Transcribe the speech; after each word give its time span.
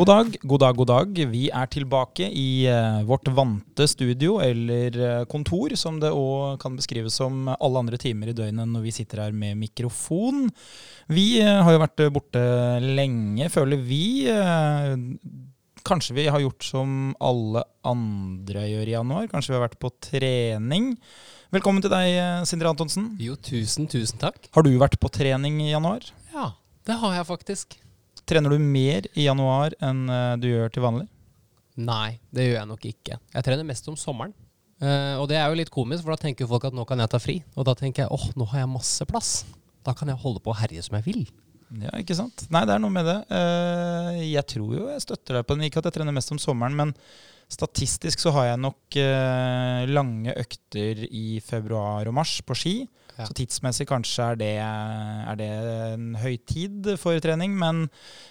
God 0.00 0.08
dag, 0.08 0.36
god 0.48 0.60
dag, 0.62 0.76
god 0.78 0.88
dag. 0.88 1.18
Vi 1.28 1.40
er 1.52 1.66
tilbake 1.68 2.24
i 2.32 2.64
eh, 2.72 3.02
vårt 3.04 3.26
vante 3.36 3.84
studio, 3.84 4.38
eller 4.40 4.94
eh, 4.96 5.24
kontor, 5.28 5.74
som 5.76 5.98
det 6.00 6.08
òg 6.16 6.54
kan 6.62 6.72
beskrives 6.78 7.18
som 7.20 7.50
alle 7.52 7.82
andre 7.82 7.98
timer 8.00 8.30
i 8.30 8.34
døgnet 8.38 8.70
når 8.70 8.86
vi 8.86 8.94
sitter 8.96 9.20
her 9.26 9.34
med 9.36 9.58
mikrofon. 9.60 10.46
Vi 11.12 11.26
eh, 11.42 11.58
har 11.60 11.76
jo 11.76 11.82
vært 11.82 12.04
borte 12.14 12.44
lenge, 12.80 13.50
føler 13.52 13.82
vi. 13.90 14.06
Kanskje 15.84 16.16
vi 16.16 16.24
har 16.32 16.46
gjort 16.46 16.64
som 16.64 17.12
alle 17.20 17.66
andre 17.84 18.64
gjør 18.70 18.88
i 18.88 18.96
januar. 18.96 19.28
Kanskje 19.28 19.52
vi 19.52 19.58
har 19.58 19.66
vært 19.66 19.82
på 19.84 19.92
trening. 20.08 20.94
Velkommen 21.52 21.84
til 21.84 21.92
deg, 21.92 22.48
Sindre 22.48 22.72
Antonsen. 22.72 23.18
Jo, 23.20 23.36
tusen, 23.36 23.84
tusen 23.84 24.24
takk. 24.24 24.48
Har 24.56 24.64
du 24.64 24.72
vært 24.80 24.96
på 24.96 25.12
trening 25.12 25.60
i 25.66 25.74
januar? 25.74 26.08
Ja, 26.32 26.54
det 26.88 27.02
har 27.04 27.20
jeg 27.20 27.32
faktisk. 27.34 27.80
Trener 28.28 28.52
du 28.52 28.58
mer 28.62 29.06
i 29.18 29.24
januar 29.26 29.74
enn 29.82 30.04
eh, 30.10 30.36
du 30.42 30.48
gjør 30.50 30.70
til 30.74 30.84
vanlig? 30.84 31.06
Nei, 31.80 32.18
det 32.34 32.44
gjør 32.48 32.58
jeg 32.58 32.68
nok 32.70 32.86
ikke. 32.90 33.18
Jeg 33.34 33.46
trener 33.46 33.64
mest 33.68 33.86
om 33.88 33.96
sommeren. 33.98 34.34
Eh, 34.80 35.14
og 35.20 35.28
det 35.30 35.38
er 35.40 35.48
jo 35.52 35.58
litt 35.60 35.72
komisk, 35.72 36.04
for 36.04 36.14
da 36.14 36.20
tenker 36.26 36.48
folk 36.50 36.66
at 36.68 36.76
nå 36.76 36.84
kan 36.88 37.00
jeg 37.00 37.12
ta 37.12 37.20
fri. 37.22 37.38
Og 37.56 37.66
da 37.68 37.74
tenker 37.78 38.04
jeg 38.04 38.12
åh, 38.16 38.26
nå 38.36 38.46
har 38.52 38.62
jeg 38.64 38.72
masse 38.72 39.06
plass. 39.08 39.30
Da 39.86 39.94
kan 39.96 40.10
jeg 40.12 40.20
holde 40.20 40.42
på 40.44 40.52
å 40.52 40.58
herje 40.60 40.82
som 40.84 40.98
jeg 40.98 41.06
vil. 41.08 41.22
Ja, 41.80 41.92
ikke 42.02 42.16
sant? 42.18 42.44
Nei, 42.50 42.64
det 42.66 42.74
er 42.74 42.82
noe 42.82 42.90
med 42.92 43.06
det. 43.06 43.18
Eh, 43.30 44.22
Jeg 44.32 44.44
tror 44.50 44.72
jo 44.76 44.88
jeg 44.90 45.04
støtter 45.06 45.38
deg 45.38 45.46
på 45.48 45.54
den. 45.56 45.68
Ikke 45.68 45.80
at 45.80 45.88
jeg 45.88 45.96
trener 46.00 46.16
mest 46.16 46.32
om 46.34 46.40
sommeren, 46.42 46.74
men 46.76 46.94
statistisk 47.50 48.20
så 48.22 48.30
har 48.36 48.50
jeg 48.52 48.60
nok 48.62 48.94
lange 49.90 50.34
økter 50.38 51.00
i 51.08 51.40
februar 51.42 52.06
og 52.06 52.14
mars 52.14 52.36
på 52.46 52.54
ski. 52.54 52.74
Ja. 53.20 53.28
Så 53.28 53.36
tidsmessig 53.36 53.86
kanskje 53.90 54.30
er 54.32 54.40
det, 54.40 54.54
er 54.64 55.38
det 55.40 55.50
en 55.92 56.10
høy 56.20 56.34
tid 56.48 56.90
for 57.00 57.20
trening, 57.22 57.54
men 57.60 57.86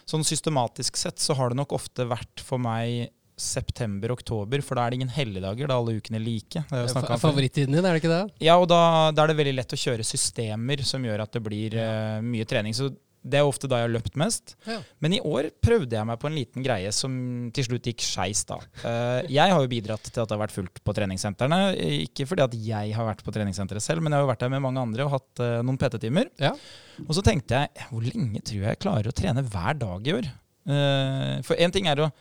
sånn 0.09 0.25
systematisk 0.25 0.97
sett 0.97 1.21
så 1.21 1.37
har 1.37 1.53
det 1.53 1.59
nok 1.61 1.75
ofte 1.77 2.07
vært 2.09 2.43
for 2.45 2.61
meg 2.61 3.11
september-oktober, 3.39 4.61
for 4.65 4.75
da 4.75 4.85
er 4.85 4.91
det 4.91 4.99
ingen 4.99 5.13
helligdager, 5.13 5.69
da 5.69 5.75
er 5.75 5.79
alle 5.79 5.99
ukene 5.99 6.19
like. 6.21 6.63
Det 6.67 6.79
er 6.81 6.89
før. 6.91 7.21
Favorittiden 7.21 7.75
din, 7.75 7.85
er 7.85 7.95
det 7.95 8.01
ikke 8.01 8.11
det? 8.11 8.23
Ja, 8.43 8.57
og 8.59 8.67
da, 8.71 8.81
da 9.15 9.23
er 9.23 9.31
det 9.31 9.39
veldig 9.39 9.55
lett 9.61 9.75
å 9.75 9.79
kjøre 9.79 10.05
systemer 10.07 10.83
som 10.87 11.05
gjør 11.07 11.23
at 11.23 11.37
det 11.37 11.43
blir 11.45 11.77
eh, 11.79 12.17
mye 12.25 12.47
trening. 12.49 12.75
Så 12.75 12.89
det 13.21 13.39
er 13.39 13.47
ofte 13.47 13.67
da 13.67 13.81
jeg 13.81 13.89
har 13.89 13.93
løpt 13.93 14.15
mest. 14.19 14.53
Ja. 14.67 14.77
Men 15.03 15.15
i 15.17 15.21
år 15.25 15.49
prøvde 15.63 15.97
jeg 15.97 16.07
meg 16.07 16.19
på 16.21 16.29
en 16.29 16.37
liten 16.37 16.65
greie 16.65 16.91
som 16.95 17.11
til 17.55 17.67
slutt 17.67 17.89
gikk 17.91 18.03
skeis 18.05 18.45
da. 18.47 18.59
Eh, 18.87 19.29
jeg 19.35 19.51
har 19.51 19.59
jo 19.63 19.71
bidratt 19.71 20.07
til 20.07 20.23
at 20.23 20.29
det 20.29 20.37
har 20.37 20.43
vært 20.45 20.55
fullt 20.55 20.81
på 20.85 20.95
treningssentrene. 20.95 21.59
Ikke 22.07 22.27
fordi 22.29 22.45
at 22.45 22.55
jeg 22.69 22.95
har 22.95 23.09
vært 23.09 23.25
på 23.25 23.35
treningssenteret 23.35 23.83
selv, 23.83 24.03
men 24.03 24.13
jeg 24.13 24.21
har 24.21 24.27
jo 24.27 24.31
vært 24.31 24.45
der 24.45 24.53
med 24.53 24.63
mange 24.63 24.85
andre 24.87 25.07
og 25.07 25.13
hatt 25.17 25.43
eh, 25.43 25.59
noen 25.65 25.79
PT-timer. 25.81 26.31
Ja. 26.39 26.55
Og 27.05 27.13
så 27.17 27.25
tenkte 27.25 27.63
jeg, 27.63 27.89
hvor 27.91 28.07
lenge 28.07 28.43
tror 28.43 28.63
jeg 28.63 28.73
jeg 28.73 28.83
klarer 28.87 29.11
å 29.11 29.15
trene 29.15 29.45
hver 29.45 29.79
dag 29.83 30.07
i 30.07 30.15
år? 30.15 30.31
Eh, 30.69 31.35
for 31.47 31.59
én 31.59 31.75
ting 31.75 31.91
er 31.91 32.07
å 32.07 32.11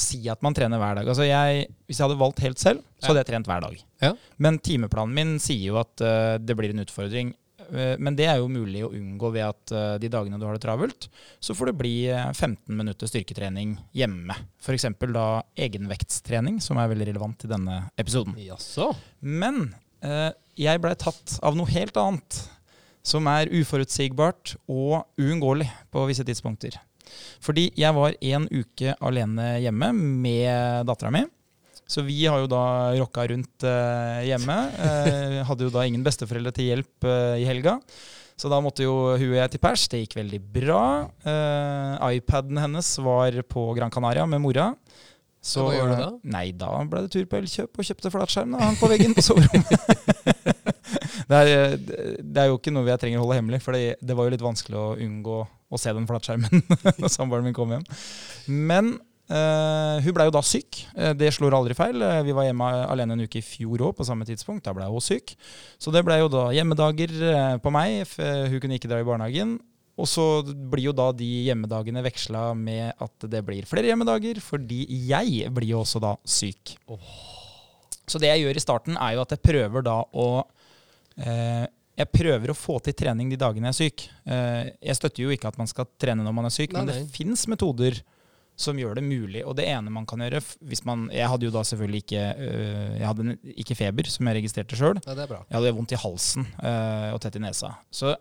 si 0.00 0.22
at 0.30 0.40
man 0.44 0.54
trener 0.56 0.80
hver 0.80 1.00
dag. 1.00 1.08
Altså 1.10 1.26
jeg, 1.26 1.66
hvis 1.88 1.98
jeg 1.98 2.06
hadde 2.06 2.20
valgt 2.20 2.42
helt 2.44 2.60
selv, 2.62 2.84
så 3.00 3.10
hadde 3.10 3.24
jeg 3.24 3.30
trent 3.32 3.50
hver 3.50 3.64
dag. 3.64 3.80
Ja. 4.00 4.12
Men 4.40 4.60
timeplanen 4.62 5.16
min 5.16 5.32
sier 5.42 5.72
jo 5.72 5.80
at 5.80 6.04
uh, 6.04 6.36
det 6.40 6.56
blir 6.56 6.72
en 6.72 6.84
utfordring. 6.84 7.32
Eh, 7.70 7.94
men 8.02 8.16
det 8.18 8.26
er 8.30 8.40
jo 8.40 8.50
mulig 8.50 8.82
å 8.86 8.92
unngå 8.96 9.30
ved 9.34 9.46
at 9.46 9.74
eh, 9.74 9.94
de 10.02 10.10
dagene 10.12 10.38
du 10.40 10.46
har 10.46 10.56
det 10.56 10.64
travelt, 10.64 11.08
så 11.42 11.56
får 11.56 11.70
det 11.70 11.76
bli 11.80 11.94
eh, 12.10 12.30
15 12.32 12.76
minutter 12.76 13.10
styrketrening 13.10 13.76
hjemme. 13.96 14.36
F.eks. 14.62 14.88
da 15.14 15.28
egenvektstrening, 15.68 16.60
som 16.64 16.80
er 16.80 16.90
veldig 16.92 17.10
relevant 17.12 17.46
i 17.46 17.50
denne 17.50 17.82
episoden. 18.00 18.36
Jaså? 18.42 18.90
Men 19.20 19.70
eh, 20.04 20.30
jeg 20.60 20.82
blei 20.82 20.96
tatt 20.98 21.38
av 21.46 21.58
noe 21.58 21.70
helt 21.72 21.96
annet, 22.00 22.42
som 23.06 23.26
er 23.32 23.48
uforutsigbart 23.48 24.58
og 24.68 25.06
uunngåelig 25.20 25.70
på 25.92 26.04
visse 26.10 26.26
tidspunkter. 26.26 26.76
Fordi 27.42 27.70
jeg 27.78 27.96
var 27.96 28.14
en 28.20 28.46
uke 28.52 28.94
alene 29.00 29.54
hjemme 29.64 29.92
med 29.96 30.86
dattera 30.88 31.12
mi. 31.14 31.24
Så 31.90 32.04
vi 32.06 32.22
har 32.30 32.38
jo 32.38 32.48
da 32.50 32.62
rocka 33.00 33.26
rundt 33.32 33.66
eh, 33.66 34.22
hjemme. 34.28 34.56
Eh, 34.78 35.40
hadde 35.48 35.66
jo 35.66 35.74
da 35.74 35.82
ingen 35.88 36.04
besteforeldre 36.06 36.52
til 36.54 36.70
hjelp 36.70 37.06
eh, 37.10 37.40
i 37.42 37.48
helga. 37.48 37.80
Så 38.40 38.48
da 38.48 38.60
måtte 38.62 38.86
jo 38.86 38.94
hun 39.18 39.32
og 39.32 39.36
jeg 39.36 39.52
til 39.52 39.60
pers. 39.60 39.88
Det 39.90 40.04
gikk 40.04 40.14
veldig 40.20 40.40
bra. 40.54 40.82
Eh, 41.28 42.14
iPaden 42.20 42.62
hennes 42.62 42.92
var 43.02 43.36
på 43.50 43.66
Gran 43.76 43.92
Canaria 43.92 44.24
med 44.30 44.40
mora. 44.44 44.70
Så, 45.40 45.64
Hva 45.66 45.74
gjør 45.74 45.90
du 45.90 45.96
da? 45.98 46.08
Nei, 46.36 46.46
da 46.56 46.70
ble 46.86 47.02
det 47.06 47.12
tur 47.14 47.26
på 47.28 47.38
Elkjøp 47.40 47.80
og 47.80 47.86
kjøpte 47.88 48.12
flatskjerm. 48.12 48.54
Da 48.54 48.70
hang 48.70 48.78
på 48.78 48.90
veggen 48.92 49.16
på 49.16 49.24
soverommet. 49.24 49.70
det, 51.30 51.38
er, 51.40 51.76
det 51.80 52.42
er 52.42 52.50
jo 52.50 52.58
ikke 52.60 52.74
noe 52.76 52.86
jeg 52.86 53.02
trenger 53.02 53.22
å 53.22 53.24
holde 53.24 53.40
hemmelig, 53.40 53.62
for 53.64 53.76
det, 53.76 53.96
det 54.04 54.16
var 54.16 54.28
jo 54.28 54.34
litt 54.36 54.44
vanskelig 54.44 54.78
å 54.78 54.90
unngå 55.00 55.38
å 55.70 55.80
se 55.80 55.94
den 55.96 56.08
flatskjermen 56.08 56.64
når 57.00 57.12
samboeren 57.12 57.48
min 57.48 57.56
kom 57.56 57.72
hjem. 57.72 57.86
Men 58.52 58.98
hun 59.30 60.14
blei 60.16 60.26
jo 60.26 60.32
da 60.34 60.42
syk. 60.42 60.80
Eh, 60.96 61.12
det 61.14 61.30
slår 61.36 61.54
aldri 61.54 61.76
feil. 61.78 62.02
Eh, 62.02 62.22
Vi 62.26 62.34
var 62.34 62.48
hjemme 62.48 62.68
alene 62.90 63.14
en 63.14 63.22
uke 63.24 63.38
i 63.38 63.44
fjor 63.46 63.84
òg, 63.86 63.96
på 63.98 64.06
samme 64.08 64.26
tidspunkt. 64.26 64.64
Da 64.66 64.74
ble 64.74 64.88
hun 64.90 65.00
syk. 65.04 65.36
Så 65.78 65.92
det 65.94 66.02
blei 66.06 66.18
jo 66.22 66.30
da 66.32 66.48
hjemmedager 66.56 67.14
eh, 67.30 67.56
på 67.62 67.70
meg. 67.74 68.04
Hun 68.18 68.58
kunne 68.62 68.78
ikke 68.78 68.90
dra 68.90 68.98
i 69.02 69.06
barnehagen. 69.06 69.58
Og 70.00 70.08
så 70.08 70.24
blir 70.46 70.86
jo 70.88 70.92
da 70.96 71.10
de 71.12 71.26
hjemmedagene 71.50 72.00
veksla 72.06 72.54
med 72.56 72.94
at 73.04 73.26
det 73.28 73.42
blir 73.44 73.66
flere 73.68 73.90
hjemmedager, 73.90 74.38
fordi 74.40 74.86
jeg 75.10 75.50
blir 75.52 75.74
jo 75.74 75.82
også 75.82 76.00
da 76.00 76.14
syk. 76.24 76.72
Så 78.08 78.18
det 78.22 78.30
jeg 78.32 78.46
gjør 78.46 78.56
i 78.56 78.62
starten, 78.64 78.96
er 78.96 79.18
jo 79.18 79.24
at 79.26 79.34
jeg 79.36 79.42
prøver 79.44 79.84
da 79.86 79.98
å 80.02 80.28
eh, 81.20 81.66
Jeg 82.00 82.08
prøver 82.16 82.50
å 82.50 82.56
få 82.56 82.78
til 82.80 82.96
trening 82.96 83.28
de 83.28 83.36
dagene 83.36 83.68
jeg 83.68 83.76
er 83.76 83.78
syk. 83.90 84.06
Eh, 84.24 84.70
jeg 84.88 84.96
støtter 84.96 85.26
jo 85.26 85.34
ikke 85.34 85.50
at 85.52 85.58
man 85.60 85.68
skal 85.68 85.86
trene 86.00 86.24
når 86.24 86.32
man 86.38 86.48
er 86.48 86.54
syk, 86.54 86.72
Nei, 86.72 86.80
men 86.80 86.88
det 86.94 87.02
fins 87.12 87.44
metoder 87.50 88.00
som 88.60 88.76
gjør 88.76 88.98
det 89.00 89.04
mulig. 89.06 89.40
Og 89.48 89.54
det 89.56 89.64
ene 89.72 89.88
man 89.92 90.04
kan 90.06 90.20
gjøre 90.20 90.42
hvis 90.68 90.82
man, 90.84 91.06
Jeg 91.14 91.28
hadde 91.32 91.46
jo 91.48 91.52
da 91.54 91.62
selvfølgelig 91.64 92.02
ikke 92.04 92.22
øh, 92.36 92.98
Jeg 93.00 93.06
hadde 93.08 93.24
en- 93.26 93.38
ikke 93.56 93.76
feber, 93.78 94.10
som 94.12 94.28
jeg 94.28 94.36
registrerte 94.42 94.76
sjøl. 94.76 95.00
Ja, 95.06 95.14
det 95.16 95.28
bra. 95.30 95.42
Jeg 95.48 95.56
hadde 95.58 95.74
vondt 95.78 95.92
i 95.96 96.00
halsen 96.02 96.46
øh, 96.62 97.10
og 97.14 97.20
tett 97.24 97.36
i 97.40 97.42
nesa. 97.42 97.72
Så 97.90 98.14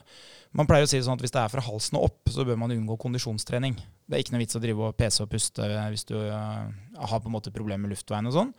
man 0.55 0.65
pleier 0.69 0.87
å 0.87 0.89
si 0.89 0.97
sånn 1.03 1.19
at 1.19 1.21
hvis 1.25 1.35
det 1.35 1.41
er 1.43 1.51
fra 1.51 1.61
halsen 1.67 1.99
og 1.99 2.07
opp, 2.09 2.31
så 2.33 2.45
bør 2.47 2.57
man 2.57 2.71
unngå 2.73 2.95
kondisjonstrening. 3.03 3.75
Det 4.09 4.17
er 4.17 4.23
ikke 4.23 4.33
noe 4.33 4.41
vits 4.41 4.57
å 4.57 4.61
drive 4.63 4.85
og 4.87 4.95
pese 4.97 5.21
og 5.21 5.29
puste 5.29 5.65
hvis 5.93 6.05
du 6.09 6.15
øh, 6.17 6.69
har 6.97 7.19
på 7.21 7.29
en 7.29 7.33
måte 7.35 7.51
problemer 7.53 7.83
med 7.85 7.93
luftveien 7.93 8.25
og 8.25 8.33
sånn. 8.33 8.49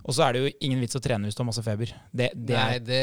Og 0.00 0.16
så 0.16 0.24
er 0.24 0.32
det 0.32 0.40
jo 0.40 0.52
ingen 0.64 0.80
vits 0.80 0.96
å 0.96 1.02
trene 1.04 1.28
hvis 1.28 1.36
du 1.36 1.42
har 1.42 1.48
masse 1.50 1.64
feber. 1.66 1.92
Det, 2.08 2.30
det 2.32 2.56
Nei, 2.56 2.78
det 2.80 3.02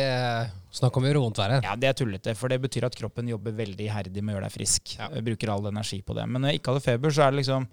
Snakk 0.74 0.98
om 0.98 1.06
vondt 1.06 1.42
ja, 1.44 1.76
det 1.78 1.90
er 1.90 1.96
tullete, 2.00 2.34
for 2.40 2.50
det 2.50 2.58
betyr 2.64 2.88
at 2.88 2.96
kroppen 2.98 3.28
jobber 3.30 3.54
veldig 3.54 3.86
iherdig 3.86 4.24
med 4.24 4.34
å 4.34 4.38
gjøre 4.38 4.48
deg 4.48 4.56
frisk. 4.56 4.94
Ja. 4.98 5.10
Bruker 5.30 5.52
all 5.54 5.68
energi 5.70 6.00
på 6.02 6.16
det. 6.18 6.26
Men 6.32 6.42
når 6.42 6.54
jeg 6.54 6.62
ikke 6.62 6.74
hadde 6.74 6.86
feber, 6.86 7.14
så 7.14 7.26
er 7.26 7.34
det 7.36 7.42
liksom 7.44 7.68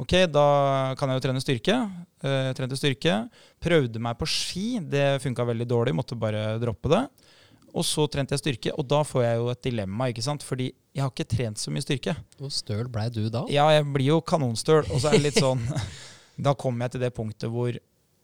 Ok, 0.00 0.14
da 0.32 0.46
kan 0.98 1.12
jeg 1.12 1.20
jo 1.20 1.24
trene 1.28 1.42
styrke. 1.44 1.76
Eh, 2.24 2.38
Jeg 2.48 2.56
trente 2.58 2.78
styrke. 2.80 3.16
Prøvde 3.62 4.02
meg 4.02 4.18
på 4.18 4.28
ski. 4.28 4.66
Det 4.82 5.20
funka 5.22 5.46
veldig 5.52 5.68
dårlig, 5.68 5.94
måtte 5.94 6.18
bare 6.18 6.56
droppe 6.62 6.90
det. 6.90 7.04
Og 7.74 7.86
så 7.86 8.06
trente 8.10 8.34
jeg 8.34 8.42
styrke, 8.42 8.72
og 8.76 8.86
da 8.90 9.02
får 9.06 9.24
jeg 9.24 9.40
jo 9.40 9.50
et 9.52 9.62
dilemma, 9.66 10.08
ikke 10.10 10.24
sant. 10.24 10.44
Fordi 10.46 10.70
jeg 10.70 11.04
har 11.04 11.12
ikke 11.12 11.28
trent 11.30 11.60
så 11.60 11.72
mye 11.74 11.84
styrke. 11.84 12.16
Hvor 12.38 12.52
støl 12.54 12.88
blei 12.92 13.06
du 13.14 13.22
da? 13.32 13.44
Ja, 13.52 13.68
jeg 13.74 13.86
blir 13.94 14.12
jo 14.14 14.20
kanonstøl, 14.26 14.84
og 14.88 14.98
så 14.98 15.10
er 15.10 15.18
det 15.18 15.28
litt 15.30 15.40
sånn 15.40 15.62
Da 16.40 16.54
kommer 16.56 16.86
jeg 16.86 16.94
til 16.94 17.02
det 17.04 17.10
punktet 17.12 17.52
hvor 17.52 17.74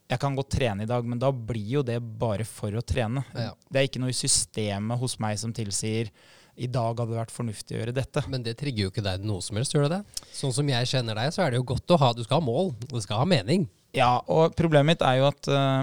jeg 0.07 0.21
kan 0.23 0.37
godt 0.39 0.55
trene 0.55 0.87
i 0.87 0.89
dag, 0.89 1.05
men 1.05 1.19
da 1.21 1.29
blir 1.34 1.81
jo 1.81 1.83
det 1.84 1.99
bare 2.01 2.47
for 2.49 2.73
å 2.79 2.83
trene. 2.87 3.25
Ja. 3.34 3.51
Det 3.69 3.81
er 3.81 3.89
ikke 3.89 4.01
noe 4.01 4.12
i 4.15 4.17
systemet 4.17 5.01
hos 5.01 5.19
meg 5.21 5.37
som 5.41 5.53
tilsier 5.53 6.13
i 6.57 6.69
dag 6.73 6.95
hadde 6.97 7.13
det 7.13 7.19
vært 7.19 7.34
fornuftig 7.34 7.77
å 7.77 7.81
gjøre 7.83 7.95
dette. 7.97 8.23
Men 8.33 8.45
det 8.47 8.55
trigger 8.61 8.87
jo 8.87 8.93
ikke 8.93 9.05
deg 9.05 9.25
noe 9.28 9.45
som 9.45 9.59
helst, 9.59 9.75
gjør 9.75 9.89
det 9.91 9.99
det? 9.99 10.23
Sånn 10.33 10.55
som 10.57 10.71
jeg 10.71 10.89
kjenner 10.89 11.19
deg, 11.19 11.34
så 11.34 11.45
er 11.45 11.53
det 11.53 11.61
jo 11.61 11.67
godt 11.75 11.93
å 11.93 11.99
ha 12.01 12.13
Du 12.17 12.23
skal 12.25 12.41
ha 12.41 12.47
mål, 12.47 12.72
og 12.72 12.95
du 12.95 13.03
skal 13.04 13.21
ha 13.21 13.28
mening. 13.28 13.66
Ja, 13.97 14.15
og 14.33 14.57
problemet 14.57 14.95
mitt 14.95 15.04
er 15.04 15.21
jo 15.21 15.28
at 15.28 15.51
eh, 15.53 15.83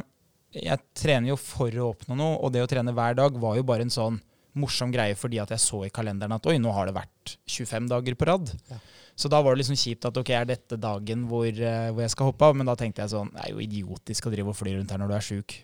jeg 0.53 0.79
trener 0.97 1.29
jo 1.33 1.37
for 1.39 1.69
å 1.81 1.89
oppnå 1.93 2.17
noe, 2.17 2.37
og 2.43 2.53
det 2.53 2.61
å 2.63 2.69
trene 2.69 2.93
hver 2.95 3.15
dag 3.17 3.35
var 3.41 3.57
jo 3.57 3.63
bare 3.67 3.85
en 3.87 3.93
sånn 3.93 4.19
morsom 4.53 4.91
greie 4.93 5.15
fordi 5.17 5.39
at 5.41 5.49
jeg 5.49 5.61
så 5.63 5.79
i 5.87 5.89
kalenderen 5.89 6.35
at 6.35 6.45
oi, 6.45 6.59
nå 6.61 6.71
har 6.75 6.85
det 6.85 6.93
vært 6.93 7.37
25 7.49 7.87
dager 7.89 8.13
på 8.19 8.27
rad. 8.29 8.51
Ja. 8.69 8.77
Så 9.17 9.29
da 9.29 9.39
var 9.41 9.53
det 9.55 9.63
liksom 9.63 9.77
kjipt 9.77 10.05
at 10.09 10.17
ok, 10.17 10.29
er 10.29 10.45
dette 10.49 10.77
dagen 10.81 11.25
hvor, 11.29 11.45
eh, 11.47 11.89
hvor 11.93 12.01
jeg 12.05 12.13
skal 12.13 12.29
hoppe 12.31 12.45
av? 12.49 12.55
Men 12.57 12.69
da 12.69 12.75
tenkte 12.77 13.01
jeg 13.01 13.13
sånn, 13.13 13.31
det 13.33 13.45
er 13.47 13.53
jo 13.53 13.61
idiotisk 13.65 14.29
å 14.29 14.33
drive 14.33 14.53
og 14.53 14.57
fly 14.57 14.75
rundt 14.77 14.93
her 14.93 15.01
når 15.01 15.09
du 15.13 15.15
er 15.17 15.25
sjuk. 15.27 15.55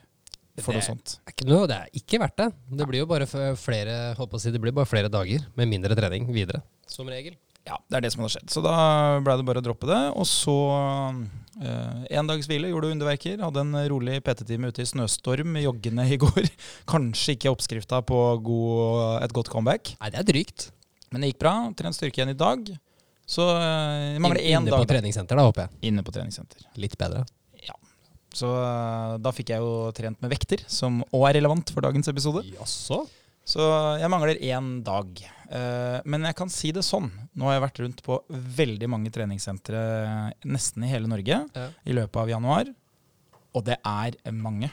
For 0.60 0.74
noe 0.76 0.82
Det- 0.82 0.90
sånt. 0.90 1.20
Er 1.26 1.32
ikke, 1.32 1.46
noe, 1.48 1.68
det 1.68 1.78
er 1.78 1.90
ikke 1.96 2.20
verdt 2.20 2.36
det. 2.36 2.54
Det 2.78 2.88
blir 2.90 3.00
jo 3.00 3.06
bare 3.06 3.26
flere 3.56 4.16
holdt 4.18 4.32
på 4.32 4.36
å 4.36 4.42
si, 4.42 4.52
det 4.52 4.60
blir 4.60 4.74
bare 4.76 4.90
flere 4.90 5.10
dager 5.10 5.46
med 5.56 5.70
mindre 5.70 5.96
trening 5.96 6.28
videre. 6.34 6.62
Som 6.86 7.08
regel. 7.08 7.36
Ja, 7.70 7.78
det 7.86 8.00
er 8.00 8.02
det 8.02 8.10
som 8.16 8.24
hadde 8.24 8.34
skjedd. 8.34 8.50
Så 8.50 8.64
da 8.66 8.74
ble 9.22 9.36
det 9.38 9.46
bare 9.46 9.62
å 9.62 9.66
droppe 9.66 9.86
det. 9.90 10.00
Og 10.18 10.26
så 10.26 10.56
eh, 11.62 12.18
en 12.18 12.30
dags 12.30 12.50
hvile, 12.50 12.72
gjorde 12.72 12.90
underverker. 12.96 13.38
Hadde 13.46 13.62
en 13.62 13.78
rolig 13.92 14.18
PT-time 14.26 14.72
ute 14.72 14.82
i 14.82 14.90
snøstorm 14.90 15.58
joggende 15.62 16.08
i 16.10 16.18
går. 16.22 16.50
Kanskje 16.90 17.36
ikke 17.38 17.54
oppskrifta 17.54 18.02
på 18.10 18.20
god, 18.48 19.22
et 19.28 19.36
godt 19.38 19.52
comeback, 19.54 19.94
Nei, 20.02 20.10
det 20.16 20.24
er 20.24 20.30
drygt. 20.32 20.70
men 21.14 21.22
det 21.22 21.34
gikk 21.34 21.44
bra. 21.46 21.54
Trent 21.78 21.98
styrke 22.00 22.24
igjen 22.24 22.34
i 22.34 22.40
dag. 22.40 22.72
Så 23.30 23.46
eh, 23.54 24.18
mangler 24.18 24.42
én 24.42 24.66
dag. 24.66 24.74
Inne 24.74 24.82
på 24.82 24.90
treningssenter, 24.90 25.38
da, 25.38 25.46
håper 25.46 25.68
jeg. 25.68 25.76
inne 25.92 26.02
på 26.08 26.16
treningssenter. 26.16 26.66
Litt 26.82 26.98
bedre. 26.98 27.22
Ja. 27.68 27.76
Så 28.34 28.50
eh, 28.50 29.16
da 29.22 29.34
fikk 29.36 29.54
jeg 29.54 29.62
jo 29.62 29.92
trent 29.94 30.18
med 30.26 30.34
vekter, 30.34 30.66
som 30.66 31.04
òg 31.14 31.28
er 31.30 31.38
relevant 31.38 31.70
for 31.76 31.86
dagens 31.86 32.10
episode. 32.10 32.42
Jaså? 32.58 33.04
Så 33.50 33.62
jeg 34.02 34.10
mangler 34.10 34.42
én 34.42 34.80
dag. 34.86 35.22
Eh, 35.50 36.00
men 36.06 36.26
jeg 36.28 36.36
kan 36.38 36.50
si 36.54 36.70
det 36.76 36.84
sånn. 36.86 37.08
Nå 37.34 37.48
har 37.50 37.56
jeg 37.58 37.64
vært 37.66 37.80
rundt 37.84 38.04
på 38.06 38.20
veldig 38.60 38.90
mange 38.92 39.10
treningssentre 39.14 39.80
nesten 40.46 40.86
i 40.86 40.92
hele 40.92 41.10
Norge 41.10 41.40
Ja. 41.56 41.70
i 41.86 41.96
løpet 41.96 42.22
av 42.22 42.30
januar. 42.30 42.70
Og 43.56 43.66
det 43.66 43.80
er 43.84 44.18
mange 44.32 44.70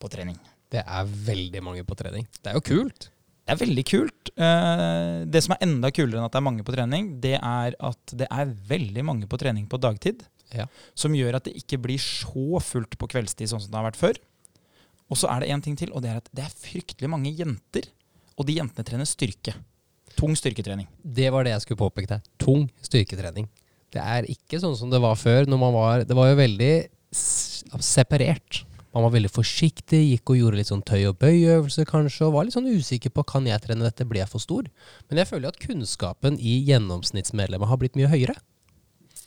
på 0.00 0.10
trening. 0.10 0.38
Det 0.70 0.82
er 0.84 1.04
veldig 1.06 1.62
mange 1.62 1.84
på 1.86 1.96
trening. 1.96 2.26
Det 2.42 2.50
er 2.50 2.58
jo 2.58 2.60
kult. 2.66 3.10
Det 3.46 3.54
er 3.54 3.60
veldig 3.66 3.84
kult. 3.88 4.30
Eh, 4.36 5.24
Det 5.24 5.42
som 5.44 5.54
er 5.54 5.62
enda 5.64 5.90
kulere 5.90 6.18
enn 6.18 6.24
at 6.26 6.32
det 6.32 6.38
er 6.42 6.48
mange 6.50 6.64
på 6.64 6.74
trening, 6.74 7.20
det 7.20 7.38
er 7.40 7.74
at 7.80 8.06
det 8.14 8.26
er 8.30 8.44
veldig 8.68 9.04
mange 9.04 9.26
på 9.26 9.38
trening 9.38 9.66
på 9.66 9.78
dagtid. 9.80 10.26
Ja. 10.52 10.66
Som 10.94 11.12
gjør 11.14 11.36
at 11.36 11.44
det 11.44 11.54
ikke 11.56 11.78
blir 11.80 11.98
så 11.98 12.60
fullt 12.60 12.98
på 12.98 13.08
kveldstid 13.08 13.48
sånn 13.48 13.60
som 13.62 13.70
det 13.70 13.78
har 13.78 13.90
vært 13.90 13.96
før. 14.02 14.18
Og 15.10 15.16
så 15.16 15.30
er 15.30 15.40
det 15.40 15.48
én 15.48 15.62
ting 15.62 15.76
til, 15.76 15.92
og 15.92 16.02
det 16.02 16.10
er 16.10 16.16
at 16.16 16.28
det 16.34 16.44
er 16.44 16.50
fryktelig 16.52 17.08
mange 17.08 17.32
jenter. 17.34 17.88
Og 18.36 18.44
de 18.46 18.54
jentene 18.58 18.84
trener 18.84 19.06
styrke. 19.08 19.54
Tung 20.18 20.34
styrketrening. 20.38 20.88
Det 21.02 21.30
var 21.30 21.46
det 21.46 21.54
jeg 21.54 21.64
skulle 21.64 21.82
påpeke 21.84 22.10
der. 22.16 22.22
Tung 22.42 22.66
styrketrening. 22.84 23.46
Det 23.94 24.02
er 24.02 24.26
ikke 24.28 24.60
sånn 24.60 24.76
som 24.76 24.90
det 24.92 25.00
var 25.00 25.16
før. 25.16 25.46
når 25.48 25.60
man 25.60 25.76
var, 25.76 26.04
Det 26.04 26.16
var 26.16 26.32
jo 26.32 26.40
veldig 26.42 26.72
separert. 27.14 28.64
Man 28.94 29.04
var 29.04 29.12
veldig 29.14 29.30
forsiktig, 29.30 30.00
gikk 30.14 30.32
og 30.32 30.38
gjorde 30.40 30.58
litt 30.58 30.70
sånn 30.70 30.82
tøy- 30.82 31.08
og 31.10 31.18
bøyøvelser 31.20 31.86
kanskje, 31.88 32.26
og 32.26 32.34
var 32.34 32.46
litt 32.48 32.56
sånn 32.56 32.66
usikker 32.66 33.12
på 33.14 33.24
kan 33.28 33.46
jeg 33.46 33.60
trene 33.62 33.84
dette, 33.84 34.06
blir 34.08 34.24
jeg 34.24 34.32
for 34.32 34.42
stor? 34.42 34.66
Men 35.08 35.20
jeg 35.20 35.28
føler 35.28 35.52
at 35.52 35.60
kunnskapen 35.60 36.38
i 36.40 36.56
gjennomsnittsmedlemmet 36.66 37.68
har 37.68 37.80
blitt 37.80 37.98
mye 38.00 38.08
høyere. 38.10 38.34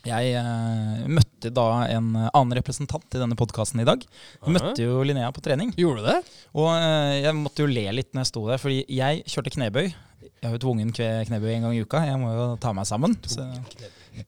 Jeg 0.01 0.33
eh, 0.33 1.01
møtte 1.13 1.51
da 1.53 1.67
en 1.93 2.07
annen 2.17 2.55
representant 2.57 3.05
i 3.13 3.21
denne 3.21 3.37
podkasten 3.37 3.83
i 3.83 3.85
dag. 3.85 4.01
Jeg 4.41 4.55
møtte 4.55 4.81
jo 4.81 5.03
Linnea 5.05 5.29
på 5.29 5.43
trening. 5.45 5.75
Gjorde 5.77 6.01
du 6.01 6.07
det? 6.09 6.19
Og 6.57 6.71
eh, 6.73 7.19
jeg 7.21 7.37
måtte 7.37 7.61
jo 7.61 7.69
le 7.69 7.85
litt 7.99 8.09
når 8.11 8.25
jeg 8.25 8.31
sto 8.31 8.47
der, 8.49 8.61
fordi 8.61 8.81
jeg 8.89 9.21
kjørte 9.29 9.53
knebøy. 9.53 9.91
Jeg 10.21 10.49
har 10.49 10.55
jo 10.55 10.61
tvungen 10.63 10.89
knebøy 10.93 11.51
en 11.55 11.65
gang 11.67 11.75
i 11.77 11.81
uka. 11.85 12.01
Jeg 12.07 12.17
må 12.21 12.31
jo 12.33 12.45
ta 12.61 12.71
meg 12.73 12.87
sammen. 12.89 13.13
Så, 13.29 13.43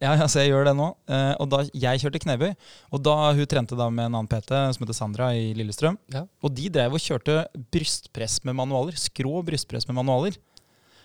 ja, 0.01 0.13
så 0.30 0.44
jeg 0.44 0.51
gjør 0.51 0.68
det 0.69 0.74
nå. 0.78 0.88
Eh, 1.10 1.34
og 1.42 1.50
da 1.51 1.63
jeg 1.74 2.01
kjørte 2.04 2.22
knebøy, 2.24 2.51
og 2.94 3.01
da 3.06 3.16
hun 3.34 3.50
trente 3.50 3.78
da 3.80 3.88
med 3.90 4.06
en 4.07 4.18
annen 4.19 4.30
PT 4.31 4.54
som 4.75 4.86
heter 4.86 4.98
Sandra 4.98 5.31
i 5.38 5.51
Lillestrøm, 5.57 5.98
Ja. 6.13 6.24
og 6.44 6.54
de 6.56 6.69
drev 6.74 6.94
og 6.98 7.01
kjørte 7.04 7.40
brystpress 7.74 8.40
med 8.45 8.57
manualer. 8.62 8.98
Skrå 9.00 9.42
brystpress 9.45 9.88
med 9.90 9.98
manualer. 10.00 10.38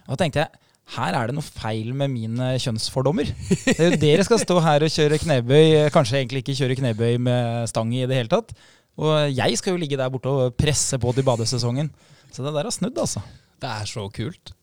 Og 0.09 0.15
da 0.17 0.23
tenkte 0.25 0.45
jeg 0.45 0.65
her 0.97 1.13
er 1.19 1.29
det 1.29 1.35
noe 1.37 1.45
feil 1.45 1.91
med 1.93 2.09
mine 2.15 2.55
kjønnsfordommer. 2.65 3.29
Er 3.77 3.97
Dere 4.01 4.25
skal 4.25 4.41
stå 4.41 4.57
her 4.65 4.85
og 4.87 4.93
kjøre 4.95 5.19
knebøy, 5.21 5.89
kanskje 5.93 6.23
egentlig 6.23 6.41
ikke 6.47 6.55
kjøre 6.63 6.79
knebøy 6.81 7.19
med 7.21 7.69
stang 7.69 7.91
i 7.93 8.07
det 8.09 8.17
hele 8.17 8.33
tatt. 8.33 8.55
Og 8.97 9.29
jeg 9.37 9.59
skal 9.61 9.75
jo 9.77 9.81
ligge 9.83 9.99
der 10.01 10.09
borte 10.11 10.33
og 10.33 10.55
presse 10.57 10.97
på 10.99 11.13
til 11.15 11.27
badesesongen. 11.29 11.91
Så 12.33 12.41
det 12.45 12.55
der 12.57 12.65
har 12.71 12.73
snudd, 12.75 12.97
altså. 12.99 13.21
Det 13.61 13.69
er 13.69 13.85
så 13.91 14.07
kult. 14.17 14.55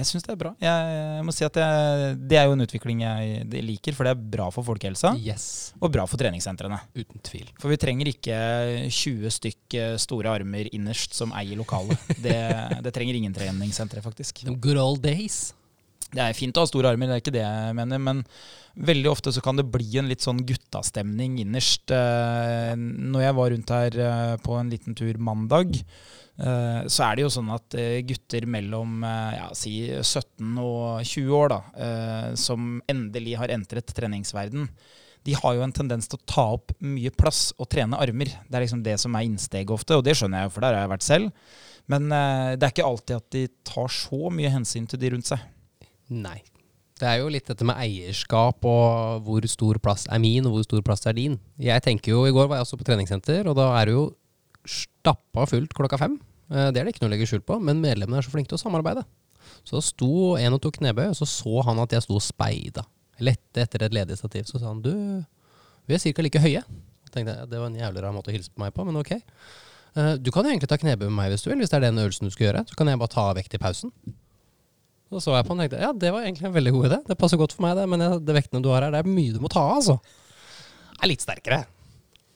Jeg 0.00 0.08
syns 0.08 0.24
det 0.26 0.32
er 0.32 0.40
bra. 0.40 0.52
Jeg, 0.62 0.96
jeg 1.18 1.26
må 1.28 1.34
si 1.36 1.44
at 1.46 1.60
jeg, 1.60 2.16
Det 2.30 2.38
er 2.40 2.48
jo 2.48 2.56
en 2.56 2.64
utvikling 2.64 3.04
jeg 3.04 3.62
liker, 3.66 3.96
for 3.96 4.08
det 4.08 4.14
er 4.14 4.24
bra 4.36 4.48
for 4.54 4.66
folkehelsa. 4.66 5.12
Yes. 5.20 5.46
Og 5.80 5.92
bra 5.92 6.06
for 6.08 6.20
treningssentrene. 6.20 6.80
Uten 6.96 7.22
tvil. 7.26 7.46
For 7.60 7.72
vi 7.72 7.78
trenger 7.80 8.10
ikke 8.10 8.40
20 8.88 9.36
stykk 9.36 9.78
eh, 9.78 9.94
store 10.00 10.32
armer 10.40 10.70
innerst 10.72 11.16
som 11.18 11.34
eier 11.36 11.60
lokalet. 11.60 12.00
Det, 12.16 12.36
det 12.86 12.94
trenger 12.96 13.20
ingen 13.20 13.36
treningssentre, 13.36 14.02
faktisk. 14.04 14.44
The 14.48 14.56
good 14.56 14.80
old 14.80 15.04
days. 15.04 15.50
Det 16.10 16.22
er 16.24 16.34
fint 16.34 16.56
å 16.58 16.64
ha 16.64 16.68
store 16.68 16.90
armer, 16.90 17.06
det 17.06 17.18
er 17.18 17.22
ikke 17.22 17.36
det 17.36 17.44
jeg 17.44 17.74
mener, 17.78 18.00
men 18.02 18.24
veldig 18.80 19.10
ofte 19.12 19.32
så 19.34 19.42
kan 19.44 19.58
det 19.58 19.68
bli 19.70 19.86
en 20.00 20.08
litt 20.10 20.24
sånn 20.24 20.40
guttastemning 20.46 21.38
innerst. 21.44 21.92
Eh, 21.94 22.72
Når 22.74 23.26
jeg 23.26 23.36
var 23.38 23.52
rundt 23.54 23.74
her 23.76 24.00
eh, 24.06 24.34
på 24.42 24.56
en 24.58 24.72
liten 24.72 24.96
tur 24.98 25.20
mandag, 25.22 25.78
så 26.88 27.04
er 27.06 27.18
det 27.18 27.26
jo 27.26 27.32
sånn 27.34 27.50
at 27.52 27.76
eh, 27.76 28.00
gutter 28.06 28.46
mellom 28.48 29.04
eh, 29.04 29.36
ja, 29.36 29.48
si 29.56 29.74
17 29.98 30.56
og 30.62 31.02
20 31.04 31.36
år, 31.36 31.52
da, 31.52 31.60
eh, 31.86 32.26
som 32.40 32.78
endelig 32.90 33.36
har 33.40 33.52
entret 33.52 33.92
treningsverden, 33.96 34.68
de 35.28 35.34
har 35.36 35.56
jo 35.56 35.64
en 35.64 35.74
tendens 35.76 36.08
til 36.08 36.16
å 36.16 36.28
ta 36.28 36.44
opp 36.54 36.72
mye 36.80 37.12
plass 37.12 37.50
og 37.60 37.68
trene 37.72 37.98
armer. 38.00 38.30
Det 38.48 38.56
er 38.56 38.64
liksom 38.64 38.84
det 38.86 38.96
som 39.02 39.16
er 39.16 39.26
innsteget 39.28 39.74
ofte, 39.74 39.98
og 39.98 40.06
det 40.06 40.14
skjønner 40.16 40.40
jeg 40.40 40.48
jo, 40.48 40.54
for 40.54 40.64
der 40.64 40.78
har 40.78 40.86
jeg 40.86 40.92
vært 40.94 41.06
selv. 41.06 41.50
Men 41.92 42.06
eh, 42.14 42.54
det 42.56 42.66
er 42.66 42.72
ikke 42.74 42.88
alltid 42.88 43.18
at 43.18 43.36
de 43.36 43.44
tar 43.66 43.92
så 43.92 44.32
mye 44.32 44.54
hensyn 44.54 44.88
til 44.88 45.02
de 45.02 45.12
rundt 45.12 45.28
seg. 45.28 45.44
Nei. 46.10 46.38
Det 47.00 47.08
er 47.08 47.22
jo 47.22 47.30
litt 47.32 47.48
dette 47.48 47.64
med 47.64 47.78
eierskap 47.80 48.64
og 48.68 49.22
hvor 49.24 49.44
stor 49.48 49.78
plass 49.80 50.04
er 50.12 50.20
min, 50.20 50.44
og 50.48 50.56
hvor 50.56 50.66
stor 50.66 50.82
plass 50.84 51.06
er 51.08 51.16
din. 51.16 51.38
Jeg 51.60 51.84
tenker 51.84 52.12
jo, 52.12 52.26
I 52.28 52.34
går 52.36 52.48
var 52.48 52.60
jeg 52.60 52.68
også 52.68 52.80
på 52.80 52.88
treningssenter, 52.88 53.48
og 53.48 53.56
da 53.56 53.70
er 53.78 53.88
det 53.88 53.94
jo 53.96 54.10
stappa 54.68 55.46
fullt 55.48 55.72
klokka 55.76 56.00
fem. 56.00 56.18
Eh, 56.50 56.70
Det 56.70 56.80
er 56.80 56.84
det 56.84 56.94
ikke 56.94 57.04
noe 57.04 57.10
å 57.10 57.14
legge 57.14 57.28
skjul 57.30 57.42
på, 57.46 57.58
men 57.62 57.80
medlemmene 57.82 58.18
er 58.18 58.26
så 58.26 58.32
flinke 58.34 58.50
til 58.52 58.58
å 58.58 58.62
samarbeide. 58.64 59.04
Så 59.66 59.80
sto 59.84 60.36
en 60.38 60.56
og 60.56 60.60
tok 60.62 60.78
knebøy, 60.78 61.08
og 61.10 61.16
så 61.18 61.26
så 61.28 61.62
han 61.66 61.78
at 61.82 61.92
jeg 61.94 62.02
sto 62.06 62.16
og 62.18 62.22
speida. 62.24 62.84
Lette 63.20 63.62
etter 63.64 63.82
et 63.84 63.92
ledig 63.94 64.16
stativ. 64.18 64.46
Så 64.48 64.58
sa 64.60 64.68
han 64.70 64.80
du, 64.82 64.92
vi 65.86 65.94
er 65.96 65.98
ca. 66.14 66.22
like 66.22 66.40
høye. 66.40 66.62
Tenkte 67.10 67.34
jeg, 67.34 67.48
Det 67.50 67.58
var 67.58 67.66
en 67.66 67.76
jævlig 67.80 68.02
rar 68.02 68.12
måte 68.14 68.30
å 68.30 68.34
hilse 68.36 68.50
på 68.54 68.62
meg 68.62 68.72
på, 68.74 68.84
men 68.86 68.96
ok. 68.96 69.12
Eh, 69.96 70.16
Du 70.22 70.30
kan 70.30 70.44
jo 70.44 70.50
egentlig 70.50 70.68
ta 70.70 70.78
knebøy 70.78 71.08
med 71.10 71.16
meg 71.18 71.30
hvis 71.32 71.42
du 71.42 71.50
vil, 71.50 71.58
hvis 71.58 71.70
det 71.70 71.80
er 71.80 71.86
den 71.90 71.98
øvelsen 71.98 72.28
du 72.28 72.30
skal 72.30 72.46
gjøre. 72.50 72.66
Så 72.68 72.76
kan 72.78 72.86
jeg 72.86 72.98
bare 72.98 73.08
ta 73.14 73.32
vekt 73.34 73.54
i 73.54 73.58
pausen. 73.58 73.90
Så 75.10 75.18
så 75.24 75.34
jeg 75.34 75.44
på 75.44 75.50
han 75.50 75.58
og 75.60 75.64
tenkte 75.66 75.80
ja, 75.82 75.90
det 75.92 76.12
var 76.14 76.22
egentlig 76.22 76.46
en 76.46 76.54
veldig 76.54 76.72
god 76.72 76.84
idé. 76.86 76.98
Det 77.08 77.18
passer 77.18 77.36
godt 77.36 77.52
for 77.52 77.62
meg, 77.66 77.74
det. 77.76 77.88
Men 77.90 77.98
det 78.24 78.34
vektene 78.36 78.62
du 78.62 78.68
har 78.70 78.82
her, 78.86 78.92
det 78.94 79.00
er 79.02 79.10
mye 79.10 79.32
du 79.34 79.40
må 79.42 79.50
ta 79.50 79.60
av, 79.66 79.80
altså. 79.80 79.98
Jeg 80.94 81.02
er 81.02 81.10
litt 81.10 81.24
sterkere. 81.24 81.64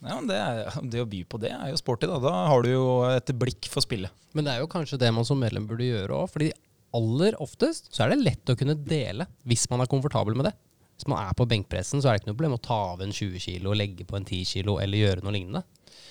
Ja, 0.05 0.19
men 0.19 0.29
det, 0.29 0.37
er, 0.37 0.77
det 0.93 1.01
å 1.03 1.09
by 1.09 1.23
på 1.29 1.41
det 1.41 1.55
er 1.55 1.73
jo 1.73 1.81
sporty. 1.81 2.09
Da 2.11 2.21
Da 2.23 2.35
har 2.51 2.65
du 2.65 2.71
jo 2.73 2.85
et 3.09 3.33
blikk 3.41 3.71
for 3.73 3.85
spillet. 3.85 4.13
Men 4.37 4.47
det 4.47 4.55
er 4.55 4.65
jo 4.65 4.71
kanskje 4.71 5.01
det 5.01 5.11
man 5.15 5.27
som 5.27 5.41
medlem 5.41 5.67
burde 5.71 5.87
gjøre 5.89 6.19
òg. 6.19 6.31
Fordi 6.33 6.53
aller 6.95 7.37
oftest 7.43 7.91
så 7.95 8.05
er 8.05 8.13
det 8.13 8.23
lett 8.23 8.53
å 8.53 8.59
kunne 8.59 8.77
dele 8.79 9.27
hvis 9.49 9.67
man 9.73 9.83
er 9.83 9.91
komfortabel 9.91 10.37
med 10.39 10.51
det. 10.51 10.55
Hvis 10.95 11.09
man 11.11 11.25
er 11.25 11.35
på 11.35 11.47
benkpressen, 11.51 11.99
så 11.99 12.11
er 12.11 12.15
det 12.15 12.23
ikke 12.23 12.31
noe 12.31 12.37
problem 12.39 12.59
å 12.59 12.63
ta 12.63 12.77
av 12.93 13.01
en 13.03 13.15
20 13.15 13.41
kilo, 13.43 13.73
legge 13.75 14.07
på 14.07 14.15
en 14.19 14.27
10 14.27 14.45
kilo 14.47 14.77
eller 14.83 15.01
gjøre 15.01 15.25
noe 15.25 15.35
lignende. 15.35 15.65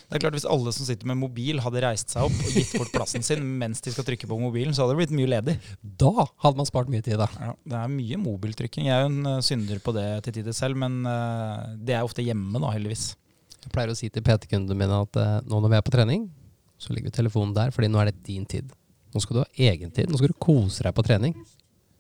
Det 0.04 0.18
er 0.18 0.22
klart 0.26 0.36
Hvis 0.36 0.48
alle 0.50 0.72
som 0.76 0.86
sitter 0.88 1.08
med 1.10 1.18
mobil, 1.22 1.62
hadde 1.64 1.82
reist 1.84 2.12
seg 2.12 2.28
opp 2.28 2.36
og 2.36 2.52
gitt 2.58 2.74
bort 2.76 2.92
plassen 2.94 3.24
sin 3.26 3.44
mens 3.60 3.82
de 3.84 3.94
skal 3.94 4.06
trykke 4.08 4.28
på 4.30 4.38
mobilen, 4.40 4.76
så 4.76 4.84
hadde 4.84 4.98
det 4.98 5.02
blitt 5.04 5.16
mye 5.16 5.32
ledig. 5.32 5.56
Da 5.82 6.28
hadde 6.44 6.60
man 6.60 6.70
spart 6.70 6.92
mye 6.92 7.04
tid, 7.06 7.18
da. 7.22 7.30
Ja, 7.40 7.56
det 7.72 7.80
er 7.80 7.96
mye 7.96 8.20
mobiltrykking. 8.22 8.90
Jeg 8.90 8.96
er 8.98 9.06
jo 9.06 9.12
en 9.14 9.32
eh, 9.32 9.42
synder 9.46 9.80
på 9.84 9.96
det 9.96 10.08
til 10.28 10.38
tider 10.40 10.56
selv, 10.58 10.80
men 10.84 11.02
eh, 11.10 11.76
det 11.88 11.96
er 11.98 12.06
ofte 12.06 12.26
hjemme, 12.26 12.60
da, 12.60 12.74
heldigvis. 12.76 13.14
Jeg 13.64 13.74
pleier 13.74 13.92
å 13.94 13.98
si 13.98 14.10
til 14.12 14.24
PT-kundene 14.26 14.78
mine 14.78 15.02
at 15.06 15.20
eh, 15.20 15.36
nå 15.48 15.60
når 15.64 15.72
vi 15.72 15.80
er 15.80 15.86
på 15.88 15.94
trening, 15.96 16.28
så 16.82 16.94
ligger 16.94 17.12
vi 17.12 17.18
telefonen 17.18 17.56
der, 17.56 17.72
fordi 17.76 17.90
nå 17.92 18.02
er 18.02 18.12
det 18.12 18.24
din 18.28 18.46
tid. 18.50 18.72
Nå 19.14 19.22
skal 19.24 19.38
du 19.38 19.44
ha 19.44 19.50
egen 19.72 19.92
tid. 19.94 20.10
Nå 20.10 20.20
skal 20.20 20.34
du 20.34 20.40
kose 20.42 20.84
deg 20.86 20.96
på 20.98 21.06
trening. 21.06 21.36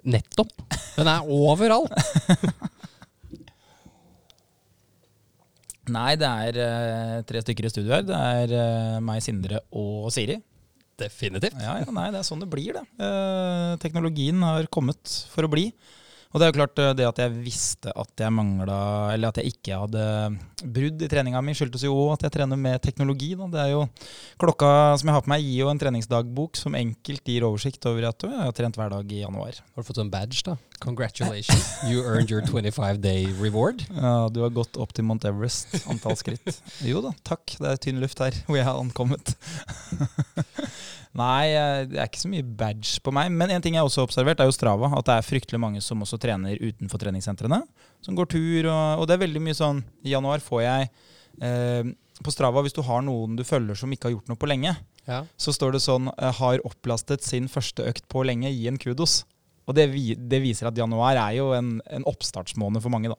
Nettopp. 0.03 0.51
Den 0.97 1.07
er 1.07 1.29
overalt. 1.31 1.93
Nei, 5.93 6.13
det 6.15 6.27
er 6.27 6.57
eh, 6.63 7.17
tre 7.27 7.41
stykker 7.43 7.67
i 7.67 7.71
studio 7.71 7.91
her. 7.91 8.05
Det 8.07 8.15
er 8.15 8.53
eh, 8.55 8.99
meg, 9.03 9.19
Sindre 9.23 9.59
og 9.75 10.07
Siri. 10.15 10.37
Definitivt. 10.99 11.57
Ja, 11.59 11.75
ja, 11.81 11.89
nei, 11.91 12.05
det 12.13 12.21
er 12.21 12.27
sånn 12.27 12.43
det 12.43 12.47
blir, 12.51 12.77
det. 12.77 12.83
Eh, 13.03 13.73
teknologien 13.83 14.39
har 14.45 14.69
kommet 14.71 15.03
for 15.33 15.43
å 15.47 15.51
bli. 15.51 15.71
Og 16.33 16.41
det 16.41 16.47
er 16.47 16.49
jo 16.49 16.57
klart 16.57 16.79
eh, 16.81 16.93
det 16.97 17.05
at 17.05 17.19
jeg 17.21 17.33
visste 17.45 17.93
at 17.93 18.23
jeg 18.23 18.33
mangla 18.33 18.77
Eller 19.13 19.29
at 19.29 19.37
jeg 19.37 19.53
ikke 19.53 19.77
hadde 19.83 20.05
brudd 20.63 21.03
i 21.05 21.09
treninga 21.11 21.41
mi, 21.45 21.53
skyldtes 21.57 21.83
jo 21.85 21.93
òg 21.93 22.15
at 22.15 22.25
jeg 22.25 22.33
trener 22.37 22.57
med 22.59 22.81
teknologi. 22.81 23.33
Da. 23.37 23.49
Det 23.53 23.61
er 23.61 23.71
jo 23.73 23.83
Klokka 24.41 24.69
som 24.99 25.09
jeg 25.09 25.17
har 25.17 25.25
på 25.25 25.31
meg, 25.33 25.43
gir 25.45 25.65
jo 25.65 25.69
en 25.69 25.81
treningsdagbok 25.81 26.57
som 26.57 26.77
enkelt 26.79 27.27
gir 27.29 27.45
oversikt 27.45 27.85
over 27.89 28.07
at 28.09 28.25
«Å, 28.25 28.31
jeg 28.31 28.47
har 28.47 28.55
trent 28.57 28.79
hver 28.79 28.93
dag 28.95 29.11
i 29.13 29.21
januar. 29.21 29.59
Har 29.59 29.83
du 29.83 29.87
fått 29.87 29.99
sånn 29.99 30.11
badge, 30.13 30.41
da? 30.47 30.55
Congratulations. 30.83 31.67
You 31.89 32.01
earned 32.07 32.31
your 32.31 32.41
25 32.47 33.01
day 33.03 33.27
reward. 33.39 33.85
Ja, 33.91 34.29
du 34.33 34.41
har 34.43 34.55
gått 34.55 34.79
opp 34.79 34.95
til 34.95 35.05
Mount 35.07 35.27
Everest, 35.27 35.75
antall 35.91 36.17
skritt. 36.19 36.63
Jo 36.89 37.03
da, 37.03 37.13
takk. 37.27 37.57
Det 37.59 37.69
er 37.75 37.83
tynn 37.83 38.01
luft 38.03 38.23
her 38.23 38.35
hvor 38.47 38.59
jeg 38.59 38.67
har 38.67 38.79
ankommet. 38.79 39.35
Nei, 41.13 41.53
det 41.91 41.99
er 41.99 42.07
ikke 42.09 42.23
så 42.23 42.29
mye 42.31 42.45
badge 42.57 42.97
på 43.05 43.11
meg. 43.13 43.29
Men 43.31 43.51
en 43.53 43.61
ting 43.61 43.75
jeg 43.77 43.85
også 43.85 44.01
har 44.01 44.07
observert, 44.09 44.39
er 44.41 44.47
jo 44.49 44.55
Strava. 44.55 44.89
At 44.97 45.05
det 45.05 45.17
er 45.19 45.25
fryktelig 45.27 45.59
mange 45.61 45.81
som 45.85 46.01
også 46.01 46.17
trener 46.21 46.57
utenfor 46.57 47.01
treningssentrene. 47.03 47.59
Som 48.01 48.17
går 48.17 48.31
tur, 48.33 48.69
og, 48.71 49.03
og 49.03 49.05
det 49.09 49.17
er 49.17 49.21
veldig 49.27 49.43
mye 49.45 49.57
sånn 49.57 49.83
I 50.03 50.15
januar 50.15 50.41
får 50.43 50.63
jeg 50.65 50.87
eh, 51.45 51.91
på 52.23 52.33
Strava, 52.33 52.63
hvis 52.65 52.73
du 52.73 52.81
har 52.85 53.03
noen 53.05 53.37
du 53.37 53.43
følger 53.45 53.77
som 53.77 53.93
ikke 53.93 54.09
har 54.09 54.15
gjort 54.15 54.31
noe 54.33 54.39
på 54.41 54.49
lenge, 54.49 54.73
Ja. 55.05 55.21
så 55.37 55.51
står 55.53 55.73
det 55.75 55.81
sånn 55.83 56.07
eh, 56.17 56.31
'har 56.31 56.61
opplastet 56.65 57.21
sin 57.25 57.47
første 57.51 57.85
økt 57.89 58.07
på 58.07 58.23
lenge', 58.25 58.49
gi 58.49 58.67
en 58.67 58.77
kudos. 58.81 59.23
Og 59.67 59.75
det, 59.75 59.89
det 60.17 60.41
viser 60.43 60.67
at 60.67 60.77
januar 60.77 61.15
er 61.15 61.37
jo 61.37 61.51
en, 61.53 61.77
en 61.87 62.03
oppstartsmåned 62.09 62.81
for 62.81 62.89
mange, 62.89 63.09
da. 63.13 63.15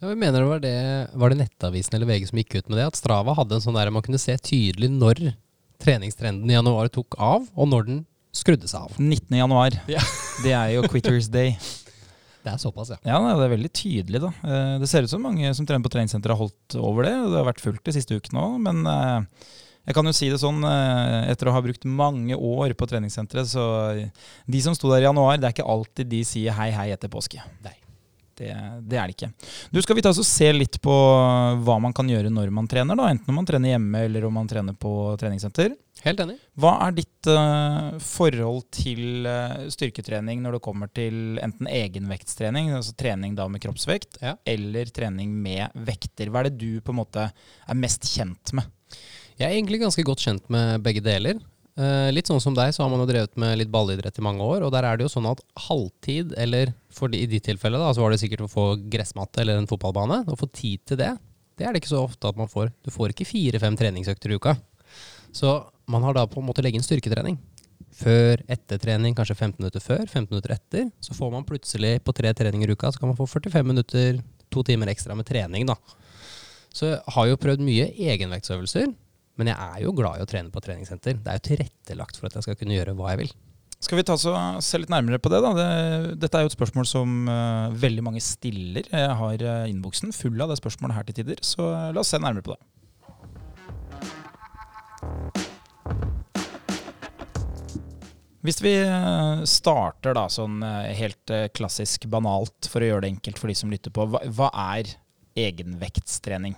Ja, 0.00 0.08
vi 0.08 0.14
mener 0.14 0.40
det 0.40 0.48
var, 0.48 0.60
det 0.60 1.10
var 1.18 1.28
det 1.30 1.38
Nettavisen 1.42 1.94
eller 1.94 2.06
VG 2.06 2.28
som 2.30 2.38
gikk 2.38 2.54
ut 2.54 2.68
med 2.70 2.78
det? 2.78 2.86
At 2.86 2.96
Strava 2.96 3.34
hadde 3.34 3.56
en 3.58 3.64
sånn 3.64 3.74
der 3.76 3.90
man 3.90 4.04
kunne 4.06 4.20
se 4.22 4.36
tydelig 4.38 4.88
når 4.94 5.34
treningstrenden 5.82 6.50
i 6.50 6.56
januar 6.56 6.88
tok 6.92 7.16
av, 7.22 7.46
og 7.54 7.68
når 7.70 7.86
den 7.88 8.00
skrudde 8.34 8.68
seg 8.70 8.86
av. 8.88 8.96
19. 9.00 9.36
januar. 9.38 9.76
Ja. 9.90 10.02
Det 10.44 10.52
er 10.54 10.72
jo 10.76 10.84
Quitters 10.86 11.26
Day. 11.32 11.56
Det 12.44 12.52
er 12.52 12.60
såpass, 12.62 12.92
ja. 12.94 12.98
Ja, 13.02 13.16
det 13.34 13.46
er 13.48 13.50
veldig 13.56 13.70
tydelig, 13.74 14.20
da. 14.22 14.28
Eh, 14.46 14.74
Det 14.78 14.88
ser 14.88 15.02
ut 15.02 15.10
som 15.10 15.24
mange 15.26 15.50
som 15.58 15.66
trener 15.66 15.82
på 15.82 15.90
treningssenteret 15.90 16.36
har 16.36 16.44
holdt 16.44 16.76
over 16.78 17.08
det. 17.08 17.14
Det 17.32 17.40
har 17.40 17.48
vært 17.48 17.62
fullt 17.64 17.82
de 17.88 17.94
siste 17.96 18.14
ukene 18.14 18.44
òg, 18.44 18.54
men 18.62 18.84
eh, 18.86 19.48
Jeg 19.88 19.96
kan 19.96 20.06
jo 20.06 20.12
si 20.12 20.28
det 20.30 20.38
sånn, 20.42 20.60
eh, 20.68 21.30
etter 21.32 21.48
å 21.48 21.54
ha 21.56 21.62
brukt 21.64 21.84
mange 21.88 22.36
år 22.36 22.74
på 22.78 22.86
treningssenteret, 22.90 23.48
så 23.48 23.64
de 24.46 24.60
som 24.60 24.74
sto 24.76 24.90
der 24.92 25.00
i 25.02 25.08
januar, 25.08 25.38
det 25.40 25.48
er 25.48 25.54
ikke 25.56 25.66
alltid 25.74 26.10
de 26.12 26.22
sier 26.28 26.52
hei, 26.58 26.68
hei 26.76 26.90
etter 26.92 27.08
påske. 27.08 27.40
Nei. 27.64 27.72
Det, 28.38 28.52
det 28.86 28.98
er 29.00 29.10
det 29.10 29.16
ikke. 29.16 29.28
Du, 29.74 29.80
Skal 29.82 29.98
vi 29.98 30.02
ta 30.06 30.12
oss 30.14 30.20
og 30.22 30.26
se 30.28 30.48
litt 30.54 30.78
på 30.84 30.94
hva 31.66 31.76
man 31.82 31.94
kan 31.96 32.08
gjøre 32.10 32.30
når 32.30 32.52
man 32.54 32.68
trener? 32.70 32.94
da, 32.98 33.08
Enten 33.10 33.32
om 33.32 33.38
man 33.40 33.48
trener 33.48 33.74
hjemme 33.74 34.04
eller 34.06 34.26
om 34.28 34.36
man 34.38 34.48
trener 34.50 34.76
på 34.78 34.92
treningssenter. 35.18 35.74
Helt 36.04 36.20
enig. 36.22 36.36
Hva 36.54 36.76
er 36.86 36.94
ditt 36.94 37.26
uh, 37.26 37.96
forhold 38.02 38.68
til 38.78 39.26
uh, 39.26 39.66
styrketrening 39.74 40.44
når 40.44 40.56
det 40.58 40.62
kommer 40.68 40.90
til 40.94 41.40
enten 41.42 41.66
egenvektstrening, 41.66 42.70
altså 42.78 42.94
trening 42.98 43.34
da 43.38 43.48
med 43.50 43.62
kroppsvekt, 43.64 44.20
Ja. 44.22 44.36
eller 44.46 44.86
trening 44.94 45.34
med 45.42 45.74
vekter? 45.74 46.30
Hva 46.30 46.44
er 46.44 46.50
det 46.52 46.58
du 46.62 46.80
på 46.86 46.94
en 46.94 47.00
måte 47.02 47.26
er 47.32 47.78
mest 47.82 48.06
kjent 48.14 48.54
med? 48.54 48.70
Jeg 49.38 49.50
er 49.50 49.56
egentlig 49.58 49.82
ganske 49.82 50.02
godt 50.06 50.22
kjent 50.24 50.46
med 50.50 50.78
begge 50.86 51.02
deler. 51.04 51.42
Eh, 51.78 52.08
litt 52.10 52.26
sånn 52.26 52.42
som 52.42 52.56
deg, 52.56 52.72
så 52.74 52.82
har 52.82 52.90
man 52.90 53.04
jo 53.04 53.06
drevet 53.06 53.36
med 53.38 53.60
litt 53.60 53.70
ballidrett 53.70 54.16
i 54.18 54.24
mange 54.24 54.42
år, 54.42 54.64
og 54.66 54.72
der 54.74 54.86
er 54.88 54.98
det 54.98 55.06
jo 55.06 55.12
sånn 55.12 55.28
at 55.30 55.42
halvtid, 55.68 56.34
eller 56.34 56.72
de, 56.74 57.20
i 57.20 57.28
ditt 57.30 57.46
tilfelle 57.46 57.78
da, 57.78 57.92
så 57.94 58.02
var 58.02 58.10
det 58.10 58.18
sikkert 58.22 58.42
å 58.48 58.50
få 58.50 58.64
gressmatte 58.90 59.44
eller 59.44 59.60
en 59.60 59.68
fotballbane, 59.70 60.24
å 60.26 60.38
få 60.38 60.48
tid 60.50 60.82
til 60.90 60.98
det, 60.98 61.12
det 61.58 61.66
er 61.66 61.74
det 61.74 61.82
ikke 61.82 61.92
så 61.92 62.04
ofte 62.06 62.30
at 62.30 62.38
man 62.38 62.50
får. 62.50 62.70
Du 62.86 62.90
får 62.94 63.12
ikke 63.12 63.26
fire-fem 63.26 63.76
treningsøkter 63.78 64.30
i 64.30 64.38
uka. 64.38 64.54
Så 65.34 65.56
man 65.90 66.04
har 66.06 66.14
da 66.14 66.26
på 66.30 66.38
en 66.38 66.46
måte 66.46 66.62
legge 66.62 66.78
inn 66.78 66.86
styrketrening. 66.86 67.38
Før, 67.98 68.38
etter 68.46 68.78
trening, 68.78 69.16
kanskje 69.18 69.34
15 69.34 69.58
minutter 69.58 69.82
før, 69.82 70.04
15 70.06 70.28
minutter 70.30 70.54
etter. 70.54 70.86
Så 71.02 71.16
får 71.18 71.32
man 71.34 71.46
plutselig 71.48 71.96
på 72.06 72.14
tre 72.14 72.30
treninger 72.38 72.70
i 72.70 72.76
uka, 72.78 72.92
så 72.94 73.02
kan 73.02 73.10
man 73.10 73.18
få 73.18 73.26
45 73.26 73.66
minutter, 73.66 74.20
to 74.54 74.62
timer 74.64 74.92
ekstra 74.92 75.16
med 75.18 75.26
trening 75.28 75.66
da. 75.68 75.74
Så 76.70 76.92
jeg 76.92 77.02
har 77.16 77.26
jo 77.26 77.40
prøvd 77.42 77.64
mye 77.66 77.88
egenvektsøvelser, 78.06 78.92
men 79.38 79.52
jeg 79.52 79.58
er 79.58 79.84
jo 79.84 79.94
glad 79.94 80.18
i 80.18 80.24
å 80.24 80.28
trene 80.28 80.50
på 80.50 80.62
treningssenter. 80.62 81.20
Det 81.22 81.30
er 81.30 81.38
jo 81.38 81.46
tilrettelagt 81.52 82.18
for 82.18 82.26
at 82.26 82.38
jeg 82.38 82.48
skal 82.48 82.56
kunne 82.58 82.74
gjøre 82.74 82.96
hva 82.98 83.12
jeg 83.12 83.22
vil. 83.22 83.36
Skal 83.78 84.00
vi 84.00 84.02
ta 84.02 84.16
så, 84.18 84.32
se 84.64 84.80
litt 84.82 84.90
nærmere 84.90 85.20
på 85.22 85.30
det? 85.30 85.38
da? 85.44 85.52
Det, 85.54 85.66
dette 86.24 86.34
er 86.34 86.42
jo 86.42 86.50
et 86.50 86.56
spørsmål 86.56 86.86
som 86.90 87.28
uh, 87.30 87.70
veldig 87.78 88.02
mange 88.02 88.22
stiller. 88.24 88.88
Jeg 88.90 89.12
har 89.20 89.44
uh, 89.46 89.68
innboksen 89.70 90.10
full 90.16 90.42
av 90.42 90.50
det 90.50 90.58
spørsmålet 90.58 90.96
her 90.96 91.06
til 91.06 91.20
tider, 91.20 91.42
så 91.46 91.68
uh, 91.70 91.84
la 91.94 92.02
oss 92.02 92.10
se 92.10 92.18
nærmere 92.18 92.42
på 92.48 92.56
det. 92.56 92.62
Hvis 98.42 98.58
vi 98.62 98.72
starter 99.50 100.14
da 100.16 100.24
sånn 100.30 100.62
helt 100.96 101.32
klassisk 101.58 102.06
banalt, 102.10 102.68
for 102.70 102.80
å 102.80 102.86
gjøre 102.86 103.04
det 103.04 103.10
enkelt 103.12 103.40
for 103.42 103.50
de 103.50 103.56
som 103.58 103.70
lytter 103.70 103.92
på, 103.92 104.06
hva, 104.08 104.22
hva 104.30 104.48
er 104.78 104.94
egenvektstrening? 105.38 106.54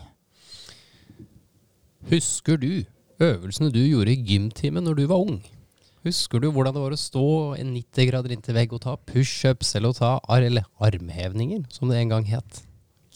Husker 2.08 2.56
du 2.60 2.84
øvelsene 3.20 3.68
du 3.74 3.80
gjorde 3.82 4.14
i 4.14 4.22
gymtimen 4.24 4.86
når 4.86 5.00
du 5.00 5.06
var 5.10 5.20
ung? 5.20 5.40
Husker 6.06 6.40
du 6.40 6.48
hvordan 6.48 6.72
det 6.72 6.80
var 6.80 6.94
å 6.96 6.98
stå 6.98 7.24
en 7.60 7.74
90 7.76 8.08
grader 8.08 8.32
inntil 8.32 8.56
vegg 8.56 8.72
og 8.72 8.80
ta 8.86 8.94
pushups 9.10 9.74
eller 9.76 9.92
å 9.92 9.98
ta 9.98 10.12
ar 10.32 10.46
eller 10.46 10.64
armhevninger, 10.80 11.66
som 11.68 11.92
det 11.92 11.98
en 12.00 12.14
gang 12.14 12.28
het? 12.30 12.62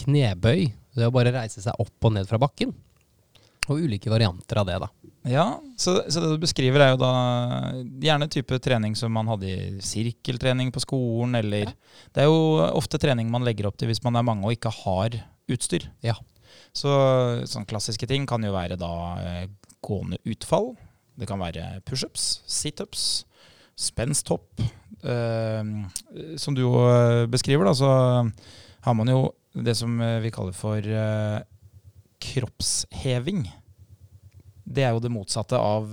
Knebøy. 0.03 0.67
Det 0.95 1.09
å 1.09 1.15
bare 1.15 1.33
reise 1.35 1.65
seg 1.65 1.81
opp 1.81 2.07
og 2.07 2.13
ned 2.15 2.29
fra 2.29 2.39
bakken. 2.43 2.75
Og 3.73 3.87
ulike 3.87 4.13
varianter 4.13 4.61
av 4.61 4.69
det, 4.69 4.77
da. 4.83 4.91
Ja, 5.25 5.47
så, 5.81 5.97
så 6.13 6.21
det 6.21 6.35
du 6.35 6.43
beskriver 6.43 6.85
er 6.85 6.91
jo 6.93 7.01
da 7.01 7.13
gjerne 8.05 8.29
type 8.29 8.59
trening 8.61 8.93
som 8.99 9.15
man 9.17 9.31
hadde 9.33 9.49
i 9.49 9.81
sirkeltrening 9.81 10.69
på 10.75 10.83
skolen, 10.85 11.39
eller 11.41 11.73
Det 12.13 12.27
er 12.27 12.29
jo 12.29 12.61
ofte 12.67 13.01
trening 13.01 13.33
man 13.33 13.47
legger 13.49 13.71
opp 13.71 13.81
til 13.81 13.89
hvis 13.89 14.05
man 14.05 14.21
er 14.21 14.27
mange 14.29 14.45
og 14.45 14.53
ikke 14.53 14.75
har 14.85 15.17
utstyr. 15.49 15.89
Ja. 16.05 16.19
Så 16.75 16.91
sånn 17.47 17.67
klassiske 17.71 18.09
ting 18.11 18.27
kan 18.27 18.43
jo 18.43 18.55
være 18.55 18.79
da 18.81 18.91
eh, 19.23 19.45
gående 19.85 20.19
utfall. 20.27 20.73
Det 21.15 21.29
kan 21.31 21.39
være 21.39 21.79
pushups, 21.87 22.43
situps, 22.51 23.25
spensthopp. 23.79 24.63
Eh, 25.05 25.63
som 26.41 26.57
du 26.57 26.65
jo 26.65 26.75
eh, 26.89 27.25
beskriver, 27.31 27.69
da, 27.69 27.75
så 27.79 27.91
har 28.85 28.97
man 28.99 29.11
jo 29.13 29.29
det 29.55 29.77
som 29.79 29.95
eh, 30.03 30.19
vi 30.25 30.33
kaller 30.35 30.57
for 30.57 30.83
eh, 30.83 31.39
kroppsheving. 32.25 33.47
Det 34.65 34.83
er 34.83 34.97
jo 34.97 35.03
det 35.05 35.11
motsatte 35.13 35.59
av 35.61 35.91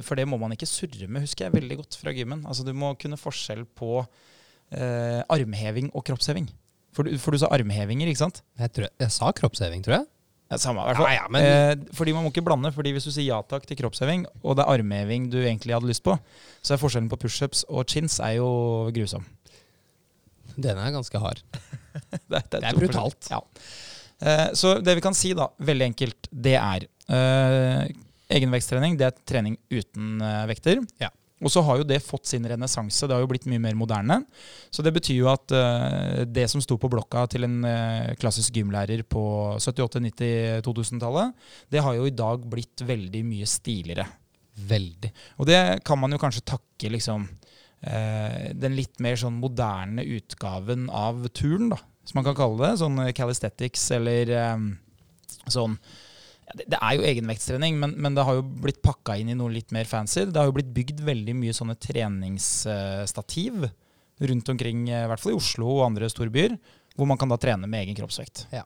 For 0.00 0.16
det 0.16 0.24
må 0.24 0.38
man 0.40 0.54
ikke 0.54 0.64
surre 0.64 1.04
med, 1.04 1.26
husker 1.26 1.44
jeg 1.44 1.54
veldig 1.58 1.76
godt 1.82 1.98
fra 2.00 2.14
gymmen. 2.16 2.46
Altså 2.48 2.64
Du 2.64 2.72
må 2.72 2.94
kunne 2.96 3.20
forskjell 3.20 3.66
på 3.76 3.98
eh, 4.00 5.20
armheving 5.28 5.90
og 5.92 6.06
kroppsheving. 6.08 6.48
For 6.92 7.04
du, 7.08 7.14
for 7.18 7.32
du 7.32 7.38
sa 7.40 7.48
armhevinger, 7.54 8.08
ikke 8.12 8.20
sant? 8.20 8.42
Jeg, 8.60 8.72
tror, 8.76 8.88
jeg 9.00 9.10
sa 9.14 9.30
kroppsheving, 9.32 9.82
tror 9.86 9.94
jeg. 10.00 10.06
Ja, 10.52 10.58
samme, 10.60 10.82
hvert 10.84 10.98
fall. 11.00 11.06
Ja, 11.08 11.22
ja, 11.22 11.28
men- 11.32 11.46
eh, 11.48 11.94
fordi 11.96 12.12
man 12.12 12.26
må 12.26 12.30
ikke 12.32 12.44
blande. 12.44 12.68
fordi 12.76 12.92
Hvis 12.92 13.04
du 13.08 13.10
sier 13.14 13.24
ja 13.30 13.38
takk 13.48 13.64
til 13.66 13.78
kroppsheving, 13.78 14.26
og 14.44 14.56
det 14.58 14.66
er 14.66 14.72
armheving 14.74 15.30
du 15.32 15.38
egentlig 15.40 15.72
hadde 15.72 15.88
lyst 15.88 16.02
på, 16.04 16.18
så 16.62 16.74
er 16.74 16.82
forskjellen 16.82 17.08
på 17.08 17.16
pushups 17.22 17.64
og 17.70 17.86
chins 17.88 18.18
er 18.20 18.34
jo 18.36 18.90
grusom. 18.92 19.24
Den 20.60 20.76
er 20.76 20.92
ganske 20.92 21.18
hard. 21.22 21.40
Det, 22.28 22.42
Det 22.50 22.60
er 22.60 22.60
to 22.60 22.60
forskjell- 22.60 22.78
brutalt. 22.84 23.30
Ja. 23.32 23.40
Eh, 24.22 24.50
så 24.52 24.74
det 24.84 24.94
vi 24.98 25.00
kan 25.04 25.14
si, 25.16 25.32
da, 25.36 25.48
veldig 25.60 25.86
enkelt, 25.94 26.28
det 26.30 26.54
er 26.60 26.84
eh, 27.08 27.88
Egenveksttrening 28.32 28.94
det 29.00 29.08
er 29.10 29.16
trening 29.28 29.56
uten 29.72 30.20
eh, 30.24 30.44
vekter. 30.52 30.84
Ja. 31.00 31.08
Og 31.42 31.50
så 31.50 31.62
har 31.66 31.80
jo 31.80 31.86
det 31.86 31.98
fått 32.04 32.30
sin 32.30 32.46
renessanse. 32.48 33.06
Det 33.06 33.14
har 33.14 33.22
jo 33.24 33.30
blitt 33.30 33.48
mye 33.50 33.62
mer 33.62 33.76
moderne. 33.78 34.20
Så 34.70 34.84
det 34.86 34.94
betyr 34.94 35.18
jo 35.18 35.30
at 35.32 35.54
uh, 35.54 36.22
det 36.26 36.46
som 36.50 36.62
sto 36.62 36.78
på 36.80 36.90
blokka 36.92 37.26
til 37.32 37.46
en 37.48 37.60
uh, 37.66 38.12
klassisk 38.20 38.56
gymlærer 38.60 39.02
på 39.02 39.22
78-, 39.58 40.02
90-, 40.06 40.62
2000-tallet, 40.66 41.34
det 41.72 41.82
har 41.82 41.98
jo 41.98 42.06
i 42.08 42.14
dag 42.14 42.46
blitt 42.52 42.84
veldig 42.86 43.24
mye 43.26 43.48
stiligere. 43.50 44.06
Veldig. 44.68 45.10
Og 45.40 45.48
det 45.48 45.58
kan 45.86 45.98
man 45.98 46.14
jo 46.14 46.20
kanskje 46.22 46.46
takke 46.54 46.92
liksom 46.94 47.26
uh, 47.26 48.44
den 48.54 48.78
litt 48.78 49.02
mer 49.02 49.18
sånn 49.18 49.40
moderne 49.42 50.06
utgaven 50.18 50.86
av 50.94 51.26
turn, 51.34 51.72
da, 51.74 51.82
som 52.06 52.20
man 52.20 52.30
kan 52.30 52.38
kalle 52.38 52.62
det. 52.62 52.78
Sånn 52.84 53.02
calisthetics 53.18 53.90
eller 53.98 54.36
um, 54.54 54.72
sånn 55.50 55.78
det, 56.58 56.78
er 56.78 56.96
jo 56.96 57.06
egenvektstrening, 57.08 57.78
men, 57.80 57.94
men 58.00 58.16
det 58.16 58.24
har 58.26 58.38
jo 58.38 58.44
blitt 58.64 58.82
pakka 58.84 59.16
inn 59.20 59.32
i 59.32 59.36
noe 59.38 59.52
litt 59.54 59.72
mer 59.74 59.88
fancy. 59.88 60.26
Det 60.28 60.38
har 60.40 60.50
jo 60.50 60.56
blitt 60.56 60.72
bygd 60.74 61.02
veldig 61.06 61.34
mye 61.38 61.56
sånne 61.56 61.76
treningsstativ 61.80 63.66
rundt 64.22 64.52
omkring, 64.52 64.86
eh, 64.90 65.04
i 65.04 65.10
hvert 65.10 65.22
fall 65.22 65.34
i 65.34 65.38
Oslo 65.38 65.68
og 65.78 65.86
andre 65.88 66.10
storbyer, 66.12 66.56
hvor 66.96 67.08
man 67.08 67.18
kan 67.20 67.30
da 67.32 67.38
trene 67.40 67.68
med 67.70 67.86
egen 67.86 67.98
kroppsvekt. 67.98 68.46
Ja. 68.54 68.64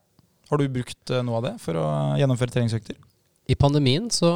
Har 0.50 0.60
du 0.60 0.68
brukt 0.70 1.10
eh, 1.10 1.24
noe 1.26 1.40
av 1.40 1.48
det 1.48 1.54
for 1.62 1.78
å 1.80 1.86
gjennomføre 2.20 2.54
treningsøkter? 2.54 2.98
I 3.46 3.58
pandemien 3.58 4.08
så 4.10 4.30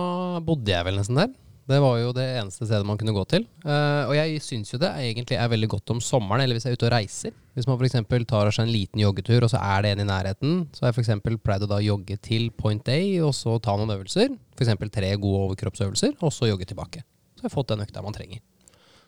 bodde 0.47 0.71
jeg 0.71 0.87
vel 0.87 1.01
nesten 1.01 1.19
der. 1.19 1.33
Det 1.69 1.79
var 1.83 1.99
jo 2.01 2.11
det 2.17 2.25
eneste 2.41 2.67
stedet 2.67 2.87
man 2.87 2.99
kunne 2.99 3.15
gå 3.15 3.23
til. 3.31 3.45
Uh, 3.63 4.09
og 4.09 4.15
jeg 4.17 4.41
syns 4.43 4.73
jo 4.73 4.81
det 4.81 4.91
egentlig 5.05 5.37
er 5.39 5.51
veldig 5.53 5.69
godt 5.77 5.93
om 5.95 6.01
sommeren, 6.03 6.43
eller 6.43 6.57
hvis 6.57 6.67
jeg 6.67 6.75
er 6.75 6.81
ute 6.81 6.89
og 6.89 6.95
reiser. 6.95 7.35
Hvis 7.55 7.69
man 7.69 7.79
f.eks. 7.79 7.99
tar 8.31 8.51
seg 8.51 8.67
en 8.67 8.73
liten 8.73 9.03
joggetur, 9.03 9.47
og 9.47 9.53
så 9.53 9.61
er 9.63 9.85
det 9.85 9.95
en 9.95 10.05
i 10.05 10.09
nærheten, 10.09 10.61
så 10.75 10.87
har 10.87 10.93
jeg 10.93 11.05
f.eks. 11.05 11.41
pleid 11.45 11.67
å 11.67 11.71
da 11.71 11.81
jogge 11.85 12.17
til 12.23 12.49
Point 12.57 12.89
A, 12.91 13.01
og 13.27 13.35
så 13.37 13.59
ta 13.63 13.77
noen 13.79 13.95
øvelser. 13.99 14.35
F.eks. 14.57 14.75
tre 14.95 15.13
gode 15.21 15.45
overkroppsøvelser, 15.49 16.17
og 16.19 16.35
så 16.35 16.51
jogge 16.51 16.69
tilbake. 16.71 17.05
Så 17.37 17.45
har 17.45 17.51
jeg 17.51 17.57
fått 17.59 17.75
den 17.75 17.85
økta 17.87 18.05
man 18.05 18.17
trenger. 18.17 18.43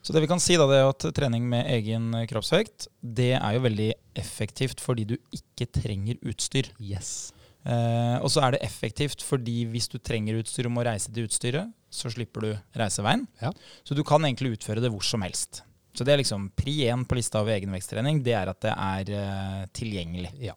Så 0.03 0.15
det 0.15 0.25
vi 0.25 0.31
kan 0.31 0.41
si 0.43 0.57
da, 0.59 0.67
det 0.67 0.81
er 0.81 0.89
at 0.91 1.05
trening 1.15 1.45
med 1.47 1.69
egen 1.71 2.11
kroppsvekt, 2.31 2.89
det 3.03 3.37
er 3.37 3.53
jo 3.55 3.63
veldig 3.69 3.93
effektivt 4.19 4.83
fordi 4.83 5.05
du 5.13 5.15
ikke 5.35 5.69
trenger 5.71 6.19
utstyr. 6.27 6.73
Yes. 6.83 7.31
Eh, 7.63 8.17
og 8.19 8.31
så 8.33 8.43
er 8.43 8.57
det 8.57 8.65
effektivt 8.67 9.23
fordi 9.23 9.63
hvis 9.71 9.87
du 9.93 10.01
trenger 10.03 10.41
utstyr 10.41 10.67
og 10.67 10.75
må 10.77 10.87
reise 10.87 11.13
til 11.13 11.29
utstyret, 11.29 11.71
så 11.93 12.11
slipper 12.11 12.47
du 12.47 12.51
reiseveien. 12.79 13.27
Ja. 13.43 13.53
Så 13.85 13.95
du 13.95 14.03
kan 14.07 14.25
egentlig 14.25 14.57
utføre 14.57 14.83
det 14.83 14.91
hvor 14.93 15.05
som 15.07 15.23
helst. 15.27 15.63
Så 15.93 16.07
det 16.09 16.15
er 16.15 16.23
liksom 16.23 16.49
pri 16.57 16.79
én 16.89 17.05
på 17.05 17.19
lista 17.19 17.43
over 17.43 17.53
egenvektstrening, 17.55 18.23
det 18.25 18.35
er 18.39 18.51
at 18.51 18.63
det 18.65 18.73
er 18.73 19.13
eh, 19.19 19.65
tilgjengelig. 19.77 20.33
Ja. 20.41 20.57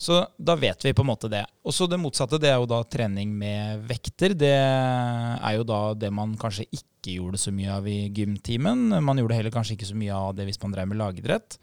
Så 0.00 0.22
da 0.40 0.54
vet 0.56 0.80
vi 0.84 0.94
på 0.96 1.04
en 1.04 1.10
måte 1.10 1.28
det. 1.28 1.42
Og 1.60 1.74
så 1.76 1.84
det 1.84 1.98
motsatte, 2.00 2.38
det 2.40 2.48
er 2.48 2.56
jo 2.56 2.68
da 2.70 2.78
trening 2.88 3.34
med 3.36 3.82
vekter. 3.84 4.32
Det 4.32 4.54
er 4.56 5.58
jo 5.58 5.66
da 5.68 5.80
det 5.92 6.08
man 6.16 6.32
kanskje 6.40 6.64
ikke 6.72 6.99
gjorde 7.08 7.38
så 7.40 7.52
mye 7.54 7.72
av 7.72 7.86
i 7.88 7.98
gymtimen. 8.12 8.90
Man 9.04 9.20
gjorde 9.20 9.38
heller 9.38 9.54
kanskje 9.54 9.78
ikke 9.78 9.88
så 9.88 9.96
mye 9.98 10.16
av 10.16 10.34
det 10.36 10.44
hvis 10.48 10.60
man 10.62 10.74
drev 10.74 10.90
med 10.90 11.00
lagidrett. 11.00 11.56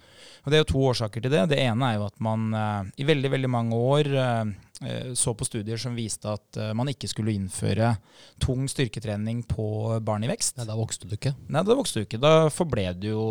Og 0.44 0.52
det 0.52 0.58
er 0.58 0.64
jo 0.64 0.72
to 0.72 0.86
årsaker 0.90 1.24
til 1.24 1.34
det. 1.34 1.44
Det 1.52 1.60
ene 1.62 1.92
er 1.92 2.00
jo 2.00 2.08
at 2.08 2.18
man 2.24 2.48
eh, 2.56 2.90
i 3.04 3.06
veldig, 3.08 3.32
veldig 3.36 3.52
mange 3.52 3.78
år 3.78 4.10
eh, 4.10 4.52
eh, 4.90 5.12
så 5.18 5.36
på 5.38 5.46
studier 5.46 5.78
som 5.82 5.98
viste 5.98 6.32
at 6.32 6.60
man 6.78 6.90
ikke 6.90 7.10
skulle 7.12 7.36
innføre 7.36 7.94
tung 8.42 8.66
styrketrening 8.72 9.44
på 9.50 9.68
barn 10.02 10.26
i 10.26 10.32
vekst. 10.32 10.58
Nei, 10.58 10.66
da 10.70 10.78
vokste 10.80 11.10
du 11.10 11.18
ikke. 11.18 11.36
Nei, 11.54 11.66
da 11.68 11.78
vokste 11.78 12.02
du 12.02 12.08
ikke. 12.08 12.22
Da 12.24 12.34
forble 12.54 12.90
du 12.98 13.10
jo 13.12 13.26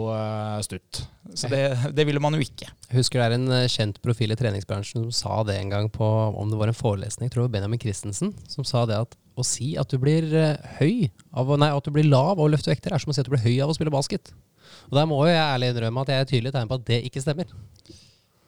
stutt. 0.62 1.02
Så 1.34 1.50
det, 1.50 1.62
det 1.96 2.06
ville 2.06 2.22
man 2.22 2.38
jo 2.38 2.44
ikke. 2.44 2.70
Jeg 2.90 3.00
husker 3.00 3.22
det 3.22 3.28
er 3.28 3.38
en 3.40 3.70
kjent 3.72 3.98
profil 4.04 4.32
i 4.32 4.38
treningsbransjen 4.38 5.08
som 5.08 5.14
sa 5.14 5.42
det 5.48 5.58
en 5.58 5.72
gang 5.72 5.90
på 5.92 6.06
om 6.06 6.52
det 6.52 6.60
var 6.60 6.70
en 6.70 6.76
forelesning, 6.76 7.26
jeg 7.26 7.34
tror 7.34 7.46
det 7.46 7.50
var 7.50 7.56
Benjamin 7.58 7.82
Christensen, 7.82 8.36
som 8.46 8.66
sa 8.66 8.84
det 8.86 9.00
at 9.08 9.16
å 9.36 9.44
si 9.44 9.74
at 9.78 9.92
du 9.92 10.00
blir 10.00 10.26
eh, 10.32 10.74
høy 10.80 11.08
av, 11.36 11.52
nei, 11.60 11.70
at 11.74 11.84
du 11.84 11.92
blir 11.94 12.08
lav 12.08 12.34
av 12.34 12.46
å 12.46 12.50
løfte 12.50 12.72
vekter, 12.72 12.94
er 12.96 13.02
som 13.02 13.12
å 13.12 13.16
si 13.16 13.22
at 13.22 13.28
du 13.28 13.34
blir 13.34 13.44
høy 13.44 13.58
av 13.64 13.72
å 13.72 13.76
spille 13.76 13.92
basket. 13.92 14.32
Og 14.88 14.98
der 14.98 15.08
må 15.08 15.20
jo 15.24 15.32
jeg 15.32 15.42
ærlig 15.42 15.72
innrømme 15.72 16.04
at 16.04 16.12
jeg 16.12 16.24
er 16.24 16.28
tydelig 16.30 16.54
tegn 16.54 16.70
på 16.70 16.78
at 16.78 16.86
det 16.88 17.00
ikke 17.08 17.22
stemmer. 17.22 17.50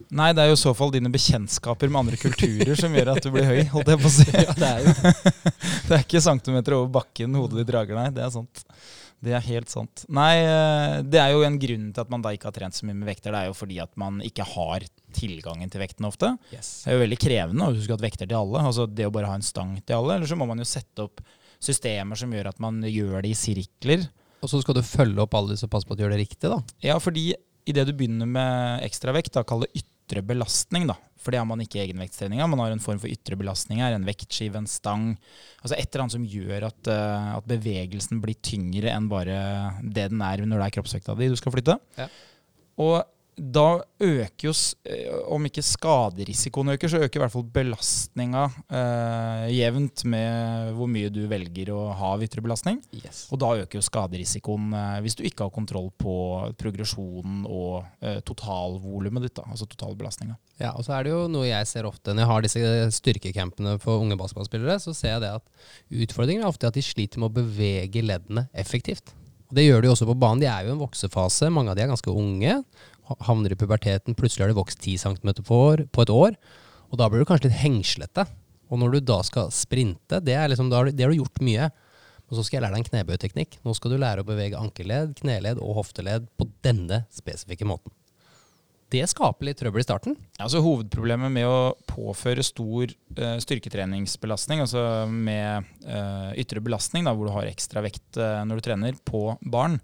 Nei, 0.09 0.30
det 0.33 0.40
er 0.40 0.49
jo 0.49 0.57
i 0.57 0.61
så 0.61 0.73
fall 0.76 0.92
dine 0.95 1.11
bekjentskaper 1.12 1.90
med 1.92 2.00
andre 2.00 2.18
kulturer 2.21 2.78
som 2.78 2.95
gjør 2.97 3.11
at 3.12 3.21
du 3.25 3.28
blir 3.35 3.45
høy, 3.45 3.59
holdt 3.75 3.90
jeg 3.92 4.00
på 4.00 4.09
å 4.09 4.14
si. 4.14 4.28
Ja, 4.38 4.54
det 4.57 4.71
er 4.71 4.87
jo 4.87 4.95
Det 5.88 5.97
er 5.99 6.04
ikke 6.07 6.23
centimeter 6.25 6.76
over 6.78 6.88
bakken 7.00 7.37
hodet 7.37 7.61
ditt 7.61 7.71
drager, 7.73 7.99
nei. 7.99 8.09
Det 8.16 8.25
er 8.25 8.33
sant. 8.33 8.62
Det 9.25 9.35
er 9.35 9.45
helt 9.45 9.73
sant. 9.73 10.04
Nei, 10.14 10.33
eh, 10.47 10.95
det 11.04 11.21
er 11.21 11.35
jo 11.35 11.42
en 11.45 11.59
grunn 11.61 11.90
til 11.92 12.04
at 12.04 12.12
man 12.12 12.25
da 12.25 12.33
ikke 12.33 12.49
har 12.49 12.57
trent 12.57 12.78
så 12.78 12.87
mye 12.88 12.97
med 12.97 13.11
vekter. 13.11 13.35
Det 13.35 13.42
er 13.42 13.50
jo 13.50 13.59
fordi 13.59 13.80
at 13.83 13.92
man 14.00 14.23
ikke 14.25 14.47
har 14.47 14.87
tilgangen 15.17 15.71
til 15.73 15.83
vekten 15.83 16.07
ofte. 16.09 16.35
yes. 16.53 16.85
Det 16.85 16.93
er 16.93 16.99
jo 16.99 17.05
veldig 17.05 17.21
krevende 17.21 17.67
å 17.69 17.75
huske 17.75 17.97
at 17.97 18.05
vekter 18.05 18.29
til 18.29 18.38
alle. 18.38 18.62
Altså 18.71 18.87
det 18.87 19.09
å 19.09 19.12
bare 19.15 19.31
ha 19.31 19.38
en 19.38 19.47
stang 19.47 19.77
til 19.81 19.99
alle. 19.99 20.19
Eller 20.19 20.31
så 20.31 20.38
må 20.38 20.49
man 20.49 20.61
jo 20.61 20.69
sette 20.69 21.07
opp 21.09 21.23
systemer 21.59 22.19
som 22.19 22.33
gjør 22.33 22.53
at 22.53 22.62
man 22.62 22.81
gjør 22.87 23.21
det 23.25 23.33
i 23.33 23.38
sirkler. 23.38 24.07
Og 24.43 24.50
så 24.50 24.61
skal 24.62 24.79
du 24.79 24.85
følge 24.87 25.23
opp 25.25 25.35
alle 25.35 25.55
disse 25.55 25.67
og 25.67 25.73
passe 25.73 25.88
på 25.88 25.97
at 25.97 26.00
du 26.00 26.05
gjør 26.07 26.15
det 26.15 26.23
riktig, 26.23 26.50
da. 26.50 26.61
Ja, 26.85 26.99
fordi 27.03 27.33
idet 27.69 27.88
du 27.88 27.95
begynner 27.97 28.29
med 28.31 28.85
ekstravekt, 28.87 29.35
da 29.35 29.43
kall 29.47 29.67
det 29.67 29.83
ytre 29.83 30.23
belastning, 30.25 30.87
da. 30.88 30.95
For 31.19 31.35
det 31.35 31.41
har 31.41 31.49
man 31.50 31.61
ikke 31.61 31.81
i 31.81 31.83
egenvektstreninga. 31.88 32.47
Man 32.49 32.62
har 32.62 32.73
en 32.73 32.83
form 32.83 33.00
for 33.03 33.11
ytre 33.11 33.37
belastning 33.37 33.83
her. 33.83 33.97
En 33.97 34.07
vektskive, 34.07 34.61
en 34.61 34.71
stang. 34.71 35.11
Altså 35.59 35.75
et 35.75 35.88
eller 35.91 36.05
annet 36.05 36.15
som 36.15 36.29
gjør 36.31 36.69
at, 36.71 36.91
eh, 36.95 37.29
at 37.35 37.49
bevegelsen 37.50 38.23
blir 38.23 38.38
tyngre 38.38 38.93
enn 38.95 39.11
bare 39.11 39.38
det 39.83 40.09
den 40.15 40.23
er 40.23 40.47
når 40.47 40.62
det 40.62 40.69
er 40.69 40.77
kroppsvekta 40.79 41.19
di 41.19 41.33
du 41.33 41.37
skal 41.41 41.55
flytte. 41.57 41.77
Ja. 41.99 42.07
Og 42.79 43.03
da 43.38 43.80
øker 44.02 44.49
jo, 44.49 44.52
eh, 44.88 45.14
om 45.30 45.47
ikke 45.47 45.62
skaderisikoen 45.62 46.75
øker, 46.75 46.90
så 46.90 47.00
øker 47.04 47.21
i 47.21 47.23
hvert 47.23 47.33
fall 47.33 47.47
belastninga 47.54 48.45
eh, 48.66 49.45
jevnt 49.54 50.04
med 50.11 50.73
hvor 50.76 50.90
mye 50.90 51.11
du 51.14 51.21
velger 51.30 51.71
å 51.75 51.80
ha 51.97 52.12
av 52.16 52.25
ytre 52.26 52.42
belastning. 52.45 52.80
Yes. 52.99 53.26
Og 53.33 53.40
da 53.42 53.52
øker 53.62 53.78
jo 53.78 53.85
skaderisikoen 53.87 54.73
eh, 54.75 54.97
hvis 55.04 55.18
du 55.18 55.23
ikke 55.28 55.47
har 55.47 55.54
kontroll 55.54 55.90
på 55.99 56.16
progresjonen 56.59 57.45
og 57.47 57.85
eh, 58.02 58.18
totalvolumet 58.26 59.28
ditt, 59.28 59.37
da, 59.38 59.47
altså 59.49 59.68
totalbelastninga. 59.71 60.38
Ja, 60.59 60.75
og 60.75 60.87
så 60.87 60.97
er 60.97 61.07
det 61.07 61.14
jo 61.14 61.23
noe 61.30 61.47
jeg 61.47 61.71
ser 61.71 61.87
ofte 61.87 62.12
når 62.12 62.25
jeg 62.25 62.33
har 62.33 62.49
disse 62.49 62.75
styrkecampene 62.99 63.76
for 63.83 64.02
unge 64.02 64.18
basketballspillere, 64.18 64.80
så 64.83 64.97
ser 64.97 65.16
jeg 65.16 65.26
det 65.26 65.37
at 65.38 66.04
utfordringen 66.04 66.42
er 66.42 66.50
ofte 66.50 66.68
at 66.68 66.76
de 66.76 66.85
sliter 66.85 67.23
med 67.23 67.30
å 67.30 67.38
bevege 67.38 68.02
leddene 68.02 68.49
effektivt. 68.59 69.14
Og 69.49 69.57
det 69.57 69.64
gjør 69.64 69.85
de 69.85 69.90
også 69.92 70.09
på 70.09 70.16
banen. 70.18 70.42
De 70.42 70.49
er 70.50 70.64
jo 70.64 70.73
i 70.73 70.75
en 70.75 70.83
voksefase. 70.83 71.49
Mange 71.52 71.73
av 71.73 71.78
de 71.78 71.85
er 71.85 71.88
ganske 71.90 72.12
unge. 72.12 72.59
Ha- 73.09 73.19
Havner 73.29 73.55
i 73.55 73.59
puberteten. 73.59 74.17
Plutselig 74.19 74.47
har 74.47 74.53
de 74.53 74.61
vokst 74.61 74.81
10 74.85 74.99
cm 75.05 75.33
på, 75.43 75.61
på 75.91 76.05
et 76.05 76.15
år. 76.15 76.38
Og 76.88 77.00
da 77.00 77.09
blir 77.09 77.25
du 77.25 77.29
kanskje 77.29 77.50
litt 77.50 77.61
hengslete. 77.62 78.27
Og 78.69 78.81
når 78.81 78.97
du 78.97 79.05
da 79.11 79.21
skal 79.25 79.53
sprinte, 79.55 80.21
det, 80.25 80.37
liksom, 80.53 80.71
det, 80.71 80.77
har 80.77 80.88
du, 80.88 80.97
det 80.97 81.07
har 81.07 81.12
du 81.15 81.21
gjort 81.23 81.45
mye. 81.45 81.71
Og 82.29 82.37
så 82.37 82.45
skal 82.45 82.59
jeg 82.59 82.67
lære 82.67 82.77
deg 82.77 82.85
en 82.85 82.91
knebøyteknikk. 82.91 83.61
Nå 83.65 83.75
skal 83.77 83.95
du 83.95 84.00
lære 84.00 84.25
å 84.25 84.29
bevege 84.29 84.61
ankelledd, 84.61 85.15
kneledd 85.23 85.61
og 85.65 85.79
hofteledd 85.81 86.29
på 86.37 86.49
denne 86.65 87.07
spesifikke 87.15 87.69
måten. 87.69 87.95
Det 88.88 89.03
skaper 89.05 89.45
litt 89.45 89.59
trøbbel 89.61 89.83
i 89.83 89.85
starten. 89.85 90.15
Altså 90.41 90.62
Hovedproblemet 90.65 91.33
med 91.33 91.45
å 91.45 91.75
påføre 91.91 92.45
stor 92.45 92.88
uh, 92.88 93.37
styrketreningsbelastning, 93.45 94.62
altså 94.65 94.83
med 95.12 95.69
uh, 95.85 96.33
ytre 96.41 96.62
belastning, 96.65 97.05
da, 97.05 97.12
hvor 97.12 97.29
du 97.29 97.35
har 97.35 97.50
ekstra 97.50 97.83
vekt 97.85 98.17
uh, 98.17 98.41
når 98.49 98.61
du 98.61 98.65
trener, 98.65 98.97
på 99.05 99.37
barn, 99.45 99.77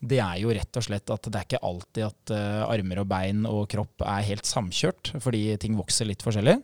det 0.00 0.20
er 0.24 0.38
jo 0.40 0.52
rett 0.56 0.78
og 0.80 0.86
slett 0.86 1.12
at 1.12 1.28
det 1.28 1.36
er 1.36 1.46
ikke 1.46 1.66
alltid 1.66 2.06
at 2.06 2.32
eh, 2.32 2.62
armer 2.64 3.02
og 3.02 3.10
bein 3.10 3.44
og 3.48 3.66
kropp 3.72 4.04
er 4.06 4.24
helt 4.30 4.48
samkjørt, 4.48 5.12
fordi 5.20 5.44
ting 5.60 5.76
vokser 5.76 6.08
litt 6.08 6.24
forskjellig. 6.24 6.56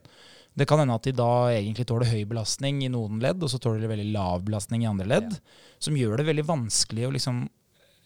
Det 0.57 0.65
kan 0.69 0.81
hende 0.81 0.97
at 0.97 1.05
de 1.05 1.13
da 1.13 1.51
egentlig 1.53 1.85
tåler 1.89 2.09
høy 2.09 2.23
belastning 2.29 2.81
i 2.87 2.89
noen 2.93 3.21
ledd, 3.21 3.43
og 3.45 3.53
så 3.53 3.61
tåler 3.61 3.85
de 3.85 3.91
veldig 3.93 4.09
lav 4.15 4.47
belastning 4.47 4.87
i 4.87 4.89
andre 4.89 5.09
ledd, 5.11 5.37
som 5.83 5.99
gjør 6.01 6.23
det 6.23 6.31
veldig 6.31 6.47
vanskelig 6.49 7.05
å 7.05 7.13
liksom 7.19 7.43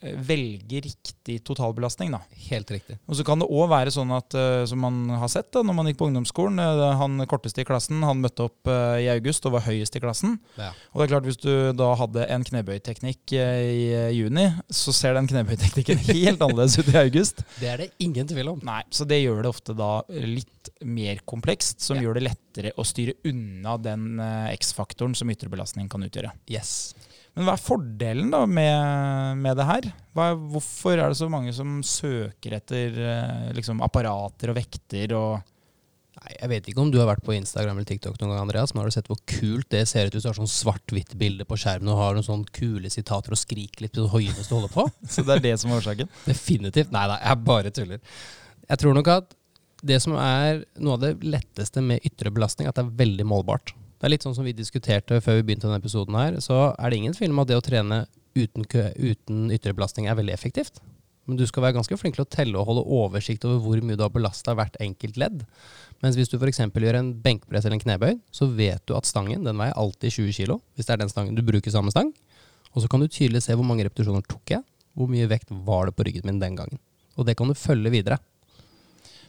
velge 0.00 0.80
riktig 0.87 1.42
totalbelastning. 1.45 2.11
da. 2.14 2.21
Helt 2.49 2.71
riktig. 2.73 2.97
Og 3.07 3.16
så 3.19 3.25
kan 3.26 3.38
det 3.42 3.49
òg 3.52 3.69
være 3.69 3.92
sånn 3.92 4.11
at, 4.16 4.35
eh, 4.35 4.64
som 4.66 4.80
man 4.80 5.09
har 5.21 5.28
sett 5.28 5.50
da 5.52 5.61
når 5.62 5.75
man 5.76 5.87
gikk 5.90 5.99
på 6.00 6.09
ungdomsskolen, 6.09 6.59
eh, 6.59 6.97
han 6.97 7.19
korteste 7.28 7.61
i 7.61 7.64
klassen 7.69 8.02
han 8.02 8.23
møtte 8.23 8.47
opp 8.49 8.66
eh, 8.73 9.04
i 9.04 9.09
august 9.12 9.45
og 9.47 9.52
var 9.59 9.66
høyest 9.66 9.97
i 9.97 10.00
klassen. 10.00 10.38
Ja. 10.57 10.71
Og 10.94 11.01
det 11.03 11.07
er 11.09 11.12
klart 11.14 11.29
Hvis 11.29 11.40
du 11.42 11.72
da 11.77 11.90
hadde 12.01 12.24
en 12.33 12.44
knebøyteknikk 12.48 13.33
eh, 13.37 13.61
i 13.61 13.85
eh, 13.92 14.11
juni, 14.16 14.46
så 14.72 14.92
ser 14.96 15.14
den 15.14 15.29
knebøyteknikken 15.29 15.98
helt 16.11 16.40
annerledes 16.40 16.79
ut 16.81 16.88
i 16.94 16.96
august. 17.03 17.44
Det 17.61 17.68
er 17.68 17.77
det 17.85 17.90
ingen 18.01 18.27
tvil 18.27 18.48
om. 18.55 18.61
Nei, 18.64 18.83
Så 18.90 19.05
det 19.07 19.20
gjør 19.22 19.42
det 19.44 19.53
ofte 19.53 19.77
da 19.77 20.01
litt 20.09 20.46
mer 20.85 21.20
komplekst, 21.29 21.81
som 21.85 21.96
Ja. 21.96 22.03
gjør 22.09 22.14
det 22.20 22.24
lettere 22.31 22.72
å 22.81 22.85
styre 22.85 23.14
unna 23.29 23.77
den 23.77 24.18
eh, 24.20 24.55
X-faktoren 24.57 25.14
som 25.16 25.29
ytre 25.31 25.48
belastning 25.53 25.88
kan 25.92 26.01
utgjøre. 26.03 26.33
Yes. 26.48 26.94
Men 27.40 27.48
hva 27.48 27.55
er 27.57 27.62
fordelen 27.64 28.29
da 28.35 28.42
med, 28.44 29.38
med 29.40 29.57
det 29.57 29.64
her? 29.64 29.87
Hva, 30.12 30.26
er- 30.35 30.42
hvorfor 30.53 30.98
er 31.00 31.09
det 31.09 31.16
så 31.16 31.29
mange 31.33 31.55
som 31.57 31.79
søker 31.87 32.59
etter 32.59 32.98
eh, 33.00 33.46
liksom 33.57 33.81
apparater 33.87 34.53
og 34.53 34.59
vekter 34.61 35.16
og 35.16 35.40
Nei, 36.20 36.33
jeg 36.35 36.48
vet 36.50 36.66
ikke 36.68 36.81
om 36.83 36.88
du 36.92 36.98
har 37.00 37.07
vært 37.09 37.22
på 37.24 37.33
Instagram 37.33 37.79
eller 37.79 37.87
TikTok 37.88 38.18
noen 38.20 38.33
gang, 38.35 38.40
Andreas, 38.42 38.74
men 38.74 38.83
har 38.83 38.90
du 38.90 38.92
sett 38.92 39.07
hvor 39.09 39.16
kult 39.31 39.70
det 39.72 39.87
ser 39.88 40.11
ut 40.11 40.12
hvis 40.18 40.26
du 40.26 40.29
har 40.29 40.37
sånn 40.37 40.50
svart-hvitt 40.53 41.14
bilde 41.16 41.46
på 41.48 41.57
skjermen 41.57 41.88
og 41.94 41.96
har 42.03 42.18
noen 42.18 42.26
sånn 42.26 42.42
kule 42.53 42.90
sitater 42.92 43.33
og 43.33 43.40
skriker 43.40 43.87
litt 43.87 43.94
det 43.96 44.03
du 44.05 44.11
holder 44.11 44.68
på? 44.74 44.85
Så 45.14 45.24
det 45.24 45.38
er 45.38 45.44
det 45.46 45.55
som 45.62 45.72
er 45.72 45.79
årsaken? 45.81 46.11
Definitivt. 46.26 46.92
Nei 46.92 47.07
da, 47.09 47.16
jeg 47.24 47.40
bare 47.46 47.72
tuller. 47.72 48.03
Jeg 48.68 48.83
tror 48.83 48.98
nok 48.98 49.09
at 49.14 49.33
det 49.81 49.96
som 50.05 50.18
er 50.20 50.61
noe 50.83 50.98
av 50.98 51.07
det 51.07 51.14
letteste 51.24 51.81
med 51.88 52.05
ytre 52.05 52.35
belastning, 52.37 52.68
at 52.68 52.76
det 52.76 52.85
er 52.85 52.92
veldig 53.00 53.24
målbart. 53.31 53.72
Det 54.00 54.08
er 54.08 54.14
litt 54.14 54.24
sånn 54.24 54.32
som 54.32 54.46
vi 54.48 54.54
diskuterte 54.56 55.18
før 55.20 55.36
vi 55.36 55.42
begynte 55.50 55.68
denne 55.68 55.76
episoden 55.76 56.16
her, 56.16 56.38
så 56.40 56.70
er 56.72 56.88
det 56.88 56.96
ingen 57.02 57.12
tvil 57.12 57.34
om 57.34 57.42
at 57.42 57.50
det 57.50 57.58
å 57.58 57.64
trene 57.64 57.98
uten, 58.32 58.64
kø, 58.64 58.86
uten 58.96 59.50
ytre 59.52 59.74
belastning 59.76 60.06
er 60.08 60.16
veldig 60.16 60.32
effektivt. 60.32 60.80
Men 61.28 61.36
du 61.36 61.44
skal 61.44 61.66
være 61.66 61.76
ganske 61.76 61.98
flink 62.00 62.16
til 62.16 62.24
å 62.24 62.30
telle 62.32 62.56
og 62.56 62.64
holde 62.70 62.86
oversikt 62.96 63.44
over 63.44 63.60
hvor 63.60 63.82
mye 63.84 63.98
du 64.00 64.06
har 64.06 64.12
belasta 64.14 64.54
hvert 64.56 64.78
enkelt 64.80 65.20
ledd. 65.20 65.42
Mens 66.00 66.16
hvis 66.16 66.32
du 66.32 66.38
f.eks. 66.38 66.62
gjør 66.64 66.96
en 66.96 67.10
benkpress 67.26 67.68
eller 67.68 67.76
en 67.76 67.82
knebøy, 67.84 68.16
så 68.32 68.48
vet 68.48 68.80
du 68.88 68.96
at 68.96 69.08
stangen 69.08 69.44
den 69.44 69.60
veier 69.60 69.76
alltid 69.76 70.16
20 70.16 70.38
kg, 70.38 70.56
hvis 70.74 70.88
det 70.88 70.96
er 70.96 71.02
den 71.02 71.12
stangen 71.12 71.36
du 71.36 71.44
bruker 71.44 71.74
samme 71.74 71.92
stang. 71.92 72.08
Og 72.72 72.80
så 72.80 72.88
kan 72.88 73.04
du 73.04 73.06
tydelig 73.10 73.44
se 73.44 73.52
hvor 73.52 73.68
mange 73.68 73.84
repetisjoner 73.84 74.24
tok 74.24 74.54
jeg, 74.56 74.64
hvor 74.96 75.12
mye 75.12 75.28
vekt 75.28 75.52
var 75.68 75.90
det 75.90 75.94
på 75.98 76.08
ryggen 76.08 76.24
min 76.24 76.40
den 76.40 76.56
gangen. 76.56 76.80
Og 77.20 77.28
det 77.28 77.36
kan 77.36 77.52
du 77.52 77.58
følge 77.58 77.92
videre. 77.92 78.16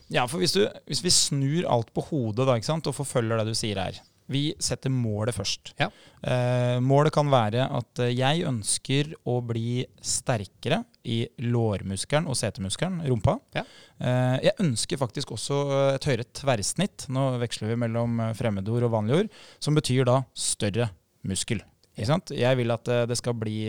Ja, 0.07 0.23
for 0.31 0.39
hvis, 0.39 0.55
du, 0.55 0.63
hvis 0.87 1.03
vi 1.03 1.11
snur 1.11 1.67
alt 1.67 1.91
på 1.91 2.07
hodet 2.07 2.47
da, 2.47 2.55
og 2.55 2.95
forfølger 2.95 3.43
det 3.43 3.51
du 3.51 3.57
sier 3.57 3.83
her 3.83 3.99
Vi 4.31 4.43
setter 4.61 4.93
målet 4.93 5.35
først. 5.35 5.73
Ja. 5.81 5.89
Eh, 6.21 6.77
målet 6.83 7.13
kan 7.15 7.29
være 7.31 7.67
at 7.67 8.01
eh, 8.03 8.13
jeg 8.15 8.45
ønsker 8.47 9.11
å 9.27 9.39
bli 9.45 9.81
sterkere 9.99 10.83
i 11.03 11.23
lårmuskelen 11.41 12.29
og 12.29 12.37
setemuskelen, 12.37 13.01
rumpa. 13.09 13.37
Ja. 13.57 13.63
Eh, 14.01 14.37
jeg 14.47 14.57
ønsker 14.63 15.01
faktisk 15.01 15.33
også 15.35 15.59
eh, 15.71 15.89
et 15.97 16.07
høyere 16.09 16.27
tverrsnitt. 16.37 17.07
Nå 17.13 17.27
veksler 17.41 17.73
vi 17.73 17.79
mellom 17.83 18.21
eh, 18.21 18.33
fremmedord 18.37 18.87
og 18.87 18.95
vanlige 18.95 19.23
ord, 19.23 19.35
som 19.63 19.77
betyr 19.77 20.07
da 20.09 20.21
større 20.37 20.91
muskel. 21.27 21.63
Jeg 22.01 22.57
vil 22.57 22.71
at 22.71 22.87
det 23.05 23.17
skal 23.19 23.35
bli 23.37 23.67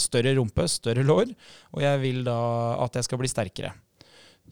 større 0.00 0.30
rumpe, 0.38 0.64
større 0.70 1.02
lår, 1.04 1.32
og 1.74 1.82
jeg 1.82 1.98
vil 2.00 2.22
da 2.24 2.36
at 2.86 2.94
jeg 2.96 3.08
skal 3.08 3.20
bli 3.20 3.28
sterkere. 3.28 3.72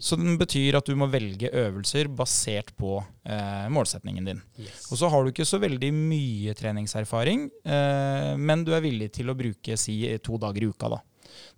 Så 0.01 0.17
den 0.19 0.39
betyr 0.41 0.79
at 0.79 0.89
du 0.89 0.97
må 0.99 1.07
velge 1.13 1.51
øvelser 1.53 2.09
basert 2.09 2.73
på 2.81 2.97
eh, 3.29 3.69
målsetningen 3.71 4.25
din. 4.27 4.41
Og 4.91 4.99
så 4.99 5.11
har 5.13 5.23
du 5.23 5.31
ikke 5.31 5.47
så 5.47 5.61
veldig 5.63 5.93
mye 5.95 6.55
treningserfaring, 6.59 7.45
eh, 7.65 8.33
men 8.41 8.65
du 8.65 8.73
er 8.75 8.83
villig 8.83 9.13
til 9.19 9.31
å 9.31 9.37
bruke 9.39 9.77
si 9.79 10.01
to 10.25 10.41
dager 10.43 10.65
i 10.65 10.71
uka. 10.73 10.89
Da 10.97 11.03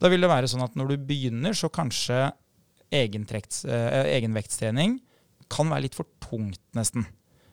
Da 0.03 0.11
vil 0.13 0.21
det 0.21 0.31
være 0.31 0.51
sånn 0.51 0.65
at 0.67 0.77
når 0.77 0.93
du 0.93 1.07
begynner, 1.09 1.55
så 1.57 1.71
kanskje 1.73 2.33
eh, 2.93 3.09
egenvektstrening 3.09 5.01
kan 5.49 5.71
være 5.71 5.87
litt 5.87 5.97
for 5.97 6.07
tungt, 6.21 6.61
nesten. 6.77 7.07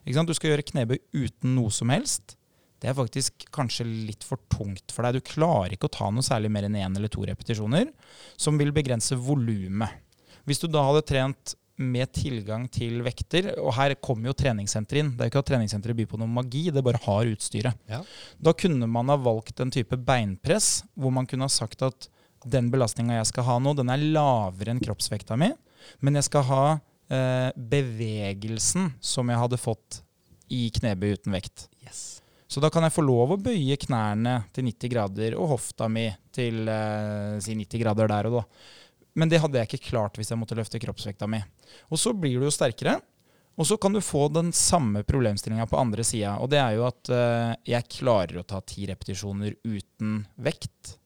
Du 0.06 0.34
skal 0.34 0.54
gjøre 0.56 0.66
knebøy 0.66 0.98
uten 1.14 1.56
noe 1.56 1.72
som 1.74 1.90
helst. 1.94 2.36
Det 2.82 2.90
er 2.90 2.98
faktisk 2.98 3.46
kanskje 3.54 3.86
litt 3.86 4.24
for 4.26 4.42
tungt 4.50 4.92
for 4.92 5.06
deg. 5.06 5.20
Du 5.20 5.28
klarer 5.34 5.76
ikke 5.76 5.86
å 5.86 5.94
ta 5.94 6.08
noe 6.10 6.26
særlig 6.26 6.50
mer 6.50 6.66
enn 6.66 6.80
én 6.80 6.96
eller 6.98 7.12
to 7.14 7.22
repetisjoner, 7.30 7.92
som 8.42 8.58
vil 8.58 8.74
begrense 8.74 9.16
volumet. 9.22 10.02
Hvis 10.48 10.62
du 10.62 10.68
da 10.72 10.84
hadde 10.88 11.04
trent 11.08 11.56
med 11.82 12.12
tilgang 12.14 12.68
til 12.72 13.02
vekter, 13.06 13.52
og 13.60 13.74
her 13.78 13.96
kommer 14.04 14.30
jo 14.30 14.38
treningssenteret 14.38 15.02
inn. 15.02 15.12
Det 15.16 15.24
er 15.24 15.30
jo 15.30 15.34
ikke 15.34 15.42
at 15.42 15.50
treningssenteret 15.50 15.98
byr 15.98 16.10
på 16.12 16.20
noe 16.22 16.30
magi, 16.30 16.68
det 16.74 16.84
bare 16.86 17.02
har 17.02 17.32
utstyret. 17.32 17.80
Ja. 17.90 18.02
Da 18.38 18.54
kunne 18.58 18.90
man 18.92 19.10
ha 19.12 19.18
valgt 19.18 19.64
en 19.64 19.74
type 19.74 19.98
beinpress, 19.98 20.84
hvor 20.94 21.14
man 21.16 21.28
kunne 21.30 21.48
ha 21.48 21.54
sagt 21.54 21.82
at 21.88 22.10
den 22.46 22.72
belastninga 22.74 23.20
jeg 23.20 23.30
skal 23.32 23.48
ha 23.48 23.58
nå, 23.62 23.74
den 23.78 23.92
er 23.94 24.02
lavere 24.02 24.74
enn 24.74 24.82
kroppsvekta 24.82 25.38
mi, 25.40 25.52
men 26.02 26.18
jeg 26.18 26.28
skal 26.30 26.46
ha 26.50 26.64
eh, 26.74 27.50
bevegelsen 27.56 28.94
som 29.02 29.30
jeg 29.30 29.42
hadde 29.42 29.62
fått 29.62 30.02
i 30.52 30.68
knebøy 30.74 31.16
uten 31.18 31.38
vekt. 31.38 31.68
Yes. 31.86 32.22
Så 32.52 32.60
da 32.60 32.68
kan 32.74 32.84
jeg 32.84 32.92
få 32.92 33.04
lov 33.06 33.36
å 33.36 33.40
bøye 33.40 33.78
knærne 33.80 34.42
til 34.52 34.66
90 34.68 34.92
grader 34.92 35.38
og 35.40 35.54
hofta 35.54 35.88
mi 35.88 36.10
til 36.36 36.66
eh, 36.68 37.38
si 37.44 37.56
90 37.56 37.84
grader 37.86 38.12
der 38.12 38.28
og 38.28 38.42
da. 38.42 38.46
Men 39.20 39.32
det 39.32 39.42
hadde 39.44 39.60
jeg 39.60 39.70
ikke 39.70 39.90
klart 39.92 40.20
hvis 40.20 40.32
jeg 40.32 40.40
måtte 40.40 40.56
løfte 40.58 40.80
kroppsvekta 40.82 41.28
mi. 41.30 41.42
Og 41.92 42.00
så 42.00 42.14
blir 42.16 42.40
du 42.40 42.48
jo 42.48 42.54
sterkere. 42.54 43.00
Og 43.60 43.68
så 43.68 43.76
kan 43.78 43.94
du 43.94 44.00
få 44.02 44.30
den 44.32 44.54
samme 44.56 45.04
problemstillinga 45.04 45.68
på 45.68 45.80
andre 45.80 46.06
sida. 46.08 46.38
Og 46.40 46.50
det 46.54 46.62
er 46.62 46.78
jo 46.78 46.86
at 46.88 47.12
uh, 47.12 47.52
jeg 47.68 47.90
klarer 47.92 48.40
å 48.40 48.48
ta 48.48 48.62
ti 48.64 48.88
repetisjoner 48.90 49.58
uten 49.68 50.24
vekt. 50.40 50.98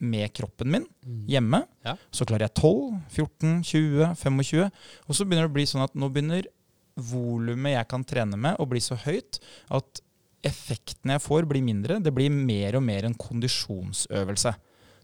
med 0.00 0.32
kroppen 0.32 0.70
min 0.72 0.84
hjemme. 1.28 1.58
Ja. 1.84 1.92
Så 2.10 2.24
klarer 2.24 2.46
jeg 2.46 2.54
12, 2.56 3.00
14, 3.12 3.50
20, 3.68 4.14
25. 4.16 4.70
Og 5.04 5.16
så 5.18 5.26
begynner 5.26 5.44
det 5.44 5.50
å 5.50 5.56
bli 5.58 5.66
sånn 5.68 5.84
at 5.84 5.92
nå 5.92 6.08
begynner 6.08 6.48
volumet 6.96 7.74
jeg 7.74 7.88
kan 7.90 8.06
trene 8.08 8.38
med, 8.40 8.56
å 8.56 8.64
bli 8.68 8.80
så 8.80 8.96
høyt 8.96 9.42
at 9.68 10.00
effekten 10.40 11.12
jeg 11.12 11.20
får, 11.20 11.44
blir 11.44 11.60
mindre. 11.60 12.00
Det 12.00 12.14
blir 12.16 12.32
mer 12.32 12.78
og 12.78 12.84
mer 12.86 13.04
en 13.04 13.16
kondisjonsøvelse. 13.26 14.54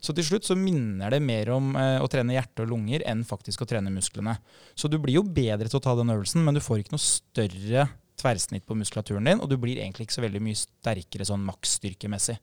Så 0.03 0.13
til 0.15 0.25
slutt 0.27 0.47
så 0.47 0.57
minner 0.57 1.13
det 1.13 1.21
mer 1.25 1.49
om 1.55 1.71
eh, 1.79 1.97
å 2.03 2.09
trene 2.11 2.35
hjerte 2.35 2.65
og 2.65 2.73
lunger 2.73 3.05
enn 3.09 3.23
faktisk 3.27 3.63
å 3.63 3.69
trene 3.69 3.93
musklene. 3.93 4.37
Så 4.77 4.89
du 4.91 4.99
blir 5.01 5.17
jo 5.19 5.25
bedre 5.25 5.69
til 5.69 5.79
å 5.79 5.83
ta 5.83 5.95
den 5.97 6.13
øvelsen, 6.13 6.43
men 6.45 6.57
du 6.57 6.61
får 6.63 6.83
ikke 6.83 6.95
noe 6.95 7.03
større 7.03 7.87
tverrsnitt 8.17 8.65
på 8.65 8.77
muskulaturen 8.77 9.29
din, 9.29 9.41
og 9.41 9.49
du 9.49 9.57
blir 9.61 9.77
egentlig 9.81 10.07
ikke 10.07 10.17
så 10.17 10.23
veldig 10.25 10.41
mye 10.41 10.57
sterkere 10.57 11.27
sånn 11.27 11.43
maksstyrkemessig. 11.45 12.37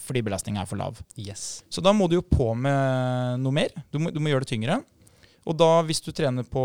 Fordi 0.00 0.22
belastninga 0.26 0.62
er 0.62 0.70
for 0.70 0.80
lav. 0.80 0.98
Yes. 1.18 1.62
Så 1.70 1.82
da 1.84 1.92
må 1.94 2.08
du 2.10 2.16
jo 2.16 2.24
på 2.26 2.50
med 2.58 3.42
noe 3.42 3.54
mer. 3.54 3.74
Du 3.92 4.00
må, 4.02 4.10
du 4.10 4.18
må 4.22 4.32
gjøre 4.32 4.46
det 4.46 4.54
tyngre. 4.54 4.80
Og 5.48 5.56
da, 5.56 5.68
hvis 5.86 6.02
du 6.04 6.10
trener 6.12 6.44
på 6.44 6.62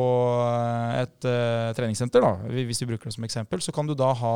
et 1.00 1.28
uh, 1.28 1.72
treningssenter, 1.78 2.24
da, 2.24 2.34
hvis 2.52 2.82
vi 2.84 2.90
bruker 2.90 3.08
det 3.08 3.16
som 3.16 3.28
eksempel, 3.28 3.62
så 3.64 3.72
kan 3.76 3.88
du 3.88 3.94
da 3.98 4.10
ha 4.20 4.34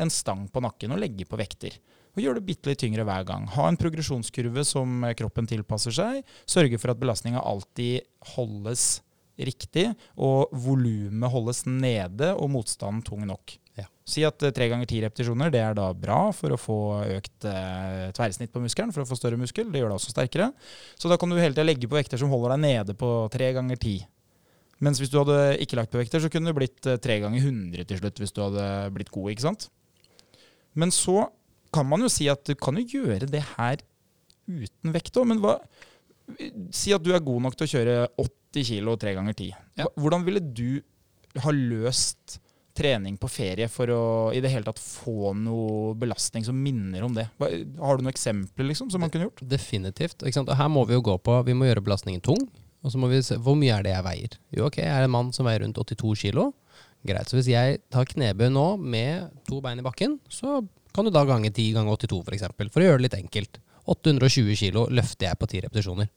en 0.00 0.12
stang 0.12 0.44
på 0.50 0.62
nakken 0.62 0.94
og 0.94 1.00
legge 1.02 1.26
på 1.28 1.38
vekter. 1.40 1.78
Og 2.16 2.24
gjør 2.24 2.38
det 2.38 2.46
bitte 2.48 2.70
litt 2.70 2.80
tyngre 2.82 3.04
hver 3.06 3.26
gang. 3.28 3.46
Ha 3.54 3.68
en 3.70 3.78
progresjonskurve 3.80 4.64
som 4.66 5.04
eh, 5.06 5.14
kroppen 5.18 5.48
tilpasser 5.50 5.94
seg. 5.94 6.24
Sørge 6.48 6.80
for 6.80 6.94
at 6.94 7.00
belastninga 7.00 7.42
alltid 7.42 8.06
holdes 8.34 9.00
riktig, 9.40 9.86
og 10.20 10.50
volumet 10.52 11.32
holdes 11.32 11.64
nede 11.68 12.34
og 12.36 12.50
motstanden 12.52 13.04
tung 13.06 13.24
nok. 13.28 13.56
Ja. 13.78 13.86
Si 14.08 14.24
at 14.26 14.42
eh, 14.44 14.52
tre 14.54 14.68
ganger 14.72 14.88
ti 14.90 15.00
repetisjoner 15.04 15.52
det 15.52 15.62
er 15.62 15.76
da 15.78 15.88
bra 15.96 16.22
for 16.36 16.54
å 16.54 16.60
få 16.60 16.78
økt 17.16 17.46
eh, 17.48 18.08
tverrsnitt 18.16 18.52
på 18.52 18.62
muskelen, 18.62 18.92
for 18.94 19.04
å 19.04 19.08
få 19.08 19.18
større 19.18 19.40
muskel. 19.40 19.70
Det 19.70 19.82
gjør 19.82 19.92
deg 19.92 20.00
også 20.00 20.14
sterkere. 20.14 20.50
Så 21.00 21.10
da 21.10 21.18
kan 21.20 21.30
du 21.30 21.38
hele 21.38 21.54
tida 21.54 21.66
legge 21.66 21.90
på 21.90 21.98
vekter 21.98 22.20
som 22.20 22.32
holder 22.32 22.56
deg 22.56 22.64
nede 22.66 22.96
på 22.98 23.12
tre 23.32 23.52
ganger 23.56 23.80
ti. 23.80 23.98
Mens 24.80 25.00
hvis 25.00 25.12
du 25.12 25.18
hadde 25.20 25.58
ikke 25.60 25.76
lagt 25.76 25.92
på 25.92 26.00
vekter, 26.00 26.22
så 26.22 26.30
kunne 26.32 26.50
det 26.50 26.56
blitt 26.56 26.88
eh, 26.88 27.00
tre 27.02 27.20
ganger 27.22 27.44
100 27.44 27.88
til 27.88 28.00
slutt, 28.02 28.22
hvis 28.22 28.34
du 28.36 28.42
hadde 28.44 28.64
blitt 28.96 29.12
god. 29.12 29.32
ikke 29.32 29.48
sant? 29.48 29.68
Men 30.78 30.92
så 30.94 31.28
kan 31.72 31.86
man 31.88 32.02
jo 32.04 32.08
si 32.12 32.28
at 32.32 32.42
du 32.48 32.54
kan 32.58 32.76
jo 32.80 32.84
gjøre 33.00 33.28
det 33.30 33.42
her 33.56 33.82
uten 34.50 34.92
vekt 34.94 35.16
òg, 35.20 35.28
men 35.30 35.40
hva 35.42 35.58
Si 36.70 36.92
at 36.94 37.02
du 37.02 37.10
er 37.10 37.22
god 37.26 37.42
nok 37.42 37.56
til 37.58 37.66
å 37.66 37.70
kjøre 37.72 37.94
80 38.22 38.68
kg 38.68 38.92
tre 39.02 39.14
ganger 39.16 39.34
ti. 39.34 39.48
Ja. 39.74 39.82
Hva- 39.88 39.90
Hvordan 40.04 40.22
ville 40.28 40.38
du 40.40 40.80
ha 41.42 41.50
løst 41.50 42.36
trening 42.78 43.16
på 43.18 43.26
ferie 43.28 43.66
for 43.68 43.90
å 43.90 44.02
i 44.32 44.38
det 44.40 44.50
hele 44.52 44.62
tatt 44.68 44.78
få 44.78 45.32
noe 45.34 45.90
belastning 45.98 46.44
som 46.46 46.54
minner 46.54 47.02
om 47.02 47.16
det? 47.16 47.26
Har 47.42 47.98
du 47.98 48.04
noen 48.06 48.12
eksempler 48.14 48.68
liksom, 48.70 48.92
som 48.94 49.02
man 49.02 49.10
kunne 49.10 49.26
gjort? 49.26 49.42
Definitivt. 49.42 50.22
Ikke 50.22 50.38
sant? 50.38 50.48
Og 50.54 50.56
her 50.56 50.70
må 50.70 50.86
vi 50.86 50.94
jo 50.94 51.02
gå 51.02 51.16
på 51.18 51.40
Vi 51.50 51.52
må 51.58 51.66
gjøre 51.66 51.82
belastningen 51.82 52.22
tung. 52.22 52.38
Og 52.86 52.94
så 52.94 52.96
må 53.02 53.10
vi 53.10 53.18
se 53.26 53.34
hvor 53.36 53.58
mye 53.58 53.74
er 53.76 53.82
det 53.84 53.92
jeg 53.96 54.06
veier. 54.06 54.38
Jo, 54.56 54.68
ok, 54.70 54.78
jeg 54.80 54.88
er 54.94 55.04
en 55.04 55.10
mann 55.12 55.32
som 55.36 55.44
veier 55.50 55.60
rundt 55.66 55.76
82 55.82 56.14
kilo. 56.22 56.52
Greit. 57.04 57.26
Så 57.28 57.36
hvis 57.40 57.50
jeg 57.50 57.80
tar 57.90 58.06
knebøy 58.06 58.48
nå 58.54 58.68
med 58.80 59.34
to 59.50 59.58
bein 59.60 59.82
i 59.82 59.84
bakken, 59.84 60.20
så 60.30 60.60
kan 61.00 61.08
du 61.08 61.14
da 61.14 61.24
gange 61.24 61.48
10 61.48 61.72
ganger 61.78 61.96
82 61.96 62.20
f.eks. 62.20 62.26
For, 62.28 62.36
eksempel, 62.36 62.70
for 62.72 62.84
å 62.84 62.88
gjøre 62.90 63.00
det 63.00 63.08
litt 63.08 63.18
enkelt. 63.22 63.60
820 63.88 64.58
kilo 64.60 64.84
løfter 64.92 65.30
jeg 65.30 65.40
på 65.40 65.48
10 65.48 65.64
repetisjoner. 65.66 66.10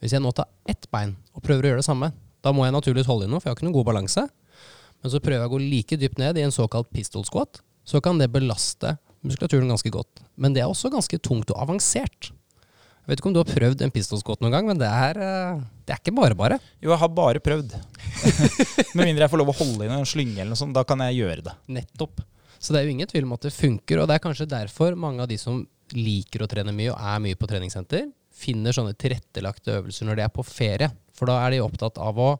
Hvis 0.00 0.14
jeg 0.14 0.24
nå 0.24 0.32
tar 0.32 0.48
ett 0.70 0.88
bein 0.94 1.12
og 1.34 1.44
prøver 1.44 1.66
å 1.66 1.72
gjøre 1.72 1.82
det 1.82 1.88
samme, 1.88 2.10
da 2.44 2.54
må 2.54 2.64
jeg 2.64 2.74
naturligvis 2.74 3.10
holde 3.10 3.26
i 3.28 3.30
noe, 3.30 3.42
for 3.42 3.50
jeg 3.50 3.52
har 3.52 3.58
ikke 3.58 3.68
noen 3.68 3.76
god 3.76 3.88
balanse. 3.90 4.24
Men 5.02 5.12
så 5.12 5.20
prøver 5.20 5.42
jeg 5.42 5.50
å 5.50 5.52
gå 5.52 5.60
like 5.62 5.98
dypt 6.00 6.22
ned 6.22 6.38
i 6.38 6.46
en 6.46 6.54
såkalt 6.54 6.88
pistol 6.94 7.26
squat, 7.28 7.60
så 7.86 8.00
kan 8.04 8.20
det 8.20 8.30
belaste 8.32 8.96
muskulaturen 9.26 9.68
ganske 9.70 9.92
godt. 9.92 10.22
Men 10.38 10.54
det 10.56 10.64
er 10.64 10.70
også 10.70 10.90
ganske 10.94 11.20
tungt 11.20 11.52
og 11.52 11.60
avansert. 11.60 12.30
Jeg 12.32 13.12
vet 13.12 13.22
ikke 13.22 13.30
om 13.30 13.36
du 13.36 13.40
har 13.42 13.48
prøvd 13.52 13.84
en 13.84 13.92
pistol 13.92 14.20
squat 14.20 14.42
noen 14.44 14.54
gang, 14.54 14.66
men 14.68 14.80
det 14.80 14.88
er, 14.88 15.20
eh, 15.24 15.60
det 15.88 15.94
er 15.94 16.00
ikke 16.00 16.16
bare 16.16 16.36
bare. 16.38 16.58
Jo, 16.80 16.92
jeg 16.92 17.00
har 17.00 17.12
bare 17.16 17.44
prøvd. 17.44 17.76
Med 18.96 19.04
mindre 19.04 19.24
jeg 19.24 19.32
får 19.32 19.40
lov 19.40 19.52
å 19.52 19.60
holde 19.60 19.86
i 19.86 19.92
en 19.92 20.08
slynge 20.08 20.42
eller 20.42 20.52
noe 20.52 20.60
sånt, 20.60 20.76
da 20.76 20.84
kan 20.86 21.00
jeg 21.06 21.22
gjøre 21.22 21.46
det. 21.48 21.54
Nettopp. 21.72 22.20
Så 22.58 22.74
det 22.74 22.80
er 22.80 22.88
jo 22.88 22.94
ingen 22.94 23.10
tvil 23.10 23.26
om 23.26 23.34
at 23.36 23.46
det 23.46 23.54
funker, 23.54 24.00
og 24.00 24.08
det 24.10 24.16
er 24.16 24.24
kanskje 24.24 24.48
derfor 24.50 24.96
mange 24.98 25.22
av 25.22 25.30
de 25.30 25.38
som 25.40 25.62
liker 25.94 26.42
å 26.44 26.48
trene 26.50 26.74
mye 26.74 26.92
og 26.92 26.98
er 27.00 27.20
mye 27.24 27.38
på 27.38 27.48
treningssenter, 27.48 28.08
finner 28.38 28.74
sånne 28.74 28.96
tilrettelagte 28.98 29.78
øvelser 29.78 30.08
når 30.08 30.18
de 30.18 30.24
er 30.26 30.32
på 30.34 30.44
ferie. 30.46 30.90
For 31.16 31.30
da 31.30 31.38
er 31.42 31.54
de 31.54 31.62
opptatt 31.64 31.98
av 32.02 32.18
å 32.18 32.32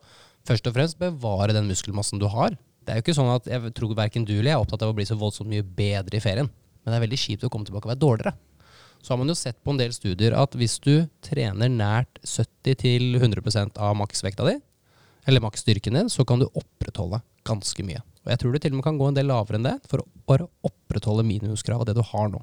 først 0.48 0.68
og 0.70 0.76
fremst 0.76 0.98
bevare 1.00 1.54
den 1.56 1.68
muskelmassen 1.70 2.20
du 2.20 2.28
har. 2.30 2.54
Det 2.84 2.94
er 2.94 3.00
jo 3.00 3.06
ikke 3.06 3.18
sånn 3.18 3.32
at 3.34 3.48
jeg 3.50 3.72
tror 3.76 3.96
verken 3.98 4.26
du 4.26 4.36
eller 4.38 4.52
jeg 4.52 4.56
er 4.56 4.64
opptatt 4.64 4.84
av 4.86 4.92
å 4.92 4.96
bli 4.96 5.06
så 5.08 5.18
voldsomt 5.18 5.50
mye 5.50 5.66
bedre 5.66 6.18
i 6.18 6.22
ferien. 6.24 6.48
Men 6.82 6.92
det 6.92 6.98
er 6.98 7.04
veldig 7.04 7.20
kjipt 7.20 7.44
å 7.44 7.50
komme 7.52 7.68
tilbake 7.68 7.88
og 7.88 7.92
være 7.92 8.04
dårligere. 8.04 8.34
Så 9.02 9.12
har 9.12 9.20
man 9.20 9.30
jo 9.30 9.36
sett 9.38 9.58
på 9.62 9.74
en 9.74 9.80
del 9.80 9.92
studier 9.94 10.34
at 10.34 10.54
hvis 10.58 10.78
du 10.82 11.06
trener 11.22 11.70
nært 11.70 12.18
70-100% 12.26 13.78
av 13.78 13.94
maksvekta 13.98 14.46
di, 14.48 14.56
eller 15.28 15.44
maksstyrken 15.44 15.98
din, 15.98 16.08
så 16.10 16.24
kan 16.24 16.40
du 16.40 16.48
opprettholde 16.48 17.20
ganske 17.46 17.84
mye. 17.84 18.00
Og 18.28 18.34
jeg 18.34 18.42
tror 18.42 18.52
du 18.52 18.60
til 18.60 18.74
og 18.74 18.78
med 18.78 18.84
kan 18.84 18.98
gå 19.00 19.06
en 19.08 19.16
del 19.16 19.30
lavere 19.30 19.56
enn 19.56 19.64
det 19.64 19.78
for 19.88 20.02
å 20.02 20.08
bare 20.28 20.50
opprettholde 20.68 21.24
minimumskravet 21.24 21.86
av 21.86 21.88
det 21.88 21.96
du 21.96 22.04
har 22.04 22.28
nå. 22.28 22.42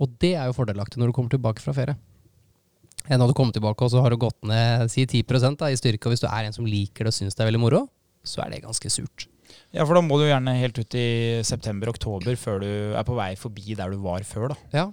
Og 0.00 0.14
det 0.24 0.32
er 0.40 0.48
jo 0.48 0.56
fordelaktig 0.56 0.96
når 0.96 1.10
du 1.10 1.16
kommer 1.18 1.34
tilbake 1.34 1.60
fra 1.60 1.74
ferie. 1.76 1.98
Enn 3.04 3.20
når 3.20 3.34
du 3.34 3.36
kommer 3.36 3.52
tilbake 3.52 3.84
og 3.84 3.92
så 3.92 4.00
har 4.00 4.14
du 4.14 4.20
gått 4.22 4.40
ned 4.48 4.88
si 4.88 5.04
10 5.04 5.60
da, 5.60 5.68
i 5.68 5.76
styrke, 5.76 6.08
og 6.08 6.14
hvis 6.14 6.24
du 6.24 6.30
er 6.30 6.48
en 6.48 6.56
som 6.56 6.64
liker 6.64 7.04
det 7.04 7.12
og 7.12 7.18
syns 7.18 7.36
det 7.36 7.44
er 7.44 7.50
veldig 7.50 7.60
moro, 7.60 7.82
så 8.24 8.46
er 8.46 8.54
det 8.54 8.64
ganske 8.64 8.92
surt. 8.92 9.28
Ja, 9.74 9.84
for 9.84 9.98
da 9.98 10.00
må 10.00 10.16
du 10.16 10.24
gjerne 10.24 10.56
helt 10.56 10.78
ut 10.80 10.96
i 10.96 11.42
september-oktober 11.44 12.40
før 12.40 12.64
du 12.64 12.70
er 12.96 13.04
på 13.04 13.18
vei 13.18 13.34
forbi 13.36 13.76
der 13.76 13.92
du 13.92 14.00
var 14.00 14.24
før, 14.24 14.54
da. 14.54 14.58
Ja, 14.72 14.86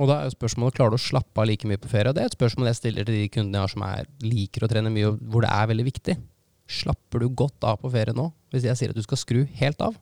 og 0.00 0.08
da 0.08 0.18
er 0.18 0.28
jo 0.28 0.34
spørsmålet 0.34 0.76
klarer 0.76 0.94
du 0.94 0.98
å 0.98 1.02
slappe 1.02 1.42
av 1.42 1.48
like 1.48 1.68
mye 1.68 1.80
på 1.80 1.90
ferie. 1.90 2.10
Og 2.10 2.16
det 2.16 2.24
er 2.24 2.30
et 2.30 2.36
spørsmål 2.38 2.70
jeg 2.70 2.78
stiller 2.78 3.06
til 3.06 3.18
de 3.18 3.30
kundene 3.32 3.60
jeg 3.60 3.66
har 3.66 3.72
som 3.74 3.84
er, 3.86 4.08
liker 4.24 4.64
å 4.64 4.70
trene 4.70 4.92
mye, 4.92 5.10
og 5.12 5.20
hvor 5.30 5.44
det 5.44 5.52
er 5.52 5.68
veldig 5.70 5.86
viktig. 5.88 6.16
Slapper 6.72 7.22
du 7.22 7.28
godt 7.36 7.66
av 7.68 7.82
på 7.82 7.90
ferie 7.92 8.16
nå, 8.16 8.30
hvis 8.54 8.64
jeg 8.68 8.78
sier 8.78 8.94
at 8.94 8.98
du 8.98 9.04
skal 9.04 9.20
skru 9.20 9.42
helt 9.60 9.82
av? 9.84 9.98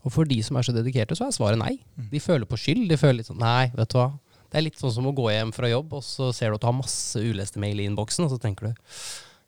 Og 0.00 0.14
for 0.14 0.28
de 0.28 0.38
som 0.42 0.56
er 0.56 0.64
så 0.66 0.74
dedikerte, 0.74 1.16
så 1.16 1.28
er 1.28 1.36
svaret 1.36 1.60
nei. 1.60 1.74
De 2.10 2.20
føler 2.22 2.48
på 2.48 2.58
skyld. 2.58 2.86
De 2.88 2.96
føler 2.98 3.20
litt 3.20 3.28
sånn 3.28 3.40
Nei, 3.42 3.68
vet 3.76 3.92
du 3.92 3.98
hva. 4.00 4.08
Det 4.50 4.58
er 4.58 4.64
litt 4.66 4.80
sånn 4.80 4.94
som 4.94 5.06
å 5.06 5.14
gå 5.14 5.28
hjem 5.30 5.52
fra 5.54 5.68
jobb, 5.70 5.92
og 6.00 6.02
så 6.02 6.30
ser 6.34 6.50
du 6.50 6.56
at 6.56 6.64
du 6.64 6.66
har 6.66 6.74
masse 6.74 7.20
uleste 7.20 7.60
mail 7.62 7.78
i 7.78 7.86
innboksen, 7.86 8.24
og 8.26 8.32
så 8.32 8.40
tenker 8.42 8.70
du 8.70 8.88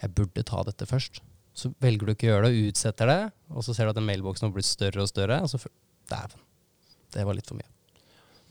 jeg 0.02 0.14
burde 0.18 0.44
ta 0.46 0.62
dette 0.66 0.86
først. 0.86 1.20
Så 1.56 1.72
velger 1.82 2.08
du 2.08 2.14
ikke 2.14 2.28
å 2.28 2.32
gjøre 2.32 2.48
det, 2.48 2.52
og 2.52 2.70
utsetter 2.70 3.10
det, 3.10 3.20
og 3.52 3.66
så 3.66 3.74
ser 3.74 3.86
du 3.86 3.92
at 3.92 3.98
den 3.98 4.08
mailboksen 4.08 4.48
har 4.48 4.54
blitt 4.54 4.68
større 4.68 5.04
og 5.04 5.10
større, 5.10 5.42
og 5.42 5.50
så 5.50 5.60
Dæven. 6.10 6.40
Det 7.14 7.24
var 7.24 7.36
litt 7.36 7.46
for 7.48 7.56
mye. 7.56 7.68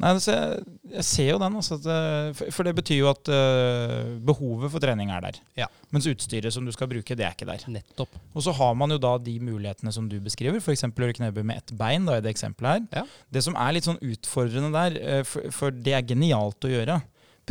Nei, 0.02 0.12
jeg, 0.18 0.62
jeg 0.96 1.06
ser 1.06 1.28
jo 1.30 1.38
den, 1.42 1.58
altså. 1.60 1.78
At, 1.78 1.88
eh, 1.94 2.32
for, 2.38 2.54
for 2.56 2.68
det 2.68 2.74
betyr 2.80 2.98
jo 2.98 3.10
at 3.12 3.32
uh, 3.32 4.16
behovet 4.26 4.74
for 4.74 4.84
trening 4.84 5.12
er 5.14 5.24
der. 5.28 5.40
Ja. 5.60 5.68
Mens 5.94 6.08
utstyret 6.10 6.54
som 6.56 6.66
du 6.66 6.74
skal 6.74 6.90
bruke, 6.92 7.18
det 7.18 7.28
er 7.28 7.36
ikke 7.36 7.48
der. 7.50 7.64
Nettopp. 7.72 8.18
Og 8.34 8.46
så 8.46 8.54
har 8.58 8.74
man 8.80 8.94
jo 8.94 9.00
da 9.02 9.14
de 9.22 9.36
mulighetene 9.44 9.94
som 9.94 10.10
du 10.10 10.18
beskriver, 10.24 10.62
f.eks. 10.62 10.88
å 10.88 10.92
gjøre 10.92 11.20
knebøy 11.20 11.44
med 11.46 11.62
ett 11.62 11.74
bein, 11.78 12.08
da 12.10 12.18
i 12.18 12.26
det 12.26 12.34
eksempelet 12.34 12.74
her. 12.74 13.02
Ja. 13.02 13.26
Det 13.38 13.46
som 13.46 13.58
er 13.60 13.76
litt 13.78 13.90
sånn 13.90 14.02
utfordrende 14.02 14.72
der, 14.76 15.02
eh, 15.02 15.26
for, 15.28 15.52
for 15.56 15.76
det 15.76 15.98
er 15.98 16.08
genialt 16.08 16.66
å 16.66 16.72
gjøre. 16.74 17.02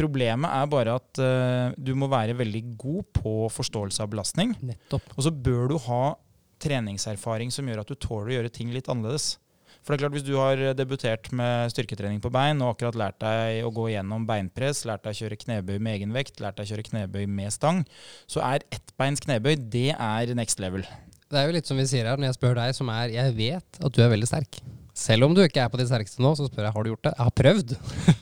Problemet 0.01 0.51
er 0.55 0.71
bare 0.71 0.97
at 1.01 1.21
uh, 1.23 1.77
du 1.77 1.93
må 1.99 2.09
være 2.11 2.39
veldig 2.39 2.65
god 2.81 3.13
på 3.21 3.35
forståelse 3.53 4.03
av 4.03 4.11
belastning. 4.13 4.57
Nettopp. 4.65 5.15
Og 5.17 5.27
så 5.27 5.35
bør 5.35 5.71
du 5.73 5.79
ha 5.87 6.03
treningserfaring 6.61 7.53
som 7.55 7.69
gjør 7.69 7.83
at 7.83 7.91
du 7.91 7.97
tåler 7.97 8.33
å 8.33 8.37
gjøre 8.39 8.53
ting 8.55 8.73
litt 8.75 8.91
annerledes. 8.93 9.35
For 9.81 9.93
det 9.93 9.99
er 9.99 10.03
klart 10.05 10.17
Hvis 10.19 10.27
du 10.27 10.35
har 10.37 10.63
debutert 10.77 11.31
med 11.37 11.73
styrketrening 11.73 12.21
på 12.23 12.33
bein 12.33 12.61
og 12.61 12.75
akkurat 12.75 12.99
lært 13.01 13.21
deg 13.23 13.65
å 13.65 13.73
gå 13.75 13.89
gjennom 13.95 14.27
beinpress, 14.29 14.85
lært 14.89 15.07
deg 15.07 15.17
å 15.17 15.21
kjøre 15.23 15.41
knebøy 15.41 15.79
med 15.79 15.97
egen 15.99 16.17
vekt, 16.17 16.43
lært 16.43 16.59
deg 16.61 16.69
å 16.69 16.75
kjøre 16.75 16.89
knebøy 16.91 17.25
med 17.31 17.55
stang, 17.55 17.85
så 18.31 18.45
er 18.45 18.67
ettbeins 18.75 19.25
knebøy 19.25 19.57
det 19.73 19.89
er 19.97 20.35
next 20.37 20.61
level. 20.63 20.85
Det 21.31 21.39
er 21.39 21.47
jo 21.49 21.55
litt 21.55 21.69
som 21.71 21.79
vi 21.79 21.87
sier 21.89 22.09
her 22.11 22.21
når 22.21 22.33
jeg 22.33 22.41
spør 22.41 22.59
deg, 22.59 22.75
som 22.77 22.91
er 22.93 23.13
Jeg 23.15 23.37
vet 23.39 23.81
at 23.81 23.95
du 23.95 24.03
er 24.03 24.13
veldig 24.13 24.29
sterk. 24.29 24.61
Selv 25.01 25.29
om 25.29 25.35
du 25.37 25.41
ikke 25.45 25.63
er 25.63 25.71
på 25.73 25.79
de 25.81 25.87
sterkeste 25.89 26.21
nå, 26.21 26.35
så 26.37 26.49
spør 26.51 26.67
jeg 26.67 26.77
har 26.77 26.85
du 26.85 26.91
gjort 26.91 27.07
det. 27.07 27.15
Jeg 27.17 27.29
har 27.29 27.39
prøvd. 27.41 27.77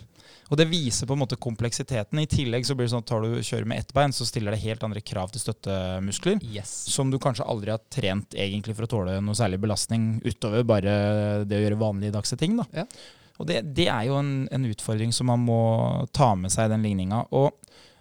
Og 0.49 0.57
det 0.57 0.69
viser 0.71 1.09
på 1.09 1.13
en 1.13 1.21
måte 1.21 1.37
kompleksiteten. 1.37 2.21
I 2.23 2.29
tillegg 2.31 2.65
så 2.65 2.77
blir 2.77 2.89
det 2.89 2.95
sånn 2.95 3.05
at 3.05 3.11
tar 3.11 3.25
du 3.25 3.37
kjører 3.45 3.69
med 3.69 3.83
ett 3.83 3.93
bein, 3.97 4.15
så 4.17 4.25
stiller 4.25 4.55
det 4.55 4.63
helt 4.63 4.85
andre 4.87 5.03
krav 5.05 5.33
til 5.35 5.43
støttemuskler. 5.43 6.41
Yes. 6.55 6.73
Som 6.89 7.13
du 7.13 7.19
kanskje 7.21 7.45
aldri 7.45 7.75
har 7.75 7.85
trent 7.93 8.37
egentlig 8.37 8.79
for 8.79 8.89
å 8.89 8.91
tåle 8.95 9.19
noe 9.25 9.37
særlig 9.37 9.61
belastning 9.61 10.15
utover 10.25 10.65
bare 10.69 10.99
det 11.45 11.61
å 11.61 11.65
gjøre 11.67 11.81
vanlige 11.85 12.17
dagse 12.17 12.41
ting. 12.41 12.57
da. 12.61 12.69
Ja. 12.81 12.87
Og 13.39 13.47
det, 13.47 13.61
det 13.77 13.87
er 13.93 14.09
jo 14.09 14.17
en, 14.19 14.33
en 14.51 14.67
utfordring 14.67 15.13
som 15.15 15.29
man 15.31 15.45
må 15.45 15.61
ta 16.17 16.33
med 16.35 16.51
seg, 16.51 16.67
i 16.67 16.75
den 16.75 16.87
ligninga. 16.87 17.23
Og 17.37 17.53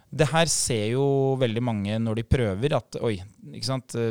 det 0.08 0.30
her 0.32 0.48
ser 0.50 0.86
jo 0.94 1.36
veldig 1.38 1.62
mange 1.62 1.98
når 2.00 2.20
de 2.20 2.26
prøver 2.26 2.74
at 2.78 2.98
oi, 3.04 3.18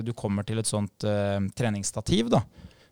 du 0.06 0.14
kommer 0.16 0.46
til 0.48 0.62
et 0.62 0.70
sånt 0.70 1.08
uh, 1.10 1.42
treningsstativ. 1.58 2.30
da. 2.32 2.44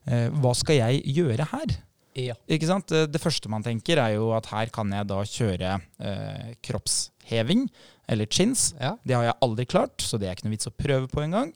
Uh, 0.10 0.28
hva 0.42 0.56
skal 0.58 0.82
jeg 0.82 1.04
gjøre 1.16 1.48
her? 1.54 1.78
Ja. 2.16 2.36
Ikke 2.48 2.68
sant? 2.70 2.88
Det 2.88 3.10
det 3.12 3.20
første 3.22 3.50
man 3.52 3.64
tenker, 3.66 4.00
er 4.00 4.16
jo 4.16 4.30
at 4.38 4.46
her 4.52 4.70
kan 4.72 4.90
jeg 4.96 5.08
da 5.10 5.18
kjøre 5.28 5.74
eh, 6.00 6.54
kroppsheving, 6.64 7.66
eller 8.08 8.26
chins. 8.32 8.74
ja. 8.80 8.96
Det 9.04 9.16
har 9.18 9.24
jeg 9.30 9.38
aldri 9.42 9.66
klart, 9.66 10.00
så 10.02 10.20
det 10.22 10.30
er 10.30 10.36
ikke 10.38 10.48
noe 10.48 10.56
vits 10.56 10.70
å 10.70 10.76
prøve 10.76 11.10
på 11.12 11.24
engang. 11.26 11.52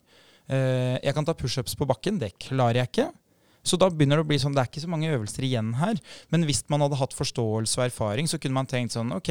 Eh, 0.50 0.98
jeg 1.04 1.14
kan 1.16 1.26
ta 1.28 1.34
pushups 1.38 1.76
på 1.78 1.88
bakken, 1.88 2.20
det 2.20 2.34
klarer 2.42 2.82
jeg 2.84 2.90
ikke. 2.92 3.08
Så 3.64 3.78
da 3.78 3.90
begynner 3.92 4.18
det 4.18 4.24
å 4.26 4.30
bli 4.30 4.40
sånn, 4.42 4.54
det 4.56 4.64
er 4.64 4.70
ikke 4.72 4.82
så 4.86 4.90
mange 4.90 5.12
øvelser 5.14 5.46
igjen 5.46 5.74
her. 5.78 6.00
Men 6.32 6.46
hvis 6.48 6.64
man 6.72 6.82
hadde 6.82 6.98
hatt 6.98 7.14
forståelse 7.14 7.78
og 7.80 7.86
erfaring, 7.90 8.28
så 8.32 8.40
kunne 8.42 8.56
man 8.56 8.66
tenkt 8.72 8.96
sånn, 8.96 9.12
ok, 9.14 9.30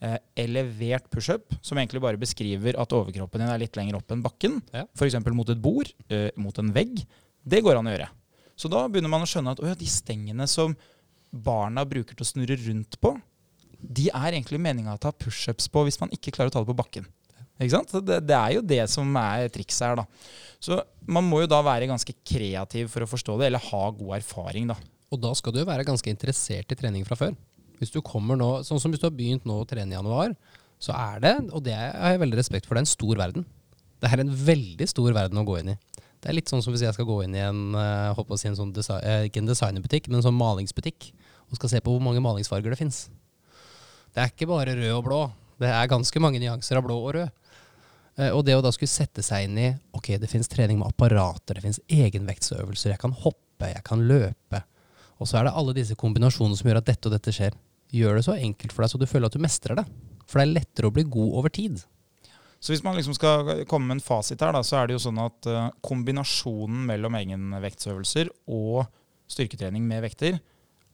eh, 0.00 0.18
elevert 0.40 1.10
pushup, 1.12 1.52
som 1.60 1.78
egentlig 1.78 2.00
bare 2.02 2.16
beskriver 2.20 2.78
at 2.80 2.94
overkroppen 2.96 3.42
din 3.42 3.50
er 3.50 3.58
litt 3.60 3.76
lenger 3.76 3.98
opp 4.00 4.10
enn 4.14 4.22
bakken, 4.24 4.62
Ja. 4.72 4.86
f.eks. 4.94 5.18
mot 5.34 5.50
et 5.50 5.60
bord, 5.60 5.90
eh, 6.08 6.30
mot 6.36 6.56
en 6.58 6.72
vegg, 6.72 7.04
det 7.46 7.62
går 7.62 7.76
an 7.78 7.86
å 7.90 7.94
gjøre. 7.98 8.08
Så 8.56 8.70
da 8.70 8.84
begynner 8.88 9.10
man 9.12 9.24
å 9.24 9.28
skjønne 9.28 9.54
at 9.54 9.62
å 9.62 9.68
ja, 9.68 9.76
de 9.78 9.88
stengene 9.90 10.46
som 10.50 10.76
barna 11.34 11.82
bruker 11.88 12.14
til 12.14 12.24
å 12.24 12.28
snurre 12.28 12.58
rundt 12.62 12.98
på, 13.02 13.16
de 13.84 14.08
er 14.14 14.36
egentlig 14.36 14.60
meninga 14.62 14.94
å 14.94 15.00
ta 15.00 15.12
pushups 15.12 15.66
på 15.68 15.82
hvis 15.84 16.00
man 16.00 16.12
ikke 16.14 16.32
klarer 16.32 16.52
å 16.52 16.54
ta 16.54 16.62
det 16.62 16.70
på 16.70 16.78
bakken. 16.78 17.08
Ikke 17.58 17.74
sant? 17.76 17.92
Det, 18.06 18.18
det 18.26 18.34
er 18.34 18.56
jo 18.56 18.64
det 18.66 18.82
som 18.90 19.10
er 19.20 19.50
trikset 19.52 19.86
her, 19.86 20.00
da. 20.00 20.06
Så 20.62 20.78
man 21.06 21.26
må 21.26 21.42
jo 21.42 21.50
da 21.50 21.60
være 21.62 21.90
ganske 21.90 22.14
kreativ 22.26 22.88
for 22.90 23.04
å 23.04 23.10
forstå 23.10 23.36
det, 23.38 23.50
eller 23.50 23.66
ha 23.68 23.82
god 23.94 24.16
erfaring, 24.18 24.70
da. 24.72 24.78
Og 25.12 25.20
da 25.22 25.34
skal 25.38 25.54
du 25.54 25.60
jo 25.60 25.68
være 25.68 25.86
ganske 25.86 26.10
interessert 26.10 26.72
i 26.72 26.78
trening 26.78 27.04
fra 27.06 27.18
før. 27.18 27.34
Hvis 27.78 27.92
du 27.94 28.00
kommer 28.06 28.38
nå, 28.38 28.48
sånn 28.66 28.80
som 28.82 28.94
hvis 28.94 29.02
du 29.02 29.06
har 29.06 29.14
begynt 29.14 29.46
nå 29.46 29.60
å 29.60 29.68
trene 29.68 29.94
i 29.94 29.98
januar, 29.98 30.34
så 30.82 30.94
er 30.96 31.20
det, 31.22 31.34
og 31.54 31.62
det 31.66 31.76
har 31.76 32.14
jeg 32.14 32.22
veldig 32.24 32.40
respekt 32.40 32.66
for, 32.66 32.74
det 32.74 32.82
er 32.82 32.88
en 32.88 32.94
stor 32.94 33.20
verden. 33.20 33.46
Det 34.02 34.10
er 34.10 34.22
en 34.24 34.34
veldig 34.50 34.88
stor 34.90 35.14
verden 35.16 35.40
å 35.40 35.46
gå 35.46 35.60
inn 35.60 35.74
i. 35.74 35.78
Det 36.24 36.30
er 36.32 36.38
litt 36.38 36.48
sånn 36.48 36.62
som 36.64 36.72
hvis 36.72 36.80
jeg 36.86 36.96
skal 36.96 37.04
gå 37.04 37.18
inn 37.26 37.34
i 37.36 37.42
en, 37.44 37.74
eh, 37.76 38.14
holdt 38.16 38.30
å 38.32 38.38
si 38.40 38.48
en 38.48 38.56
sånn 38.56 38.72
design, 38.72 39.02
eh, 39.04 39.26
ikke 39.28 39.42
en 39.42 39.50
designerbutikk, 39.50 40.08
men 40.08 40.22
en 40.22 40.24
sånn 40.24 40.38
malingsbutikk, 40.38 41.10
og 41.50 41.58
skal 41.58 41.68
se 41.68 41.80
på 41.84 41.92
hvor 41.92 42.00
mange 42.00 42.22
malingsfarger 42.24 42.72
det 42.72 42.78
fins. 42.80 43.10
Det 44.14 44.22
er 44.22 44.30
ikke 44.32 44.48
bare 44.48 44.72
rød 44.72 44.94
og 44.96 45.04
blå. 45.04 45.20
Det 45.60 45.68
er 45.68 45.90
ganske 45.92 46.22
mange 46.24 46.40
nyanser 46.40 46.80
av 46.80 46.86
blå 46.86 46.96
og 46.96 47.12
rød. 47.18 47.30
Eh, 48.16 48.30
Og 48.30 48.44
det 48.46 48.56
å 48.56 48.62
da 48.62 48.70
skulle 48.72 48.88
sette 48.88 49.22
seg 49.22 49.44
inn 49.44 49.58
i 49.58 49.68
Ok, 49.92 50.16
det 50.18 50.30
fins 50.30 50.48
trening 50.48 50.78
med 50.78 50.88
apparater, 50.88 51.54
det 51.58 51.62
fins 51.62 51.80
egenvektsøvelser, 51.90 52.94
jeg 52.94 52.98
kan 52.98 53.12
hoppe, 53.12 53.68
jeg 53.74 53.84
kan 53.84 54.00
løpe. 54.08 54.62
Og 55.20 55.28
så 55.28 55.38
er 55.38 55.44
det 55.44 55.54
alle 55.54 55.74
disse 55.74 55.94
kombinasjonene 55.94 56.56
som 56.56 56.70
gjør 56.70 56.80
at 56.80 56.86
dette 56.86 57.06
og 57.06 57.12
dette 57.12 57.32
skjer. 57.34 57.52
Gjør 57.92 58.16
det 58.16 58.24
så 58.24 58.34
enkelt 58.38 58.72
for 58.72 58.82
deg 58.82 58.90
så 58.90 58.98
du 58.98 59.06
føler 59.06 59.26
at 59.26 59.36
du 59.36 59.42
mestrer 59.44 59.76
det. 59.76 59.84
For 60.26 60.40
det 60.40 60.48
er 60.48 60.54
lettere 60.56 60.88
å 60.88 60.94
bli 60.94 61.04
god 61.04 61.36
over 61.38 61.52
tid. 61.52 61.84
Så 62.64 62.72
hvis 62.72 62.84
man 62.84 62.96
liksom 62.96 63.12
skal 63.16 63.66
komme 63.68 63.90
med 63.90 63.98
en 63.98 64.04
fasit 64.04 64.40
her, 64.40 64.54
da, 64.56 64.62
så 64.64 64.78
er 64.80 64.88
det 64.88 64.96
jo 64.96 65.02
sånn 65.04 65.20
at 65.20 65.48
eh, 65.52 65.66
kombinasjonen 65.84 66.86
mellom 66.88 67.18
egenvektsøvelser 67.18 68.30
og 68.56 68.86
styrketrening 69.28 69.84
med 69.84 70.00
vekter 70.06 70.38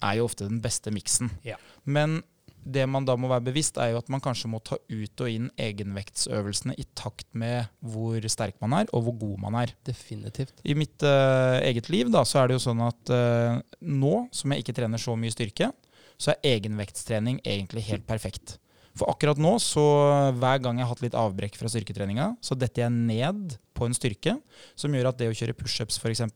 er 0.01 0.17
jo 0.19 0.27
ofte 0.27 0.49
den 0.49 0.59
beste 0.65 0.91
miksen. 0.91 1.31
Ja. 1.47 1.61
Men 1.85 2.19
det 2.61 2.85
man 2.91 3.07
da 3.09 3.15
må 3.17 3.31
være 3.31 3.47
bevisst, 3.47 3.79
er 3.81 3.95
jo 3.95 4.01
at 4.01 4.11
man 4.13 4.23
kanskje 4.25 4.51
må 4.53 4.61
ta 4.67 4.77
ut 4.77 5.23
og 5.23 5.31
inn 5.31 5.47
egenvektsøvelsene 5.61 6.75
i 6.81 6.85
takt 6.99 7.29
med 7.39 7.71
hvor 7.81 8.25
sterk 8.33 8.59
man 8.61 8.75
er, 8.81 8.91
og 8.97 9.07
hvor 9.07 9.17
god 9.21 9.37
man 9.47 9.61
er. 9.63 9.75
Definitivt. 9.87 10.61
I 10.65 10.77
mitt 10.79 11.07
uh, 11.07 11.61
eget 11.65 11.89
liv 11.93 12.11
da, 12.13 12.25
så 12.29 12.43
er 12.43 12.51
det 12.51 12.59
jo 12.59 12.65
sånn 12.67 12.83
at 12.85 13.15
uh, 13.15 13.61
nå 13.81 14.15
som 14.35 14.53
jeg 14.53 14.65
ikke 14.65 14.77
trener 14.77 15.01
så 15.01 15.17
mye 15.17 15.35
styrke, 15.35 15.71
så 16.21 16.35
er 16.35 16.59
egenvektstrening 16.59 17.41
egentlig 17.49 17.87
helt 17.89 18.05
perfekt. 18.09 18.59
For 19.01 19.09
akkurat 19.09 19.39
nå, 19.41 19.55
så 19.65 19.83
hver 20.37 20.61
gang 20.61 20.77
jeg 20.77 20.85
har 20.85 20.93
hatt 20.93 21.03
litt 21.05 21.17
avbrekk 21.17 21.55
fra 21.57 21.71
styrketreninga, 21.73 22.35
så 22.45 22.57
detter 22.59 22.85
jeg 22.85 22.93
ned 22.93 23.55
på 23.73 23.89
en 23.89 23.97
styrke 23.97 24.35
som 24.77 24.93
gjør 24.93 25.09
at 25.09 25.23
det 25.23 25.31
å 25.31 25.37
kjøre 25.39 25.57
pushups 25.57 25.97
f.eks., 25.97 26.27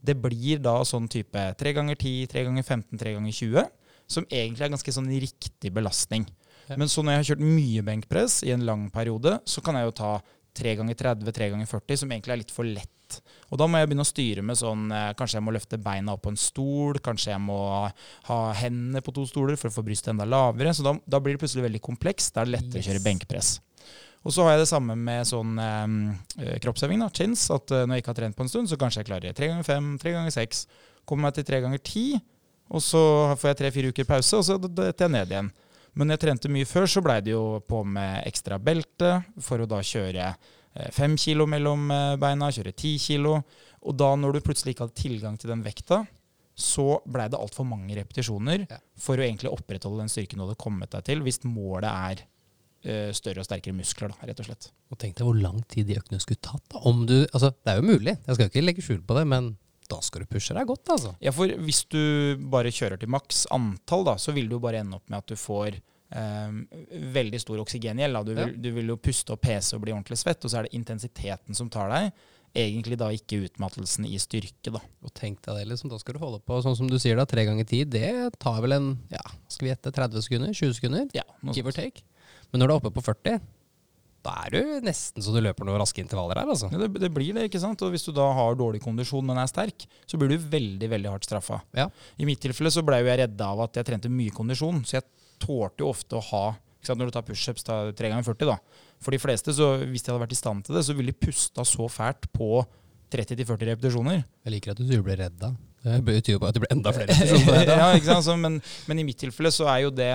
det 0.00 0.16
blir 0.16 0.62
da 0.64 0.78
sånn 0.88 1.10
type 1.12 1.42
3 1.60 1.74
ganger 1.76 1.98
10, 2.00 2.30
3 2.32 2.46
ganger 2.48 2.64
15, 2.64 3.02
3 3.02 3.12
ganger 3.18 3.36
20, 3.36 3.68
som 4.16 4.24
egentlig 4.30 4.64
er 4.64 4.72
ganske 4.72 4.96
sånn 4.96 5.12
riktig 5.12 5.74
belastning. 5.76 6.24
Ja. 6.70 6.78
Men 6.80 6.88
så 6.90 7.04
når 7.04 7.12
jeg 7.12 7.20
har 7.20 7.28
kjørt 7.30 7.44
mye 7.44 7.84
benkpress 7.86 8.40
i 8.46 8.54
en 8.54 8.64
lang 8.66 8.88
periode, 8.94 9.36
så 9.44 9.60
kan 9.62 9.76
jeg 9.76 9.90
jo 9.90 9.96
ta 10.00 10.12
3 10.56 10.76
ganger 10.80 10.96
30, 10.98 11.32
3 11.36 11.48
ganger 11.54 11.68
40, 11.70 12.00
som 12.02 12.12
egentlig 12.14 12.34
er 12.34 12.40
litt 12.42 12.54
for 12.54 12.66
lett. 12.68 12.92
Og 13.52 13.60
da 13.60 13.68
må 13.70 13.78
jeg 13.78 13.86
begynne 13.86 14.02
å 14.02 14.08
styre 14.08 14.42
med 14.42 14.58
sånn 14.58 14.88
eh, 14.90 15.12
Kanskje 15.14 15.36
jeg 15.38 15.44
må 15.46 15.52
løfte 15.54 15.78
beina 15.78 16.16
opp 16.16 16.24
på 16.24 16.32
en 16.32 16.40
stol, 16.40 16.98
kanskje 17.04 17.30
jeg 17.36 17.42
må 17.44 17.58
ha 18.26 18.38
hendene 18.58 19.02
på 19.06 19.14
to 19.14 19.22
stoler 19.30 19.54
for 19.60 19.70
å 19.70 19.76
få 19.76 19.84
brystet 19.86 20.10
enda 20.14 20.26
lavere. 20.26 20.72
Så 20.74 20.82
da, 20.86 20.96
da 21.06 21.20
blir 21.22 21.36
det 21.36 21.42
plutselig 21.44 21.68
veldig 21.68 21.82
komplekst. 21.86 22.32
Da 22.34 22.42
er 22.42 22.50
det 22.50 22.56
lettere 22.58 22.82
å 22.82 22.86
kjøre 22.88 22.98
Yes. 22.98 23.06
benkpress. 23.06 23.52
Og 24.26 24.34
så 24.34 24.42
har 24.42 24.56
jeg 24.56 24.64
det 24.64 24.70
samme 24.72 24.96
med 24.98 25.28
sånn 25.28 25.52
eh, 25.62 26.56
kroppsøving, 26.64 27.04
da, 27.04 27.12
chins. 27.14 27.46
At 27.54 27.70
eh, 27.70 27.84
når 27.86 28.00
jeg 28.00 28.02
ikke 28.02 28.14
har 28.16 28.18
trent 28.24 28.36
på 28.40 28.42
en 28.42 28.50
stund, 28.50 28.72
så 28.72 28.80
kanskje 28.80 29.04
jeg 29.04 29.10
klarer 29.12 29.36
3 29.38 29.52
ganger 29.52 29.68
5, 29.68 29.92
3 30.02 30.14
ganger 30.16 30.34
6. 30.34 30.64
Kommer 31.06 31.28
meg 31.28 31.36
til 31.38 31.46
3 31.46 31.60
ganger 31.62 31.78
10, 31.86 32.18
og 32.74 32.82
så 32.82 33.04
får 33.38 33.52
jeg 33.52 33.58
tre-fire 33.60 33.94
uker 33.94 34.08
pause, 34.08 34.40
og 34.40 34.42
så 34.48 34.56
detter 34.58 35.06
jeg 35.06 35.12
ned 35.14 35.30
igjen. 35.36 35.52
Men 35.96 36.08
når 36.10 36.18
jeg 36.18 36.24
trente 36.26 36.50
mye 36.52 36.68
før, 36.68 36.86
så 36.92 37.00
blei 37.04 37.18
det 37.24 37.32
jo 37.32 37.58
på 37.64 37.80
med 37.88 38.26
ekstra 38.28 38.58
belte 38.60 39.14
for 39.42 39.62
å 39.64 39.68
da 39.70 39.78
kjøre 39.80 40.26
eh, 40.28 40.90
fem 40.92 41.16
kilo 41.20 41.46
mellom 41.48 41.88
eh, 41.94 42.16
beina, 42.20 42.50
kjøre 42.52 42.74
ti 42.76 42.94
kilo. 43.00 43.38
Og 43.86 43.96
da 43.96 44.10
når 44.20 44.36
du 44.36 44.44
plutselig 44.44 44.74
ikke 44.76 44.86
hadde 44.88 45.00
tilgang 45.00 45.38
til 45.40 45.52
den 45.54 45.64
vekta, 45.64 46.02
så 46.56 47.00
blei 47.04 47.26
det 47.32 47.36
altfor 47.40 47.66
mange 47.68 47.96
repetisjoner 47.98 48.66
Ja. 48.70 48.78
for 49.00 49.16
å 49.20 49.24
egentlig 49.26 49.50
opprettholde 49.52 50.00
den 50.04 50.08
styrken 50.12 50.40
du 50.40 50.46
hadde 50.46 50.60
kommet 50.60 50.92
deg 50.94 51.04
til, 51.04 51.20
hvis 51.24 51.42
målet 51.44 51.90
er 51.90 52.22
eh, 52.86 53.10
større 53.16 53.42
og 53.42 53.48
sterkere 53.48 53.76
muskler, 53.76 54.12
da, 54.14 54.28
rett 54.30 54.40
og 54.40 54.48
slett. 54.48 54.70
Og 54.92 55.00
tenk 55.00 55.16
deg 55.18 55.26
hvor 55.28 55.36
lang 55.40 55.60
tid 55.68 55.88
de 55.90 55.98
øktene 56.00 56.20
skulle 56.22 56.40
tatt. 56.44 56.64
Da. 56.72 56.80
Om 56.88 57.04
du, 57.08 57.18
altså, 57.32 57.52
det 57.56 57.72
er 57.74 57.80
jo 57.80 57.88
mulig, 57.90 58.16
jeg 58.24 58.38
skal 58.38 58.48
ikke 58.52 58.64
legge 58.64 58.84
skjul 58.84 59.02
på 59.04 59.16
det, 59.18 59.26
men 59.32 59.54
da 59.90 59.98
skal 60.04 60.24
du 60.24 60.30
pushe 60.30 60.54
deg 60.56 60.68
godt, 60.68 60.88
altså. 60.94 61.12
Ja, 61.22 61.32
for 61.34 61.50
hvis 61.66 61.84
du 61.92 62.00
bare 62.52 62.72
kjører 62.74 63.00
til 63.00 63.10
maks 63.12 63.44
antall, 63.54 64.06
da, 64.08 64.16
så 64.20 64.34
vil 64.36 64.48
du 64.50 64.58
bare 64.62 64.82
ende 64.84 64.98
opp 64.98 65.06
med 65.12 65.20
at 65.22 65.32
du 65.32 65.38
får 65.40 65.78
um, 66.14 66.62
veldig 67.16 67.40
stor 67.42 67.60
oksygengjeld. 67.64 68.22
Du, 68.26 68.32
vil, 68.36 68.54
du 68.62 68.70
vil 68.78 68.94
jo 68.94 68.98
puste 69.00 69.34
og 69.34 69.42
pese 69.42 69.76
og 69.76 69.84
bli 69.84 69.94
ordentlig 69.94 70.18
svett, 70.20 70.42
og 70.44 70.52
så 70.52 70.60
er 70.60 70.68
det 70.68 70.78
intensiteten 70.78 71.58
som 71.58 71.70
tar 71.72 71.92
deg. 71.92 72.26
Egentlig 72.56 72.96
da 72.96 73.10
ikke 73.12 73.42
utmattelsen 73.50 74.06
i 74.08 74.16
styrke, 74.20 74.72
da. 74.72 74.80
Og 75.04 75.12
tenk 75.16 75.42
deg 75.44 75.60
det, 75.60 75.66
liksom. 75.72 75.92
Da 75.92 76.00
skal 76.00 76.16
du 76.16 76.22
holde 76.22 76.40
på 76.40 76.60
sånn 76.64 76.78
som 76.78 76.88
du 76.90 76.96
sier, 77.02 77.18
da, 77.18 77.26
tre 77.28 77.44
ganger 77.48 77.68
tid. 77.68 77.92
Det 77.92 78.12
tar 78.40 78.62
vel 78.64 78.78
en 78.78 78.92
ja, 79.12 79.24
skal 79.52 79.68
vi 79.68 79.74
gjette 79.74 79.92
30 79.98 80.24
sekunder? 80.24 80.54
20 80.56 80.78
sekunder? 80.78 81.08
Ja, 81.16 81.26
Give 81.52 81.68
or 81.68 81.76
take. 81.76 82.06
Men 82.52 82.62
når 82.62 82.68
du 82.68 82.72
er 82.72 82.80
oppe 82.80 82.94
på 82.94 83.04
40, 83.04 83.40
da 84.26 84.34
er 84.44 84.54
du 84.56 84.86
nesten 84.86 85.24
så 85.24 85.32
du 85.34 85.40
løper 85.44 85.66
noen 85.66 85.80
raske 85.80 86.02
intervaller 86.02 86.42
her, 86.42 86.50
altså. 86.52 86.70
Ja, 86.72 86.82
det, 86.82 86.90
det 87.02 87.10
blir 87.14 87.36
det, 87.36 87.46
ikke 87.48 87.62
sant? 87.62 87.82
Og 87.86 87.94
hvis 87.94 88.06
du 88.06 88.12
da 88.16 88.26
har 88.36 88.58
dårlig 88.58 88.82
kondisjon, 88.84 89.24
men 89.26 89.40
er 89.40 89.50
sterk, 89.50 89.86
så 90.08 90.20
blir 90.20 90.34
du 90.34 90.48
veldig 90.52 90.90
veldig 90.92 91.12
hardt 91.14 91.28
straffa. 91.28 91.60
Ja. 91.76 91.88
I 92.18 92.28
mitt 92.28 92.42
tilfelle 92.42 92.72
så 92.74 92.84
ble 92.86 93.00
jo 93.02 93.10
jeg 93.10 93.22
redda 93.22 93.50
av 93.54 93.66
at 93.68 93.80
jeg 93.80 93.88
trente 93.88 94.12
mye 94.12 94.34
kondisjon, 94.34 94.82
så 94.86 94.98
jeg 94.98 95.06
tålte 95.42 95.84
jo 95.84 95.92
ofte 95.92 96.18
å 96.18 96.24
ha 96.32 96.46
ikke 96.86 96.92
sant, 96.92 97.00
Når 97.00 97.08
du 97.08 97.14
tar 97.16 97.24
pushups, 97.26 97.64
ta 97.66 97.76
3 97.98 98.10
ganger 98.12 98.26
40, 98.28 98.46
da. 98.46 98.82
For 99.02 99.10
de 99.10 99.18
fleste, 99.18 99.50
så 99.56 99.72
hvis 99.90 100.04
de 100.06 100.12
hadde 100.12 100.22
vært 100.22 100.34
i 100.36 100.38
stand 100.38 100.66
til 100.66 100.76
det, 100.76 100.84
så 100.86 100.94
ville 100.94 101.10
de 101.10 101.18
pusta 101.18 101.64
så 101.66 101.88
fælt 101.90 102.28
på 102.36 102.60
30-40 103.10 103.72
repetisjoner. 103.72 104.20
Jeg 104.46 104.54
liker 104.54 104.74
at 104.74 104.78
du 104.78 104.84
sier 104.86 105.02
du 105.02 105.06
blir 105.06 105.18
redd 105.18 105.34
da. 105.40 105.50
Det 105.86 105.98
betyr 106.06 106.36
jo 106.36 106.42
bare 106.42 106.54
at 106.54 106.58
det 106.58 106.62
blir 106.64 106.72
enda 106.74 106.92
flere 106.94 107.14
ja, 107.70 107.90
ikke 107.94 108.08
sant? 108.08 108.26
Så, 108.26 108.34
men, 108.38 108.58
men 108.90 109.02
i 109.02 109.06
mitt 109.06 109.18
tilfelle 109.18 109.52
så 109.54 109.68
er 109.70 109.84
jo 109.84 109.92
det 109.94 110.12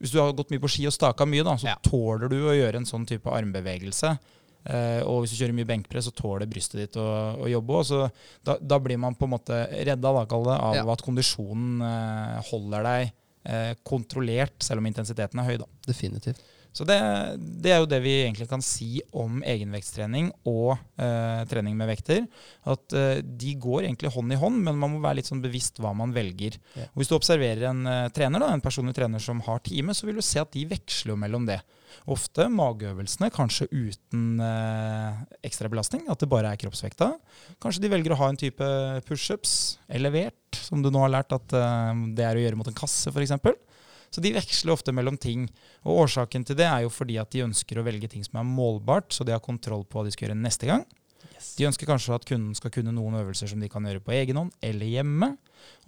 Hvis 0.00 0.10
du 0.12 0.18
har 0.20 0.32
gått 0.32 0.50
mye 0.50 0.60
på 0.62 0.68
ski 0.70 0.86
og 0.88 0.92
staka 0.92 1.24
mye, 1.26 1.44
da, 1.46 1.54
så 1.56 1.68
Ja. 1.70 1.76
tåler 1.82 2.28
du 2.28 2.40
å 2.48 2.54
gjøre 2.56 2.76
en 2.76 2.84
sånn 2.88 3.06
type 3.06 3.30
armbevegelse. 3.30 4.18
Eh, 4.66 5.02
og 5.04 5.22
hvis 5.22 5.30
du 5.36 5.44
kjører 5.44 5.52
mye 5.54 5.68
benkpress, 5.68 6.06
så 6.08 6.12
tåler 6.16 6.46
brystet 6.48 6.80
ditt 6.80 6.96
å, 6.96 7.36
å 7.44 7.46
jobbe 7.50 7.68
òg. 7.78 8.10
Da, 8.42 8.56
da 8.60 8.78
blir 8.80 8.96
man 8.98 9.14
på 9.14 9.24
en 9.28 9.34
måte 9.36 9.58
redda 9.84 10.12
da, 10.12 10.24
det, 10.24 10.56
av 10.60 10.74
Ja. 10.74 10.86
at 10.92 11.02
kondisjonen 11.04 11.82
eh, 11.84 12.42
holder 12.50 12.82
deg 12.82 13.12
eh, 13.46 13.74
kontrollert, 13.84 14.56
selv 14.64 14.78
om 14.80 14.86
intensiteten 14.86 15.38
er 15.40 15.44
høy. 15.50 15.56
da. 15.58 15.66
Definitivt. 15.86 16.40
Så 16.74 16.82
det, 16.88 16.96
det 17.62 17.70
er 17.70 17.78
jo 17.78 17.86
det 17.86 18.00
vi 18.02 18.16
egentlig 18.24 18.48
kan 18.50 18.62
si 18.64 18.98
om 19.14 19.38
egenvektstrening 19.46 20.32
og 20.50 20.72
eh, 20.98 21.44
trening 21.46 21.76
med 21.78 21.92
vekter. 21.92 22.24
At 22.66 22.96
eh, 22.98 23.20
de 23.22 23.52
går 23.62 23.86
egentlig 23.86 24.10
hånd 24.10 24.34
i 24.34 24.38
hånd, 24.40 24.58
men 24.66 24.80
man 24.80 24.96
må 24.96 25.02
være 25.04 25.20
litt 25.20 25.30
sånn 25.30 25.42
bevisst 25.44 25.78
hva 25.78 25.92
man 25.94 26.14
velger. 26.16 26.58
Ja. 26.74 26.88
Hvis 26.98 27.12
du 27.12 27.14
observerer 27.14 27.68
en 27.70 27.86
eh, 27.86 28.08
trener, 28.14 28.42
da, 28.42 28.50
en 28.50 28.64
personlig 28.64 28.96
trener 28.98 29.22
som 29.22 29.42
har 29.46 29.62
time, 29.62 29.94
så 29.94 30.08
vil 30.08 30.18
du 30.18 30.24
se 30.26 30.42
at 30.42 30.50
de 30.56 30.66
veksler 30.74 31.18
mellom 31.20 31.46
det. 31.46 31.60
Ofte 32.10 32.48
mageøvelsene, 32.50 33.30
kanskje 33.30 33.68
uten 33.70 34.42
eh, 34.42 35.20
ekstra 35.46 35.70
belastning, 35.70 36.08
at 36.10 36.18
det 36.18 36.30
bare 36.32 36.50
er 36.50 36.58
kroppsvekta. 36.58 37.12
Kanskje 37.62 37.84
de 37.84 37.92
velger 37.92 38.16
å 38.16 38.18
ha 38.18 38.32
en 38.32 38.40
type 38.40 38.66
pushups, 39.06 39.76
elevert, 39.86 40.58
som 40.58 40.82
du 40.82 40.90
nå 40.90 41.06
har 41.06 41.14
lært 41.14 41.38
at 41.38 41.54
eh, 41.54 42.02
det 42.18 42.26
er 42.26 42.34
å 42.34 42.42
gjøre 42.42 42.58
mot 42.58 42.72
en 42.72 42.82
kasse, 42.82 43.14
f.eks. 43.14 43.38
Så 44.14 44.22
de 44.22 44.30
veksler 44.36 44.70
ofte 44.70 44.92
mellom 44.94 45.16
ting. 45.18 45.48
Og 45.82 46.04
årsaken 46.04 46.44
til 46.46 46.58
det 46.58 46.68
er 46.68 46.84
jo 46.84 46.92
fordi 46.92 47.16
at 47.18 47.32
de 47.34 47.42
ønsker 47.48 47.80
å 47.80 47.86
velge 47.86 48.10
ting 48.12 48.22
som 48.22 48.38
er 48.38 48.46
målbart, 48.46 49.10
så 49.10 49.26
de 49.26 49.34
har 49.34 49.42
kontroll 49.42 49.82
på 49.82 49.98
hva 49.98 50.06
de 50.06 50.14
skal 50.14 50.28
gjøre 50.28 50.38
neste 50.38 50.70
gang. 50.70 50.84
De 51.58 51.66
ønsker 51.66 51.88
kanskje 51.88 52.14
at 52.14 52.26
kunden 52.28 52.54
skal 52.56 52.72
kunne 52.72 52.92
noen 52.94 53.16
øvelser 53.18 53.50
som 53.50 53.60
de 53.60 53.68
kan 53.70 53.84
gjøre 53.84 54.02
på 54.04 54.14
egen 54.14 54.38
hånd 54.38 54.54
eller 54.64 54.86
hjemme. 54.88 55.32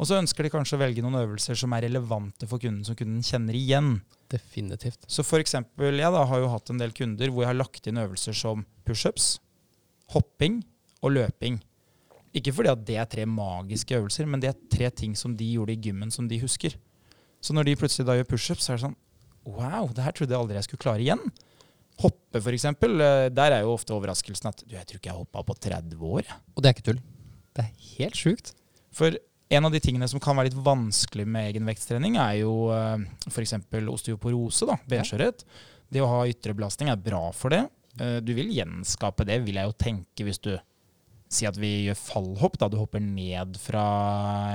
Og 0.01 0.09
så 0.09 0.19
ønsker 0.19 0.47
de 0.47 0.53
kanskje 0.53 0.77
å 0.77 0.83
velge 0.83 1.05
noen 1.05 1.19
øvelser 1.21 1.59
som 1.59 1.75
er 1.77 1.87
relevante 1.87 2.49
for 2.51 2.63
kunden, 2.63 2.85
som 2.87 2.99
kunden 2.99 3.23
kjenner 3.25 3.57
igjen. 3.57 4.01
Definitivt. 4.33 5.07
Så 5.07 5.25
for 5.27 5.43
eksempel, 5.43 6.01
jeg 6.01 6.15
da 6.17 6.25
har 6.29 6.43
jo 6.43 6.51
hatt 6.53 6.73
en 6.73 6.83
del 6.83 6.95
kunder 6.97 7.31
hvor 7.31 7.45
jeg 7.45 7.53
har 7.53 7.61
lagt 7.61 7.87
inn 7.87 8.03
øvelser 8.03 8.37
som 8.37 8.67
pushups, 8.87 9.37
hopping 10.15 10.61
og 11.03 11.15
løping. 11.15 11.61
Ikke 12.37 12.53
fordi 12.53 12.73
at 12.75 12.83
det 12.89 12.99
er 13.01 13.09
tre 13.09 13.25
magiske 13.31 13.97
øvelser, 13.97 14.27
men 14.29 14.43
det 14.43 14.51
er 14.51 14.65
tre 14.73 14.91
ting 14.93 15.15
som 15.17 15.39
de 15.39 15.47
gjorde 15.55 15.77
i 15.77 15.81
gymmen 15.89 16.13
som 16.13 16.29
de 16.29 16.41
husker. 16.43 16.75
Så 17.47 17.55
når 17.55 17.69
de 17.69 17.77
plutselig 17.79 18.07
da 18.09 18.17
gjør 18.19 18.31
pushups, 18.33 18.67
så 18.67 18.75
er 18.75 18.81
det 18.81 18.87
sånn 18.89 18.97
Wow, 19.47 19.93
det 19.95 20.03
her 20.03 20.15
trodde 20.17 20.35
jeg 20.35 20.43
aldri 20.43 20.57
jeg 20.59 20.67
skulle 20.67 20.83
klare 20.83 21.05
igjen. 21.05 21.21
Hoppe, 22.03 22.41
eksempel. 22.51 22.97
eh, 23.01 23.29
Der 23.31 23.55
er 23.55 23.63
jo 23.63 23.77
ofte 23.77 23.95
overraskelsen 23.95 24.51
at 24.51 24.65
du, 24.65 24.75
jeg 24.75 24.89
tror 24.89 24.99
ikke 24.99 25.13
jeg 25.13 25.21
hoppa 25.21 25.45
på 25.47 25.55
30 25.69 26.03
år. 26.03 26.33
Og 26.57 26.59
det 26.65 26.69
er 26.69 26.75
ikke 26.75 26.87
tull. 26.91 26.99
Det 27.55 27.63
er 27.63 27.71
helt 27.95 28.19
sjukt. 28.19 28.53
For 28.91 29.15
En 29.47 29.63
av 29.63 29.71
de 29.71 29.79
tingene 29.79 30.09
som 30.11 30.19
kan 30.19 30.35
være 30.35 30.49
litt 30.51 30.59
vanskelig 30.59 31.23
med 31.31 31.53
egenvektstrening, 31.53 32.17
er 32.19 32.41
jo 32.41 32.67
uh, 32.67 32.99
f.eks. 33.31 33.53
osteoporose, 33.93 34.67
da, 34.67 34.75
benskjørhet. 34.91 35.45
Det 35.87 36.03
å 36.03 36.09
ha 36.11 36.25
ytre 36.27 36.51
belastning 36.59 36.91
er 36.91 36.99
bra 36.99 37.29
for 37.31 37.55
det. 37.55 37.61
Eh, 38.01 38.17
du 38.27 38.33
vil 38.35 38.51
gjenskape 38.51 39.23
det, 39.29 39.39
vil 39.47 39.61
jeg 39.61 39.71
jo 39.71 39.77
tenke, 39.79 40.27
hvis 40.27 40.43
du 40.43 40.51
Si 41.29 41.47
at 41.49 41.57
vi 41.59 41.89
gjør 41.89 41.97
fallhopp. 41.99 42.59
da 42.59 42.69
Du 42.71 42.77
hopper 42.79 43.01
ned 43.03 43.57
fra 43.59 43.87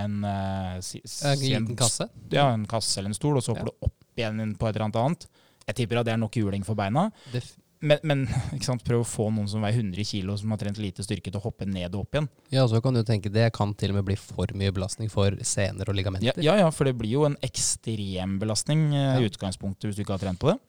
en 0.06 0.22
uh, 0.24 0.78
si, 0.82 1.02
En 1.28 1.40
liten 1.40 1.76
kasse? 1.76 2.08
Ja, 2.32 2.50
en 2.54 2.66
kasse 2.66 3.00
eller 3.02 3.12
en 3.12 3.18
stol, 3.18 3.36
og 3.38 3.44
så 3.44 3.52
hopper 3.56 3.68
Ja. 3.68 3.76
du 3.82 3.88
opp 3.90 3.98
igjen 4.18 4.56
på 4.58 4.68
et 4.70 4.76
eller 4.76 4.86
annet 4.90 4.96
annet. 5.02 5.28
Jeg 5.68 5.76
tipper 5.76 6.00
at 6.00 6.06
det 6.08 6.14
er 6.14 6.18
nok 6.22 6.36
juling 6.36 6.64
for 6.66 6.76
beina. 6.76 7.10
Def 7.34 7.58
Men, 7.84 7.98
men 8.04 8.28
sant, 8.62 8.84
prøv 8.86 9.02
å 9.02 9.08
få 9.10 9.24
noen 9.34 9.48
som 9.50 9.64
veier 9.66 9.80
100 9.82 10.04
kg, 10.06 10.36
som 10.38 10.52
har 10.54 10.60
trent 10.62 10.78
lite 10.78 11.02
styrke, 11.02 11.32
til 11.32 11.40
å 11.40 11.44
hoppe 11.48 11.66
ned 11.66 11.96
og 11.98 12.04
opp 12.06 12.14
igjen. 12.14 12.28
ja, 12.54 12.66
så 12.70 12.78
kan 12.80 12.94
du 12.94 13.02
tenke 13.04 13.32
det 13.34 13.48
kan 13.58 13.74
til 13.74 13.90
og 13.90 13.96
med 13.98 14.06
bli 14.06 14.16
for 14.22 14.46
mye 14.54 14.70
belastning 14.72 15.10
for 15.10 15.34
sener 15.42 15.90
og 15.90 15.96
ligamenter. 15.98 16.38
ja, 16.44 16.56
ja, 16.62 16.70
for 16.70 16.86
det 16.86 16.94
blir 17.00 17.10
jo 17.16 17.26
en 17.26 17.38
ekstrem 17.42 18.38
belastning 18.40 18.94
eh, 18.94 19.18
i 19.18 19.24
Ja. 19.24 19.30
utgangspunktet 19.32 19.90
hvis 19.90 19.96
du 19.98 20.04
ikke 20.06 20.14
har 20.14 20.22
trent 20.22 20.40
på 20.40 20.52
det. 20.54 20.60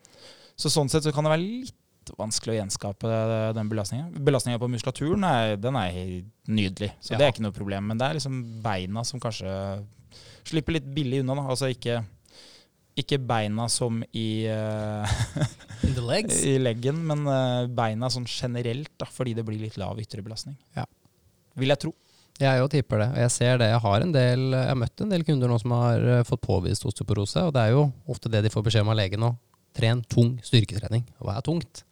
Så 0.56 0.70
sånn 0.72 0.88
sett 0.88 1.04
så 1.04 1.12
kan 1.12 1.24
det 1.28 1.34
være 1.34 1.44
litt 1.44 1.76
vanskelig 2.18 2.54
å 2.54 2.58
gjenskape 2.60 3.10
den 3.56 3.68
belastninga. 3.70 4.08
Belastninga 4.24 4.58
på 4.58 4.68
muskulaturen 4.72 5.24
er, 5.28 5.56
den 5.60 5.76
er 5.76 5.98
nydelig, 6.48 6.92
så 7.00 7.12
Ja. 7.12 7.18
det 7.18 7.26
er 7.26 7.32
ikke 7.32 7.44
noe 7.46 7.52
problem. 7.56 7.86
Men 7.86 7.98
det 7.98 8.08
er 8.08 8.14
liksom 8.18 8.62
beina 8.62 9.04
som 9.04 9.20
kanskje 9.20 9.84
slipper 10.44 10.72
litt 10.72 10.88
billig 10.94 11.20
unna. 11.22 11.34
Da. 11.38 11.48
Altså 11.54 11.70
ikke, 11.72 12.04
ikke 12.98 13.18
beina 13.26 13.68
som 13.68 14.02
i, 14.12 14.44
eh, 14.46 15.06
In 15.84 15.94
the 15.94 16.00
legs. 16.02 16.42
i 16.50 16.58
leggen, 16.58 17.04
men 17.06 17.26
eh, 17.26 17.66
beina 17.72 18.10
sånn 18.12 18.26
generelt, 18.26 18.90
da, 18.98 19.06
fordi 19.06 19.34
det 19.34 19.44
blir 19.46 19.60
litt 19.60 19.78
lav 19.80 19.98
ytre 20.02 20.22
belastning. 20.22 20.56
Ja. 20.76 20.84
Vil 21.56 21.68
jeg 21.68 21.78
tro. 21.78 21.94
Jeg 22.40 22.58
jo 22.58 22.68
tipper 22.72 22.98
det. 22.98 23.08
Og 23.12 23.18
jeg 23.22 23.30
ser 23.30 23.58
det. 23.60 23.68
Jeg 23.70 23.80
har 23.84 24.00
en 24.00 24.12
del 24.14 24.44
Jeg 24.56 24.66
har 24.66 24.78
møtt 24.80 25.00
en 25.04 25.10
del 25.12 25.22
kunder 25.22 25.50
nå 25.52 25.58
som 25.60 25.74
har 25.76 26.00
eh, 26.18 26.22
fått 26.26 26.40
påvist 26.42 26.84
osteoporose, 26.88 27.42
og 27.46 27.52
det 27.54 27.60
er 27.68 27.74
jo 27.76 27.92
ofte 28.08 28.30
det 28.32 28.42
de 28.42 28.50
får 28.50 28.64
beskjed 28.66 28.82
om 28.86 28.92
av 28.94 28.98
legen 28.98 29.20
nå. 29.20 29.30
Tren 29.76 30.02
tung 30.10 30.36
styrketrening. 30.44 31.06
Og 31.20 31.28
hva 31.28 31.38
er 31.38 31.46
tungt? 31.46 31.84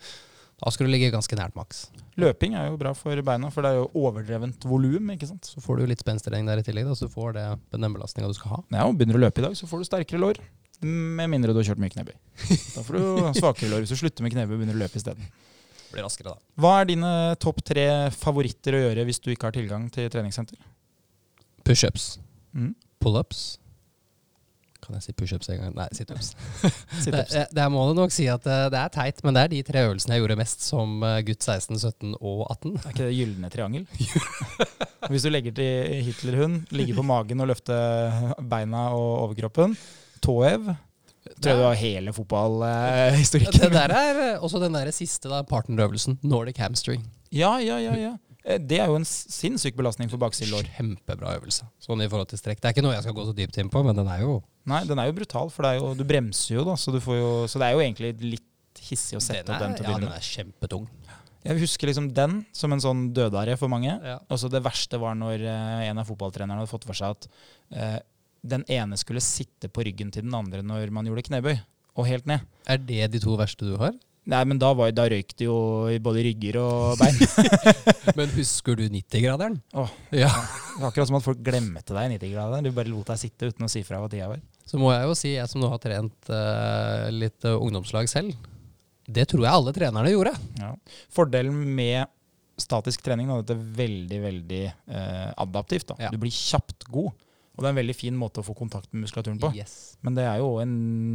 Da 0.61 0.69
skal 0.75 0.87
du 0.87 0.93
ligge 0.93 1.09
ganske 1.13 1.37
nært 1.39 1.57
maks. 1.57 1.87
Løping 2.21 2.53
er 2.59 2.69
jo 2.69 2.77
bra 2.81 2.93
for 2.97 3.17
beina, 3.25 3.49
for 3.53 3.65
det 3.65 3.71
er 3.73 3.79
jo 3.79 3.87
overdrevent 3.97 4.67
volum. 4.69 5.09
Så 5.47 5.63
får 5.65 5.81
du 5.81 5.87
litt 5.89 6.03
spensttrening 6.05 6.49
der 6.51 6.61
i 6.61 6.65
tillegg, 6.67 6.89
da, 6.91 6.97
så 6.99 7.09
du 7.09 7.15
får 7.15 7.37
det, 7.39 7.45
den 7.73 7.95
belastninga 7.95 8.29
du 8.29 8.37
skal 8.37 8.59
ha. 8.59 8.65
Ja, 8.75 8.89
og 8.89 8.99
Begynner 8.99 9.17
du 9.17 9.23
å 9.23 9.25
løpe 9.25 9.41
i 9.41 9.47
dag, 9.47 9.57
så 9.57 9.69
får 9.71 9.81
du 9.81 9.89
sterkere 9.89 10.21
lår. 10.21 10.43
Med 10.85 11.29
mindre 11.33 11.53
du 11.53 11.61
har 11.61 11.71
kjørt 11.71 11.81
mye 11.81 11.93
knebøy. 11.93 12.13
Da 12.75 12.85
får 12.85 12.97
du 12.97 13.41
svakere 13.41 13.71
lår 13.73 13.85
hvis 13.85 13.95
du 13.95 14.01
slutter 14.01 14.25
med 14.25 14.33
knebøy 14.33 14.55
og 14.57 14.61
begynner 14.63 14.77
å 14.77 14.83
løpe 14.83 15.01
isteden. 15.01 15.29
Blir 15.91 16.05
raskere, 16.07 16.35
da. 16.37 16.53
Hva 16.61 16.75
er 16.81 16.91
dine 16.93 17.11
topp 17.43 17.65
tre 17.67 17.87
favoritter 18.15 18.77
å 18.77 18.83
gjøre 18.85 19.05
hvis 19.09 19.21
du 19.25 19.33
ikke 19.33 19.49
har 19.49 19.57
tilgang 19.57 19.89
til 19.93 20.09
treningssenter? 20.13 20.61
Pushups. 21.67 22.15
Mm. 22.57 22.73
Pullups. 23.01 23.60
Kan 24.91 24.99
jeg 24.99 25.05
si 25.07 25.13
pushups 25.15 25.47
en 25.55 25.61
gang? 25.61 25.75
Nei, 25.79 25.87
situps. 25.95 26.33
Det, 27.05 27.21
eh, 27.39 27.47
det 27.55 27.67
må 27.71 27.85
du 27.87 27.95
nok 27.95 28.11
si 28.11 28.27
at 28.31 28.43
eh, 28.51 28.65
det 28.75 28.79
er 28.81 28.91
teit, 28.91 29.21
men 29.23 29.37
det 29.37 29.45
er 29.45 29.53
de 29.53 29.61
tre 29.69 29.85
øvelsene 29.87 30.17
jeg 30.17 30.25
gjorde 30.25 30.37
mest 30.41 30.67
som 30.67 30.99
eh, 31.07 31.21
gutt 31.29 31.47
16, 31.47 31.79
17 31.79 32.17
og 32.19 32.43
18. 32.51 32.75
Er 32.75 32.91
ikke 32.91 33.07
det 33.07 33.15
gylne 33.15 33.51
triangel? 33.55 33.87
Hvis 35.13 35.27
du 35.27 35.31
legger 35.31 35.55
til 35.55 36.03
Hitlerhund, 36.11 36.65
ligge 36.75 36.99
på 36.99 37.07
magen 37.07 37.47
og 37.47 37.53
løfte 37.53 37.79
beina 38.51 38.89
og 38.99 39.29
overkroppen, 39.29 39.79
tåhev 40.27 40.73
Tror 41.41 41.53
jeg 41.53 41.61
du 41.61 41.65
har 41.69 41.77
hele 41.79 42.11
Det 42.11 42.17
fotballhistorikken. 42.17 43.73
der 43.77 43.93
er 43.95 44.21
eh, 44.25 44.43
også 44.43 44.59
den 44.59 44.75
der 44.75 44.91
siste 44.91 45.31
da, 45.31 45.45
partnerøvelsen, 45.47 46.19
Nordic 46.27 46.59
hamstring. 46.59 47.05
Ja, 47.31 47.59
ja, 47.63 47.79
ja, 47.79 47.95
ja. 47.95 48.17
Eh, 48.45 48.59
Det 48.59 48.79
er 48.81 48.87
jo 48.91 48.97
en 48.99 49.07
sinnssyk 49.07 49.77
belastning 49.77 50.11
for 50.13 50.21
baksiddelår. 50.23 50.69
Kjempebra 50.77 51.37
øvelse. 51.39 51.67
Sånn 51.83 52.03
i 52.05 52.09
forhold 52.09 52.31
til 52.33 52.41
strekk. 52.41 52.61
Det 52.61 52.71
er 52.71 52.77
ikke 52.77 52.85
noe 52.87 52.95
jeg 52.97 53.07
skal 53.07 53.17
gå 53.17 53.27
så 53.29 53.35
dypt 53.37 53.59
inn 53.61 53.73
på, 53.73 53.83
men 53.87 53.97
den 53.97 54.09
er 54.09 54.23
jo 54.25 54.41
Nei, 54.71 54.83
den 54.85 54.99
er 55.01 55.09
jo 55.09 55.15
brutal, 55.17 55.49
for 55.51 55.65
det 55.65 55.71
er 55.73 55.79
jo, 55.81 55.95
du 55.97 56.05
bremser 56.05 56.59
jo, 56.59 56.65
da. 56.69 56.75
Så, 56.77 56.93
du 56.93 57.01
får 57.01 57.17
jo, 57.17 57.31
så 57.49 57.59
det 57.59 57.71
er 57.71 57.73
jo 57.73 57.81
egentlig 57.81 58.11
litt 58.37 58.83
hissig 58.85 59.17
å 59.17 59.23
sette 59.25 59.47
den 59.49 59.55
opp 59.57 59.63
er, 59.63 59.65
den 59.67 59.77
til 59.79 59.87
å 59.87 59.89
begynne 59.89 60.11
med. 60.11 60.13
Ja, 60.13 60.19
den 60.19 60.21
er 60.21 60.29
kjempetung. 60.29 60.85
Jeg 61.41 61.63
husker 61.63 61.89
liksom 61.89 62.11
den 62.13 62.35
som 62.53 62.75
en 62.77 62.83
sånn 62.85 63.01
dødare 63.17 63.57
for 63.57 63.73
mange. 63.73 63.95
Ja. 64.05 64.19
Og 64.29 64.39
så 64.43 64.51
det 64.53 64.61
verste 64.63 65.01
var 65.01 65.17
når 65.17 65.41
eh, 65.49 65.87
en 65.89 65.99
av 66.03 66.07
fotballtrenerne 66.11 66.61
hadde 66.61 66.71
fått 66.71 66.85
for 66.85 66.99
seg 66.99 67.17
at 67.17 67.29
eh, 67.73 67.99
den 68.45 68.65
ene 68.69 68.99
skulle 69.01 69.25
sitte 69.25 69.73
på 69.73 69.85
ryggen 69.89 70.13
til 70.13 70.27
den 70.29 70.37
andre 70.37 70.61
når 70.63 70.93
man 70.93 71.09
gjorde 71.09 71.25
knebøy, 71.31 71.57
og 71.97 72.07
helt 72.07 72.29
ned. 72.29 72.45
Er 72.69 72.79
det 72.85 73.09
de 73.17 73.21
to 73.25 73.35
verste 73.41 73.65
du 73.67 73.75
har? 73.81 73.97
Nei, 74.29 74.41
men 74.47 74.59
da, 74.61 74.69
var, 74.77 74.91
da 74.93 75.07
røyk 75.09 75.33
det 75.39 75.47
jo 75.47 75.57
i 75.91 75.97
både 76.03 76.23
rygger 76.27 76.59
og 76.61 77.01
bein. 77.01 77.17
Men 78.19 78.31
husker 78.35 78.77
du 78.77 78.85
90-graderen? 78.93 79.57
Åh. 79.73 79.95
Ja. 80.13 80.29
Det 80.29 80.83
var 80.83 80.91
akkurat 80.91 81.09
som 81.09 81.17
at 81.19 81.25
folk 81.25 81.41
glemte 81.47 81.97
deg 81.97 82.05
i 82.05 82.19
90-graderen. 82.19 82.69
Du 82.69 82.77
bare 82.77 82.93
lot 82.93 83.09
deg 83.11 83.23
sitte 83.23 83.49
uten 83.51 83.67
å 83.67 83.71
si 83.73 83.83
fra 83.87 83.99
hva 84.03 84.11
tida 84.13 84.29
var. 84.31 84.43
Så 84.69 84.79
må 84.79 84.93
jeg 84.93 85.09
jo 85.09 85.17
si, 85.19 85.33
jeg 85.35 85.51
som 85.51 85.65
nå 85.65 85.71
har 85.73 85.81
trent 85.83 86.31
eh, 86.31 87.09
litt 87.17 87.49
eh, 87.49 87.57
ungdomslag 87.57 88.11
selv, 88.13 88.37
det 89.11 89.25
tror 89.33 89.43
jeg 89.47 89.57
alle 89.57 89.75
trenerne 89.75 90.13
gjorde. 90.13 90.35
Ja. 90.61 90.75
Fordelen 91.11 91.65
med 91.75 92.07
statisk 92.61 93.03
trening 93.03 93.33
er 93.33 93.41
at 93.43 93.49
det 93.49 93.57
er 93.57 93.67
veldig, 93.81 94.21
veldig 94.27 94.63
eh, 94.69 95.29
adaptivt. 95.43 95.89
Da. 95.91 95.97
Ja. 96.07 96.13
Du 96.13 96.21
blir 96.23 96.35
kjapt 96.35 96.87
god. 96.93 97.11
Og 97.61 97.65
det 97.67 97.69
er 97.69 97.75
en 97.75 97.79
veldig 97.83 97.93
fin 97.93 98.15
måte 98.17 98.41
å 98.41 98.45
få 98.47 98.55
kontakt 98.57 98.89
med 98.95 99.03
muskulaturen 99.05 99.37
på. 99.37 99.51
Yes. 99.53 99.99
Men 100.01 100.15
det 100.17 100.23
er 100.25 100.39
jo 100.41 100.55
en 100.63 100.71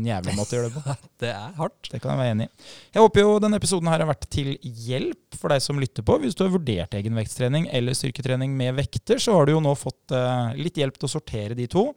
jævlig 0.05 0.35
måte 0.37 0.53
å 0.53 0.59
gjøre 0.59 0.69
det 0.69 0.75
på. 0.77 0.93
Det 1.23 1.31
er 1.31 1.55
hardt. 1.57 1.87
Det 1.89 1.97
kan 2.03 2.11
jeg 2.11 2.19
være 2.19 2.33
enig 2.35 2.45
i. 2.45 2.65
Jeg 2.93 3.01
håper 3.01 3.23
jo 3.23 3.31
denne 3.41 3.57
episoden 3.57 3.89
her 3.89 4.03
har 4.03 4.09
vært 4.11 4.27
til 4.29 4.51
hjelp 4.61 5.37
for 5.39 5.49
deg 5.49 5.63
som 5.65 5.79
lytter 5.81 6.05
på. 6.05 6.19
Hvis 6.21 6.37
du 6.37 6.43
har 6.43 6.51
vurdert 6.53 6.93
egenvektstrening 6.99 7.65
eller 7.73 7.97
styrketrening 7.97 8.53
med 8.59 8.75
vekter, 8.77 9.17
så 9.23 9.39
har 9.39 9.49
du 9.49 9.55
jo 9.55 9.63
nå 9.65 9.73
fått 9.79 10.13
eh, 10.13 10.53
litt 10.59 10.77
hjelp 10.77 10.99
til 10.99 11.09
å 11.09 11.13
sortere 11.15 11.57
de 11.57 11.65
to. 11.71 11.87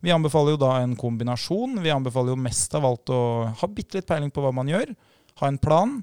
Vi 0.00 0.14
anbefaler 0.14 0.56
jo 0.56 0.62
da 0.64 0.72
en 0.80 0.96
kombinasjon. 0.96 1.76
Vi 1.84 1.92
anbefaler 1.92 2.32
jo 2.32 2.40
mest 2.48 2.78
av 2.80 2.88
alt 2.88 3.12
å 3.12 3.20
ha 3.60 3.68
bitte 3.68 4.00
litt 4.00 4.08
peiling 4.08 4.32
på 4.32 4.46
hva 4.46 4.54
man 4.56 4.72
gjør. 4.72 4.94
Ha 5.42 5.52
en 5.52 5.60
plan, 5.60 5.98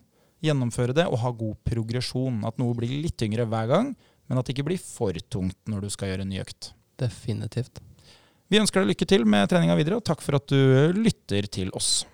gjennomføre 0.46 0.94
det 0.94 1.08
og 1.10 1.24
ha 1.24 1.34
god 1.34 1.58
progresjon. 1.66 2.44
At 2.46 2.62
noe 2.62 2.78
blir 2.78 2.94
litt 3.08 3.18
tyngre 3.18 3.50
hver 3.50 3.74
gang, 3.74 3.96
men 4.30 4.38
at 4.38 4.46
det 4.46 4.54
ikke 4.54 4.70
blir 4.70 4.82
for 4.84 5.18
tungt 5.34 5.58
når 5.72 5.88
du 5.88 5.94
skal 5.98 6.14
gjøre 6.14 6.28
en 6.28 6.34
ny 6.36 6.44
økt. 6.46 6.76
Definitivt. 7.02 7.82
Vi 8.46 8.60
ønsker 8.62 8.84
deg 8.84 8.94
lykke 8.94 9.08
til 9.10 9.24
med 9.26 9.50
treninga 9.50 9.78
videre, 9.80 9.98
og 9.98 10.06
takk 10.06 10.22
for 10.22 10.38
at 10.38 10.46
du 10.52 10.94
lytter 10.94 11.50
til 11.50 11.74
oss. 11.74 12.06